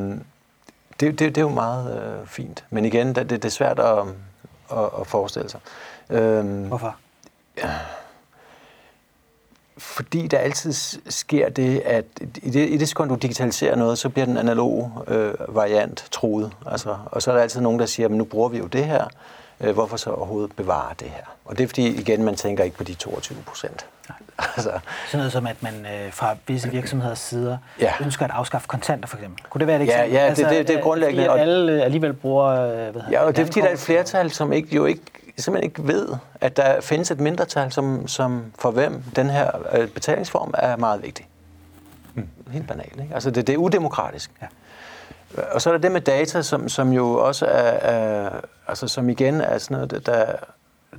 det, 1.01 1.19
det, 1.19 1.19
det 1.19 1.39
er 1.39 1.43
jo 1.43 1.49
meget 1.49 2.03
øh, 2.03 2.27
fint. 2.27 2.65
Men 2.71 2.85
igen, 2.85 3.15
det, 3.15 3.31
det 3.31 3.45
er 3.45 3.49
svært 3.49 3.79
at, 3.79 3.99
at, 4.73 4.91
at 5.01 5.07
forestille 5.07 5.51
sig. 5.51 5.61
Øh, 6.11 6.67
Hvorfor? 6.67 6.97
Ja, 7.57 7.71
fordi 9.79 10.27
der 10.27 10.39
altid 10.39 10.73
sker 11.09 11.49
det, 11.49 11.83
at 11.85 12.05
i 12.43 12.51
det, 12.51 12.69
i 12.69 12.77
det 12.77 12.89
sekund, 12.89 13.09
du 13.11 13.15
digitaliserer 13.15 13.77
noget, 13.77 13.99
så 13.99 14.09
bliver 14.09 14.27
den 14.27 14.37
analoge 14.37 14.91
øh, 15.09 15.35
variant 15.49 16.05
truet. 16.11 16.53
Altså, 16.67 16.97
og 17.07 17.23
så 17.23 17.31
er 17.31 17.35
der 17.35 17.43
altid 17.43 17.61
nogen, 17.61 17.79
der 17.81 17.87
siger, 17.87 18.07
at 18.09 18.13
nu 18.15 18.25
bruger 18.25 18.49
vi 18.49 18.59
jo 18.59 18.67
det 18.67 18.85
her, 18.85 19.05
øh, 19.61 19.75
hvorfor 19.75 19.97
så 19.97 20.11
overhovedet 20.11 20.53
bevare 20.57 20.95
det 21.01 21.09
her? 21.09 21.23
Og 21.45 21.59
det 21.59 21.65
er 21.65 21.69
fordi, 21.69 21.87
igen, 22.01 22.25
man 22.25 22.35
tænker 22.37 22.65
ikke 22.65 22.77
på 22.77 22.85
de 22.85 22.95
22 22.95 23.39
procent. 23.47 23.87
altså. 24.57 24.71
Sådan 25.07 25.19
noget 25.19 25.33
som, 25.33 25.47
at 25.47 25.63
man 25.63 25.75
øh, 25.87 26.13
fra 26.13 26.37
visse 26.47 26.71
virksomheders 26.71 27.19
sider 27.19 27.59
Ja. 27.81 27.93
ønsker 28.01 28.25
at 28.25 28.31
afskaffe 28.31 28.69
kontanter, 28.69 29.09
for 29.09 29.17
eksempel. 29.17 29.45
Kunne 29.51 29.59
det 29.59 29.67
være 29.67 29.83
et 29.83 29.87
Ja, 29.87 30.03
eksempel? 30.03 30.17
Altså, 30.19 30.43
ja, 30.43 30.49
det- 30.49 30.59
det- 30.59 30.69
det 30.69 30.75
er 30.75 30.79
øh, 30.79 30.85
grundlæggende, 30.85 31.23
Fordi 31.25 31.29
og- 31.41 31.41
alle 31.41 31.83
alligevel 31.85 32.13
bruger... 32.13 32.45
Øh, 32.47 32.93
hvad 32.93 33.03
Ja, 33.11 33.21
og 33.23 33.37
det 33.37 33.43
er 33.43 33.47
fordi, 33.47 33.61
der 33.61 33.67
er 33.69 33.73
et 33.73 33.79
flertal, 33.79 34.31
som 34.31 34.53
ikke, 34.53 34.77
jo 34.77 34.85
ikke, 34.85 35.03
simpelthen 35.43 35.71
ikke 35.71 35.87
ved, 35.87 36.09
at 36.41 36.57
der 36.57 36.81
findes 36.81 37.11
et 37.11 37.21
mindretal, 37.21 37.73
som, 37.73 38.09
som 38.09 38.53
for 38.59 38.71
hvem 38.71 39.03
den 39.17 39.31
her 39.31 39.51
øh, 39.79 39.89
betalingsform 39.89 40.55
er 40.59 40.77
meget 40.77 41.03
vigtig. 41.03 41.29
Mm. 42.15 42.29
Helt 42.51 42.69
banalt. 42.69 43.01
Ikke? 43.01 43.15
Altså, 43.15 43.31
det, 43.31 43.47
det 43.47 43.53
er 43.53 43.57
udemokratisk. 43.57 44.31
Ja. 44.43 44.47
Og 45.53 45.63
så 45.63 45.71
er 45.71 45.75
der 45.75 45.81
det 45.81 45.93
med 45.93 46.01
data, 46.01 46.43
som, 46.43 46.69
som 46.69 46.93
jo 46.93 47.13
også 47.13 47.47
er, 47.47 47.73
er, 47.93 48.31
altså 48.69 48.89
som 48.89 49.09
igen 49.09 49.41
er 49.41 49.59
sådan 49.59 49.75
noget, 49.75 50.07
der, 50.07 50.33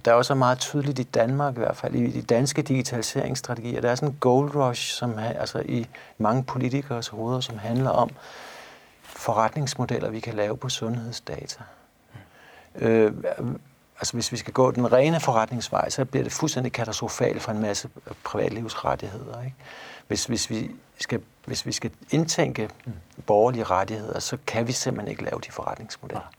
der 0.05 0.13
også 0.13 0.33
er 0.33 0.37
meget 0.37 0.59
tydeligt 0.59 0.99
i 0.99 1.03
Danmark 1.03 1.55
i 1.55 1.59
hvert 1.59 1.75
fald, 1.75 1.95
i 1.95 2.11
de 2.11 2.21
danske 2.21 2.61
digitaliseringsstrategier. 2.61 3.81
Der 3.81 3.91
er 3.91 3.95
sådan 3.95 4.09
en 4.09 4.17
gold 4.19 4.55
rush, 4.55 4.93
som 4.93 5.13
altså 5.17 5.59
i 5.65 5.87
mange 6.17 6.43
politikers 6.43 7.07
hoveder, 7.07 7.39
som 7.39 7.57
handler 7.57 7.89
om 7.89 8.09
forretningsmodeller, 9.01 10.09
vi 10.09 10.19
kan 10.19 10.33
lave 10.33 10.57
på 10.57 10.69
sundhedsdata. 10.69 11.63
Øh, 12.75 13.11
altså 13.99 14.13
hvis 14.13 14.31
vi 14.31 14.37
skal 14.37 14.53
gå 14.53 14.71
den 14.71 14.91
rene 14.93 15.19
forretningsvej, 15.19 15.89
så 15.89 16.05
bliver 16.05 16.23
det 16.23 16.33
fuldstændig 16.33 16.71
katastrofalt 16.71 17.41
for 17.41 17.51
en 17.51 17.61
masse 17.61 17.89
privatlivsrettigheder. 18.23 19.43
Ikke? 19.43 19.55
Hvis, 20.07 20.25
hvis, 20.25 20.49
vi 20.49 20.71
skal, 20.99 21.21
hvis 21.45 21.65
vi 21.65 21.71
skal 21.71 21.91
indtænke 22.11 22.69
borgerlige 23.25 23.63
rettigheder, 23.63 24.19
så 24.19 24.37
kan 24.47 24.67
vi 24.67 24.71
simpelthen 24.71 25.11
ikke 25.11 25.23
lave 25.23 25.41
de 25.45 25.51
forretningsmodeller. 25.51 26.31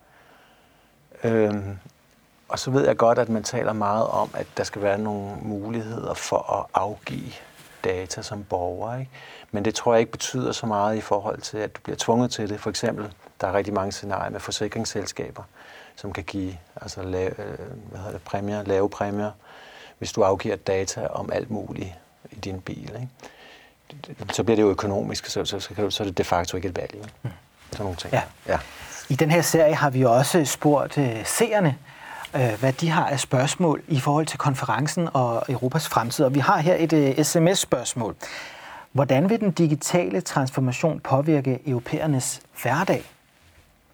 Øhm, 1.25 1.79
og 2.49 2.59
så 2.59 2.71
ved 2.71 2.87
jeg 2.87 2.97
godt, 2.97 3.19
at 3.19 3.29
man 3.29 3.43
taler 3.43 3.73
meget 3.73 4.07
om, 4.07 4.31
at 4.35 4.47
der 4.57 4.65
skal 4.65 4.83
være 4.83 4.99
nogle 4.99 5.37
muligheder 5.43 6.15
for 6.15 6.53
at 6.59 6.67
afgive 6.75 7.33
data 7.85 8.23
som 8.23 8.45
borger. 8.45 8.99
Ikke? 8.99 9.11
Men 9.51 9.65
det 9.65 9.75
tror 9.75 9.93
jeg 9.93 10.01
ikke 10.01 10.13
betyder 10.13 10.53
så 10.53 10.67
meget 10.67 10.97
i 10.97 11.01
forhold 11.01 11.41
til, 11.41 11.59
at 11.59 11.77
du 11.77 11.81
bliver 11.81 11.97
tvunget 11.97 12.31
til 12.31 12.49
det. 12.49 12.61
For 12.61 12.71
eksempel, 12.71 13.13
der 13.41 13.47
er 13.47 13.53
rigtig 13.53 13.75
mange 13.75 13.93
scenarier 13.93 14.31
med 14.31 14.41
forsikringsselskaber, 14.41 15.43
som 15.97 16.13
kan 16.13 16.25
give 16.25 16.57
altså 16.81 17.03
lave, 17.03 17.41
øh, 17.41 17.59
hvad 17.91 17.99
hedder 17.99 18.13
det, 18.13 18.23
præmier, 18.23 18.63
lave 18.63 18.91
præmier, 18.91 19.31
hvis 19.99 20.13
du 20.13 20.23
afgiver 20.23 20.57
data 20.57 21.07
om 21.07 21.33
alt 21.33 21.51
muligt 21.51 21.93
i 22.31 22.35
din 22.35 22.61
bil. 22.61 22.93
Ikke? 22.95 23.09
Så 24.33 24.43
bliver 24.43 24.57
det 24.57 24.63
jo 24.63 24.71
økonomisk, 24.71 25.27
så, 25.27 25.45
så, 25.45 25.61
så, 25.61 25.91
så 25.91 26.03
er 26.03 26.07
det 26.07 26.19
de 26.19 26.25
facto 26.25 26.57
ikke 26.57 26.69
et 26.69 26.77
valg. 26.77 26.95
Ikke? 26.95 27.09
Sådan 27.71 27.85
nogle 27.85 27.97
ting. 27.97 28.13
Ja. 28.13 28.23
ja. 28.49 28.59
I 29.09 29.15
den 29.15 29.31
her 29.31 29.43
serie 29.43 29.75
har 29.75 29.91
vi 29.91 30.05
også 30.05 30.45
spurgt 30.45 30.99
øh, 30.99 31.25
seerne, 31.25 31.77
øh, 32.35 32.61
hvad 32.61 32.73
de 32.73 32.89
har 32.89 33.07
af 33.07 33.21
spørgsmål 33.21 33.83
i 33.89 34.01
forhold 34.01 34.27
til 34.27 34.39
konferencen 34.39 35.09
og 35.13 35.45
Europas 35.49 35.89
fremtid. 35.89 36.25
Og 36.25 36.35
vi 36.35 36.39
har 36.39 36.59
her 36.59 36.77
et 36.79 36.93
øh, 36.93 37.25
sms-spørgsmål. 37.25 38.17
Hvordan 38.93 39.31
vil 39.31 39.41
den 39.41 39.51
digitale 39.51 40.21
transformation 40.21 41.01
påvirke 41.01 41.59
europæernes 41.67 42.41
hverdag? 42.63 43.05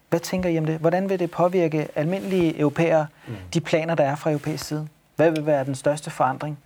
Hvad 0.09 0.19
tænker 0.19 0.49
I 0.49 0.57
om 0.57 0.65
det? 0.65 0.77
Hvordan 0.79 1.09
vil 1.09 1.19
det 1.19 1.31
påvirke 1.31 1.87
almindelige 1.95 2.59
europæere, 2.59 3.07
de 3.53 3.61
planer, 3.61 3.95
der 3.95 4.03
er 4.03 4.15
fra 4.15 4.29
europæisk 4.29 4.67
side? 4.67 4.87
Hvad 5.15 5.31
vil 5.31 5.45
være 5.45 5.65
den 5.65 5.75
største 5.75 6.09
forandring? 6.09 6.59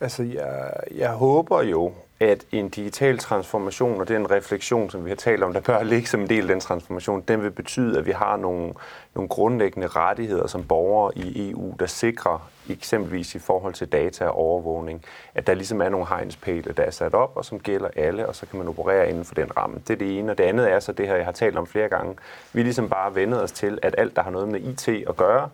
Altså, 0.00 0.22
jeg, 0.22 0.72
jeg 0.94 1.10
håber 1.10 1.62
jo, 1.62 1.92
at 2.20 2.44
en 2.52 2.68
digital 2.68 3.18
transformation 3.18 4.00
og 4.00 4.08
den 4.08 4.30
refleksion, 4.30 4.90
som 4.90 5.04
vi 5.04 5.10
har 5.10 5.16
talt 5.16 5.42
om, 5.42 5.52
der 5.52 5.60
bør 5.60 5.82
ligge 5.82 6.08
som 6.08 6.20
en 6.20 6.28
del 6.28 6.42
af 6.42 6.48
den 6.48 6.60
transformation, 6.60 7.20
den 7.20 7.42
vil 7.42 7.50
betyde, 7.50 7.98
at 7.98 8.06
vi 8.06 8.10
har 8.10 8.36
nogle, 8.36 8.74
nogle 9.14 9.28
grundlæggende 9.28 9.86
rettigheder 9.86 10.46
som 10.46 10.64
borgere 10.64 11.18
i 11.18 11.50
EU, 11.50 11.74
der 11.80 11.86
sikrer 11.86 12.50
eksempelvis 12.70 13.34
i 13.34 13.38
forhold 13.38 13.74
til 13.74 13.92
data 13.92 14.24
og 14.24 14.34
overvågning, 14.34 15.04
at 15.34 15.46
der 15.46 15.54
ligesom 15.54 15.82
er 15.82 15.88
nogle 15.88 16.06
hegnspæle, 16.06 16.72
der 16.72 16.82
er 16.82 16.90
sat 16.90 17.14
op, 17.14 17.32
og 17.36 17.44
som 17.44 17.60
gælder 17.60 17.88
alle, 17.96 18.26
og 18.26 18.34
så 18.34 18.46
kan 18.46 18.58
man 18.58 18.68
operere 18.68 19.08
inden 19.08 19.24
for 19.24 19.34
den 19.34 19.56
ramme. 19.56 19.80
Det 19.88 19.90
er 19.90 19.98
det 19.98 20.18
ene. 20.18 20.32
Og 20.32 20.38
det 20.38 20.44
andet 20.44 20.70
er 20.70 20.80
så 20.80 20.92
det 20.92 21.06
her, 21.06 21.16
jeg 21.16 21.24
har 21.24 21.32
talt 21.32 21.56
om 21.56 21.66
flere 21.66 21.88
gange. 21.88 22.16
Vi 22.52 22.62
ligesom 22.62 22.88
bare 22.88 23.14
vendet 23.14 23.42
os 23.42 23.52
til, 23.52 23.78
at 23.82 23.94
alt, 23.98 24.16
der 24.16 24.22
har 24.22 24.30
noget 24.30 24.48
med 24.48 24.60
IT 24.60 24.88
at 25.08 25.16
gøre, 25.16 25.48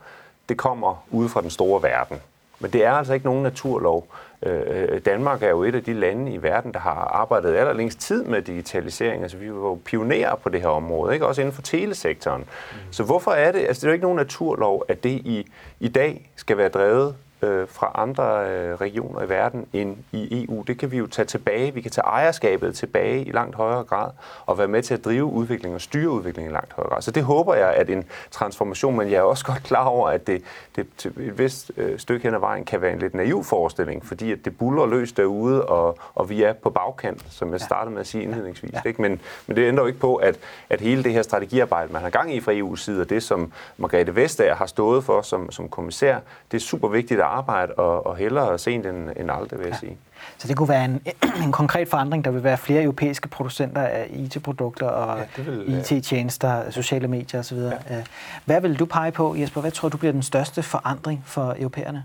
det 0.49 0.57
kommer 0.57 1.07
ude 1.11 1.29
fra 1.29 1.41
den 1.41 1.51
store 1.51 1.83
verden. 1.83 2.21
Men 2.61 2.71
det 2.71 2.85
er 2.85 2.93
altså 2.93 3.15
ikke 3.15 3.27
nogen 3.27 3.43
naturlov. 3.43 4.09
Øh, 4.43 5.01
Danmark 5.05 5.43
er 5.43 5.49
jo 5.49 5.63
et 5.63 5.75
af 5.75 5.85
de 5.85 5.93
lande 5.93 6.33
i 6.33 6.43
verden, 6.43 6.73
der 6.73 6.79
har 6.79 6.91
arbejdet 6.91 7.55
allerlængst 7.55 8.01
tid 8.01 8.25
med 8.25 8.43
digitalisering. 8.43 9.23
Altså 9.23 9.37
vi 9.37 9.53
var 9.53 9.57
jo 9.57 9.79
pionerer 9.85 10.35
på 10.35 10.49
det 10.49 10.61
her 10.61 10.69
område, 10.69 11.15
ikke? 11.15 11.27
også 11.27 11.41
inden 11.41 11.55
for 11.55 11.63
telesektoren. 11.63 12.41
Mm. 12.41 12.79
Så 12.91 13.05
hvorfor 13.05 13.31
er 13.31 13.53
det, 13.53 13.59
altså 13.59 13.81
det 13.81 13.87
er 13.87 13.91
jo 13.91 13.93
ikke 13.93 14.05
nogen 14.05 14.17
naturlov, 14.17 14.85
at 14.89 15.05
det 15.05 15.11
i, 15.11 15.47
i 15.81 15.89
dag 15.89 16.31
skal 16.37 16.57
være 16.57 16.69
drevet 16.69 17.17
øh, 17.45 17.69
fra 17.69 17.93
andre 17.95 18.51
øh, 18.51 18.75
regioner 18.75 19.23
i 19.23 19.29
verden 19.29 19.67
end 19.73 19.97
i 20.13 20.45
EU. 20.45 20.65
Det 20.67 20.79
kan 20.79 20.91
vi 20.91 20.99
jo 20.99 21.07
tage 21.07 21.27
tilbage. 21.27 21.75
Vi 21.75 21.81
kan 21.81 21.91
tage 21.91 22.05
ejerskabet 22.05 22.75
tilbage 22.75 23.25
i 23.25 23.33
langt 23.33 23.57
højere 23.57 23.85
grad 23.85 24.11
og 24.47 24.59
være 24.59 24.69
med 24.69 24.83
til 24.83 24.95
at 24.95 25.05
drive 25.05 25.25
udvikling 25.25 25.75
og 25.75 25.81
styre 25.81 26.11
udviklingen 26.11 26.51
i 26.51 26.55
langt 26.55 26.73
højere 26.73 26.91
grad. 26.91 27.03
Så 27.03 27.11
det 27.11 27.23
håber 27.23 27.55
jeg, 27.55 27.75
at 27.75 27.91
en 27.91 28.05
transformation, 28.31 28.97
men 28.97 29.11
jeg 29.11 29.17
er 29.17 29.23
også 29.23 29.45
godt 29.53 29.63
klar 29.63 29.85
over, 29.85 30.09
at 30.09 30.27
det, 30.27 30.43
det 30.77 30.87
til 30.97 31.13
et 31.19 31.39
vist 31.39 31.73
øh, 31.77 31.99
stykke 31.99 32.25
hen 32.25 32.35
ad 32.35 32.41
vejen 32.41 32.65
kan 32.65 32.81
være 32.81 32.93
en 32.93 32.99
lidt 32.99 33.15
naiv 33.15 33.45
forestilling, 33.45 34.07
fordi 34.07 34.33
at 34.33 34.39
det 34.45 34.59
buller 34.59 34.87
løs 34.87 35.13
derude, 35.13 35.67
og, 35.67 35.99
og 36.15 36.31
vi 36.31 36.43
er 36.43 36.53
på 36.53 36.71
bagkant, 36.71 37.25
som 37.31 37.53
jeg 37.53 37.61
startede 37.61 37.93
med 37.93 38.01
at 38.01 38.07
sige 38.07 38.23
indledningsvis. 38.23 38.73
Ja. 38.73 38.81
Ikke? 38.85 39.03
Men, 39.03 39.21
men 39.47 39.57
det 39.57 39.69
ændrer 39.69 39.83
jo 39.83 39.87
ikke 39.87 40.01
på, 40.01 40.17
at, 40.17 40.39
at 40.71 40.81
hele 40.81 41.05
det 41.05 41.13
her 41.13 41.23
strategiarbejde, 41.23 41.93
man 41.93 42.03
har 42.03 42.11
gang 42.11 42.35
i 42.35 42.41
fra 42.41 42.53
EU's 42.53 42.77
side, 42.77 43.01
og 43.01 43.11
det, 43.11 43.23
som 43.23 43.53
Margrethe 43.77 44.17
Vestager 44.17 44.55
har 44.55 44.67
stået 44.67 45.05
for 45.05 45.23
som, 45.23 45.51
som 45.51 45.69
kommissær, 45.69 46.19
det 46.51 46.57
er 46.57 46.61
super 46.61 46.89
vigtigt 46.89 47.21
at 47.21 47.27
arbejde, 47.35 47.73
og, 47.73 48.07
og 48.07 48.17
hellere 48.17 48.59
sent 48.59 48.87
end, 48.87 49.11
end 49.17 49.31
aldrig, 49.31 49.59
vil 49.59 49.67
jeg 49.67 49.77
sige. 49.77 49.97
Så 50.39 50.49
det 50.49 50.57
kunne 50.57 50.69
være 50.69 50.85
en, 50.85 51.03
en 51.45 51.53
konkret 51.53 51.89
forandring, 51.89 52.25
der 52.25 52.31
vil 52.31 52.45
være 52.45 52.59
flere 52.59 52.83
europæiske 52.83 53.29
producenter 53.29 53.83
af 53.83 54.07
IT-produkter 54.11 54.87
og 54.87 55.19
Ja, 55.19 55.43
vil, 55.43 55.79
IT-tjenester, 55.79 56.71
sociale 56.71 57.09
medier 57.09 57.41
osv. 57.41 57.59
Ja. 57.59 58.03
Hvad 58.45 58.61
vil 58.61 58.79
du 58.79 58.85
pege 58.85 59.13
på, 59.13 59.35
Jesper? 59.37 59.61
Hvad 59.61 59.71
tror 59.71 59.89
du 59.89 59.97
bliver 59.97 60.13
den 60.13 60.23
største 60.23 60.63
forandring 60.63 61.23
for 61.27 61.55
europæerne? 61.59 62.05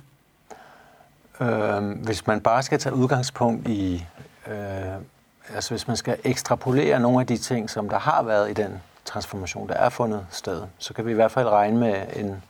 Øh, 1.41 2.03
hvis 2.03 2.27
man 2.27 2.41
bare 2.41 2.63
skal 2.63 2.79
tage 2.79 2.95
udgangspunkt 2.95 3.67
i, 3.67 4.05
øh, 4.47 4.53
altså 5.55 5.69
hvis 5.71 5.87
man 5.87 5.97
skal 5.97 6.17
ekstrapolere 6.23 6.99
nogle 6.99 7.19
af 7.19 7.27
de 7.27 7.37
ting, 7.37 7.69
som 7.69 7.89
der 7.89 7.99
har 7.99 8.23
været 8.23 8.49
i 8.49 8.53
den 8.53 8.81
transformation, 9.05 9.67
der 9.67 9.73
er 9.73 9.89
fundet 9.89 10.25
sted, 10.29 10.61
så 10.77 10.93
kan 10.93 11.05
vi 11.05 11.11
i 11.11 11.13
hvert 11.13 11.31
fald 11.31 11.47
regne 11.47 11.79
med 11.79 11.95
en 12.15 12.43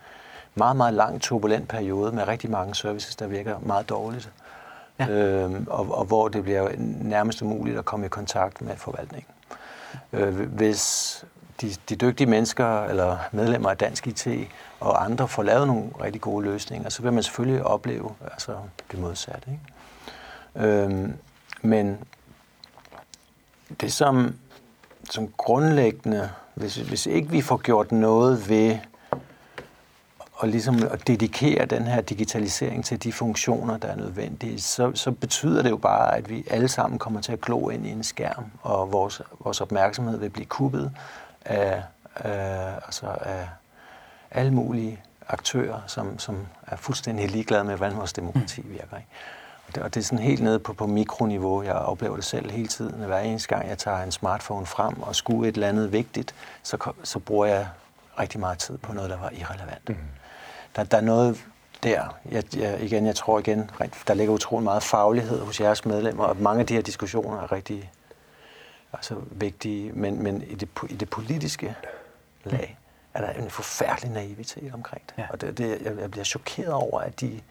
meget, 0.60 0.76
meget 0.76 0.94
lang 0.94 1.22
turbulent 1.22 1.68
periode 1.68 2.12
med 2.12 2.28
rigtig 2.28 2.50
mange 2.50 2.76
services, 2.76 3.16
der 3.16 3.28
virker 3.28 3.60
meget 3.60 3.90
dårligt. 3.90 4.32
Ja. 5.00 5.10
Øh, 5.10 5.52
og, 5.68 5.98
og 5.98 6.06
hvor 6.06 6.28
det 6.28 6.44
bliver 6.44 6.70
nærmest 7.02 7.42
umuligt 7.42 7.78
at 7.78 7.86
komme 7.86 8.06
i 8.06 8.10
kontakt 8.10 8.62
med 8.62 8.76
forvaltningen. 8.76 9.34
Øh, 10.14 10.40
hvis 10.40 11.26
de, 11.62 11.76
de 11.90 11.96
dygtige 11.96 12.28
mennesker 12.28 12.84
eller 12.84 13.18
medlemmer 13.32 13.70
af 13.70 13.78
Dansk 13.78 14.08
IT 14.08 14.28
og 14.80 15.06
andre 15.06 15.28
får 15.28 15.44
lavet 15.44 15.68
nogle 15.68 15.84
rigtig 16.04 16.22
gode 16.22 16.46
løsninger, 16.46 16.90
så 16.90 17.02
vil 17.02 17.14
man 17.14 17.24
selvfølgelig 17.24 17.64
opleve 17.64 18.16
altså, 18.32 18.56
det 18.92 19.00
modsatte. 19.00 19.48
Ikke? 19.52 20.68
Øhm, 20.68 21.14
men 21.62 21.98
det 23.82 23.94
som, 23.94 24.36
som 25.10 25.28
grundlæggende, 25.38 26.30
hvis, 26.54 26.76
hvis 26.76 27.06
ikke 27.06 27.30
vi 27.30 27.42
får 27.42 27.58
gjort 27.58 27.92
noget 27.92 28.50
ved 28.50 28.78
og 30.40 30.48
ligesom 30.48 30.84
at 30.92 31.08
dedikere 31.08 31.66
den 31.66 31.84
her 31.84 32.02
digitalisering 32.02 32.86
til 32.86 33.04
de 33.04 33.14
funktioner, 33.14 33.78
der 33.78 33.88
er 33.88 33.96
nødvendige, 33.96 34.62
så, 34.62 34.92
så 34.96 35.12
betyder 35.12 35.62
det 35.64 35.70
jo 35.70 35.78
bare, 35.78 36.18
at 36.18 36.30
vi 36.30 36.44
alle 36.50 36.68
sammen 36.68 37.00
kommer 37.00 37.22
til 37.22 37.32
at 37.32 37.42
glo 37.42 37.70
ind 37.70 37.86
i 37.86 37.90
en 37.90 38.04
skærm, 38.04 38.46
og 38.62 38.92
vores, 38.92 39.22
vores 39.40 39.62
opmærksomhed 39.62 40.20
vil 40.20 40.30
blive 40.30 40.46
kuppet 40.46 40.92
af, 41.46 41.84
af, 42.16 42.74
altså 42.86 43.06
af 43.22 43.50
alle 44.32 44.54
mulige 44.54 45.00
aktører, 45.28 45.82
som, 45.88 46.20
som 46.20 46.48
er 46.68 46.76
fuldstændig 46.76 47.32
ligeglade 47.32 47.64
med, 47.64 47.76
hvordan 47.76 47.98
vores 47.98 48.14
demokrati 48.14 48.62
virker. 48.62 48.98
Ikke? 48.98 49.10
Og, 49.68 49.76
det, 49.76 49.84
og 49.84 49.94
det 49.94 50.00
er 50.00 50.04
sådan 50.04 50.26
helt 50.26 50.44
nede 50.44 50.60
på, 50.60 50.74
på 50.74 50.88
mikroniveau. 50.88 51.64
Jeg 51.64 51.74
oplever 51.74 52.16
det 52.16 52.26
selv 52.26 52.52
hele 52.52 52.68
tiden. 52.68 53.04
Hver 53.04 53.20
eneste 53.20 53.56
gang, 53.56 53.70
jeg 53.70 53.78
tager 53.78 54.04
en 54.04 54.12
smartphone 54.12 54.66
frem 54.66 55.02
og 55.02 55.16
skuer 55.16 55.48
et 55.48 55.56
eller 55.56 55.68
andet 55.68 55.92
vigtigt, 55.92 56.36
så, 56.64 56.92
så 57.04 57.20
bruger 57.20 57.46
jeg 57.46 57.68
rigtig 58.20 58.40
meget 58.40 58.58
tid 58.58 58.78
på 58.78 58.94
noget, 58.94 59.10
der 59.10 59.18
var 59.18 59.30
irrelevant. 59.30 59.90
Mm. 59.90 59.96
Der, 60.80 60.86
der 60.86 60.98
er 60.98 61.02
noget 61.02 61.46
der. 61.84 62.20
Jeg, 62.32 62.56
jeg, 62.56 62.82
igen, 62.82 63.06
jeg 63.06 63.16
tror 63.16 63.40
igen, 63.40 63.72
der 64.08 64.14
ligger 64.14 64.34
utrolig 64.34 64.64
meget 64.64 64.84
faglighed 64.84 65.40
hos 65.40 65.62
jeres 65.62 65.86
medlemmer, 65.86 66.24
og 66.24 66.38
mange 66.38 66.60
af 66.60 66.66
de 66.66 66.74
her 66.74 66.82
diskussioner 66.82 67.42
er 67.42 67.52
rigtig 67.52 67.92
altså, 68.94 69.16
vigtige, 69.32 69.92
men, 69.92 70.24
men 70.24 70.42
i, 70.42 70.56
det, 70.56 70.70
i 70.90 70.96
det 70.96 71.10
politiske 71.10 71.76
lag 72.44 72.78
er 73.14 73.22
der 73.22 73.44
en 73.44 73.50
forfærdelig 73.50 74.12
naivitet 74.12 74.74
omkring 74.74 75.04
det. 75.10 75.18
Ja. 75.18 75.26
Og 75.30 75.42
det, 75.42 75.58
det, 75.58 75.82
jeg, 75.82 75.98
jeg 76.00 76.12
bliver 76.12 76.24
chokeret 76.26 76.74
over, 76.74 77.00
at 77.00 77.22
de 77.22 77.42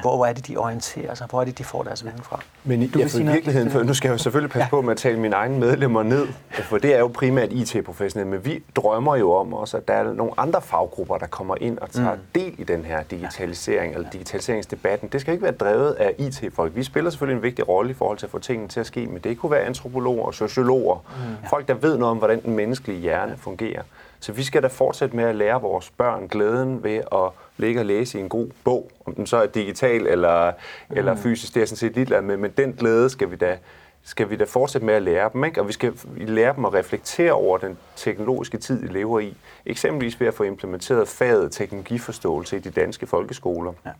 hvor, 0.00 0.16
hvor 0.16 0.26
er 0.26 0.32
det, 0.32 0.48
de 0.48 0.56
orienterer 0.56 1.14
sig? 1.14 1.26
Hvor 1.30 1.40
er 1.40 1.44
det, 1.44 1.58
de 1.58 1.64
får 1.64 1.82
deres 1.82 2.04
viden 2.04 2.18
fra? 2.22 2.40
Men 2.64 2.82
i, 2.82 2.90
ja, 2.98 3.06
for 3.06 3.18
i 3.18 3.22
virkeligheden, 3.22 3.70
for 3.70 3.82
nu 3.82 3.94
skal 3.94 4.08
jeg 4.08 4.12
jo 4.12 4.18
selvfølgelig 4.18 4.50
passe 4.50 4.64
ja. 4.64 4.70
på 4.70 4.82
med 4.82 4.90
at 4.90 4.96
tale 4.96 5.20
mine 5.20 5.36
egne 5.36 5.58
medlemmer 5.58 6.02
ned, 6.02 6.26
for 6.50 6.78
det 6.78 6.94
er 6.94 6.98
jo 6.98 7.08
primært 7.08 7.52
IT-professionelle, 7.52 8.30
men 8.30 8.44
vi 8.44 8.62
drømmer 8.76 9.16
jo 9.16 9.32
om 9.32 9.54
også, 9.54 9.76
at 9.76 9.88
der 9.88 9.94
er 9.94 10.12
nogle 10.12 10.32
andre 10.36 10.62
faggrupper, 10.62 11.18
der 11.18 11.26
kommer 11.26 11.54
ind 11.60 11.78
og 11.78 11.90
tager 11.90 12.14
mm. 12.14 12.20
del 12.34 12.54
i 12.58 12.64
den 12.64 12.84
her 12.84 13.02
digitalisering, 13.02 13.92
ja. 13.92 13.98
eller 13.98 14.10
digitaliseringsdebatten. 14.10 15.08
Det 15.08 15.20
skal 15.20 15.32
ikke 15.32 15.44
være 15.44 15.52
drevet 15.52 15.92
af 15.92 16.14
IT-folk. 16.18 16.76
Vi 16.76 16.82
spiller 16.82 17.10
selvfølgelig 17.10 17.36
en 17.36 17.42
vigtig 17.42 17.68
rolle 17.68 17.90
i 17.90 17.94
forhold 17.94 18.18
til 18.18 18.26
at 18.26 18.30
få 18.30 18.38
tingene 18.38 18.68
til 18.68 18.80
at 18.80 18.86
ske, 18.86 19.06
men 19.06 19.18
det 19.18 19.38
kunne 19.38 19.52
være 19.52 19.62
antropologer, 19.62 20.30
sociologer, 20.30 20.96
mm. 20.96 21.48
folk, 21.48 21.68
der 21.68 21.74
ved 21.74 21.98
noget 21.98 22.10
om, 22.10 22.18
hvordan 22.18 22.42
den 22.42 22.56
menneskelige 22.56 23.00
hjerne 23.00 23.36
fungerer. 23.36 23.82
Så 24.24 24.32
vi 24.32 24.42
skal 24.42 24.62
da 24.62 24.68
fortsætte 24.68 25.16
med 25.16 25.24
at 25.24 25.36
lære 25.36 25.60
vores 25.60 25.90
børn 25.90 26.28
glæden 26.28 26.84
ved 26.84 26.96
at 26.96 27.30
ligge 27.56 27.80
og 27.80 27.86
læse 27.86 28.18
i 28.18 28.20
en 28.20 28.28
god 28.28 28.48
bog, 28.64 28.90
om 29.06 29.14
den 29.14 29.26
så 29.26 29.36
er 29.36 29.46
digital 29.46 30.06
eller, 30.06 30.52
mm. 30.90 30.96
eller 30.96 31.16
fysisk, 31.16 31.54
det 31.54 31.62
er 31.62 31.66
sådan 31.66 31.76
set 31.76 31.94
ligeglad 31.94 32.22
med, 32.22 32.36
men 32.36 32.50
den 32.50 32.72
glæde 32.72 33.10
skal 33.10 33.30
vi 33.30 33.36
da, 33.36 33.58
skal 34.02 34.30
vi 34.30 34.36
da 34.36 34.44
fortsætte 34.44 34.86
med 34.86 34.94
at 34.94 35.02
lære 35.02 35.30
dem, 35.32 35.44
ikke? 35.44 35.60
og 35.60 35.68
vi 35.68 35.72
skal 35.72 35.92
lære 36.16 36.56
dem 36.56 36.64
at 36.64 36.74
reflektere 36.74 37.32
over 37.32 37.58
den 37.58 37.78
teknologiske 37.96 38.58
tid, 38.58 38.82
de 38.82 38.92
lever 38.92 39.20
i. 39.20 39.36
Eksempelvis 39.66 40.20
ved 40.20 40.26
at 40.26 40.34
få 40.34 40.42
implementeret 40.42 41.08
faget 41.08 41.52
teknologiforståelse 41.52 42.56
i 42.56 42.60
de 42.60 42.70
danske 42.70 43.06
folkeskoler. 43.06 43.72
Ja. 43.86 43.90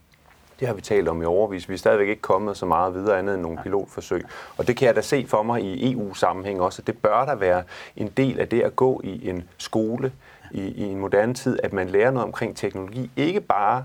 Det 0.61 0.69
har 0.69 0.75
vi 0.75 0.81
talt 0.81 1.09
om 1.09 1.23
i 1.23 1.25
overvis. 1.25 1.69
Vi 1.69 1.75
er 1.75 1.79
stadigvæk 1.79 2.09
ikke 2.09 2.23
kommet 2.23 2.57
så 2.57 2.67
meget 2.67 2.95
videre 2.95 3.19
andet 3.19 3.35
end 3.35 3.43
nogle 3.43 3.59
pilotforsøg. 3.63 4.25
Og 4.57 4.67
det 4.67 4.77
kan 4.77 4.87
jeg 4.87 4.97
da 4.97 5.01
se 5.01 5.27
for 5.29 5.43
mig 5.43 5.63
i 5.63 5.93
EU-sammenhæng 5.93 6.61
også. 6.61 6.83
Det 6.83 6.99
bør 6.99 7.25
der 7.25 7.35
være 7.35 7.63
en 7.97 8.09
del 8.09 8.41
af 8.41 8.49
det 8.49 8.63
at 8.63 8.77
gå 8.77 9.01
i 9.05 9.29
en 9.29 9.49
skole 9.59 10.13
i, 10.51 10.61
i 10.61 10.83
en 10.83 11.01
moderne 11.01 11.35
tid, 11.35 11.59
at 11.63 11.73
man 11.73 11.89
lærer 11.89 12.11
noget 12.11 12.27
omkring 12.27 12.57
teknologi. 12.57 13.11
Ikke 13.17 13.41
bare 13.41 13.85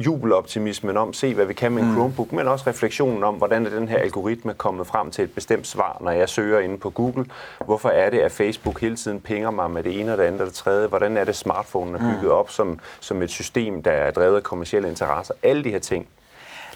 jubeloptimismen 0.00 0.96
om, 0.96 1.12
se 1.12 1.34
hvad 1.34 1.44
vi 1.44 1.54
kan 1.54 1.72
med 1.72 1.82
en 1.82 1.88
mm. 1.88 1.94
Chromebook, 1.94 2.32
men 2.32 2.48
også 2.48 2.64
refleksionen 2.66 3.24
om, 3.24 3.34
hvordan 3.34 3.66
er 3.66 3.70
den 3.70 3.88
her 3.88 3.98
algoritme 3.98 4.54
kommet 4.54 4.86
frem 4.86 5.10
til 5.10 5.24
et 5.24 5.32
bestemt 5.32 5.66
svar, 5.66 5.96
når 6.00 6.10
jeg 6.10 6.28
søger 6.28 6.60
inde 6.60 6.78
på 6.78 6.90
Google. 6.90 7.26
Hvorfor 7.64 7.88
er 7.88 8.10
det, 8.10 8.18
at 8.18 8.32
Facebook 8.32 8.80
hele 8.80 8.96
tiden 8.96 9.20
pinger 9.20 9.50
mig 9.50 9.70
med 9.70 9.82
det 9.82 10.00
ene 10.00 10.12
og 10.12 10.18
det 10.18 10.24
andet 10.24 10.40
og 10.40 10.46
det 10.46 10.54
tredje? 10.54 10.86
Hvordan 10.88 11.16
er 11.16 11.24
det, 11.24 11.36
smartphonen 11.36 11.94
er 11.94 11.98
bygget 11.98 12.22
mm. 12.22 12.30
op 12.30 12.50
som, 12.50 12.78
som 13.00 13.22
et 13.22 13.30
system, 13.30 13.82
der 13.82 13.92
er 13.92 14.10
drevet 14.10 14.36
af 14.36 14.42
kommersielle 14.42 14.88
interesser? 14.88 15.34
Alle 15.42 15.64
de 15.64 15.70
her 15.70 15.78
ting. 15.78 16.06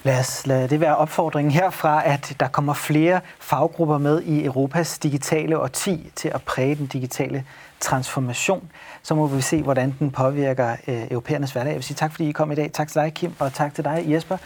Lad 0.03 0.20
os 0.20 0.47
lade 0.47 0.68
det 0.68 0.81
være 0.81 0.97
opfordringen 0.97 1.53
herfra, 1.53 2.03
at 2.09 2.37
der 2.41 2.49
kommer 2.49 2.75
flere 2.75 3.20
faggrupper 3.39 3.99
med 3.99 4.22
i 4.22 4.45
Europas 4.45 4.99
digitale 4.99 5.59
årti 5.59 6.11
til 6.14 6.29
at 6.29 6.43
præge 6.43 6.75
den 6.75 6.87
digitale 6.87 7.45
transformation. 7.85 8.70
Så 9.03 9.14
må 9.14 9.26
vi 9.26 9.41
se, 9.41 9.62
hvordan 9.62 9.95
den 9.99 10.11
påvirker 10.11 10.76
øh, 10.89 11.07
europæernes 11.11 11.53
hverdag. 11.53 11.68
Jeg 11.68 11.76
vil 11.76 11.85
sige 11.85 11.95
tak, 11.95 12.11
fordi 12.11 12.28
I 12.28 12.32
kom 12.32 12.53
i 12.53 12.55
dag. 12.55 12.70
Tak 12.72 12.89
til 12.89 13.01
dig, 13.01 13.14
Kim, 13.14 13.32
og 13.39 13.53
tak 13.53 13.74
til 13.74 13.85
dig, 13.85 14.05
Jesper. 14.09 14.37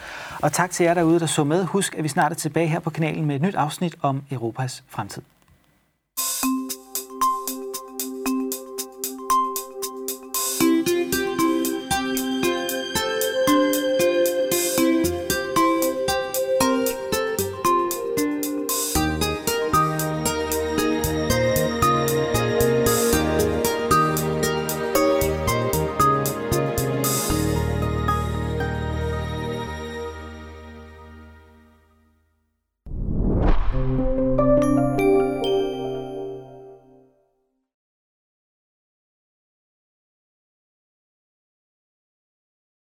Og 0.41 0.53
tak 0.53 0.71
til 0.71 0.83
jer 0.83 0.93
derude, 0.93 1.19
der 1.19 1.25
så 1.25 1.43
med. 1.43 1.65
Husk, 1.65 1.95
at 1.95 2.03
vi 2.03 2.07
snart 2.07 2.31
er 2.31 2.35
tilbage 2.35 2.67
her 2.67 2.79
på 2.79 2.89
kanalen 2.89 3.25
med 3.25 3.35
et 3.35 3.41
nyt 3.41 3.55
afsnit 3.55 3.95
om 4.01 4.23
Europas 4.31 4.83
fremtid. 4.89 5.21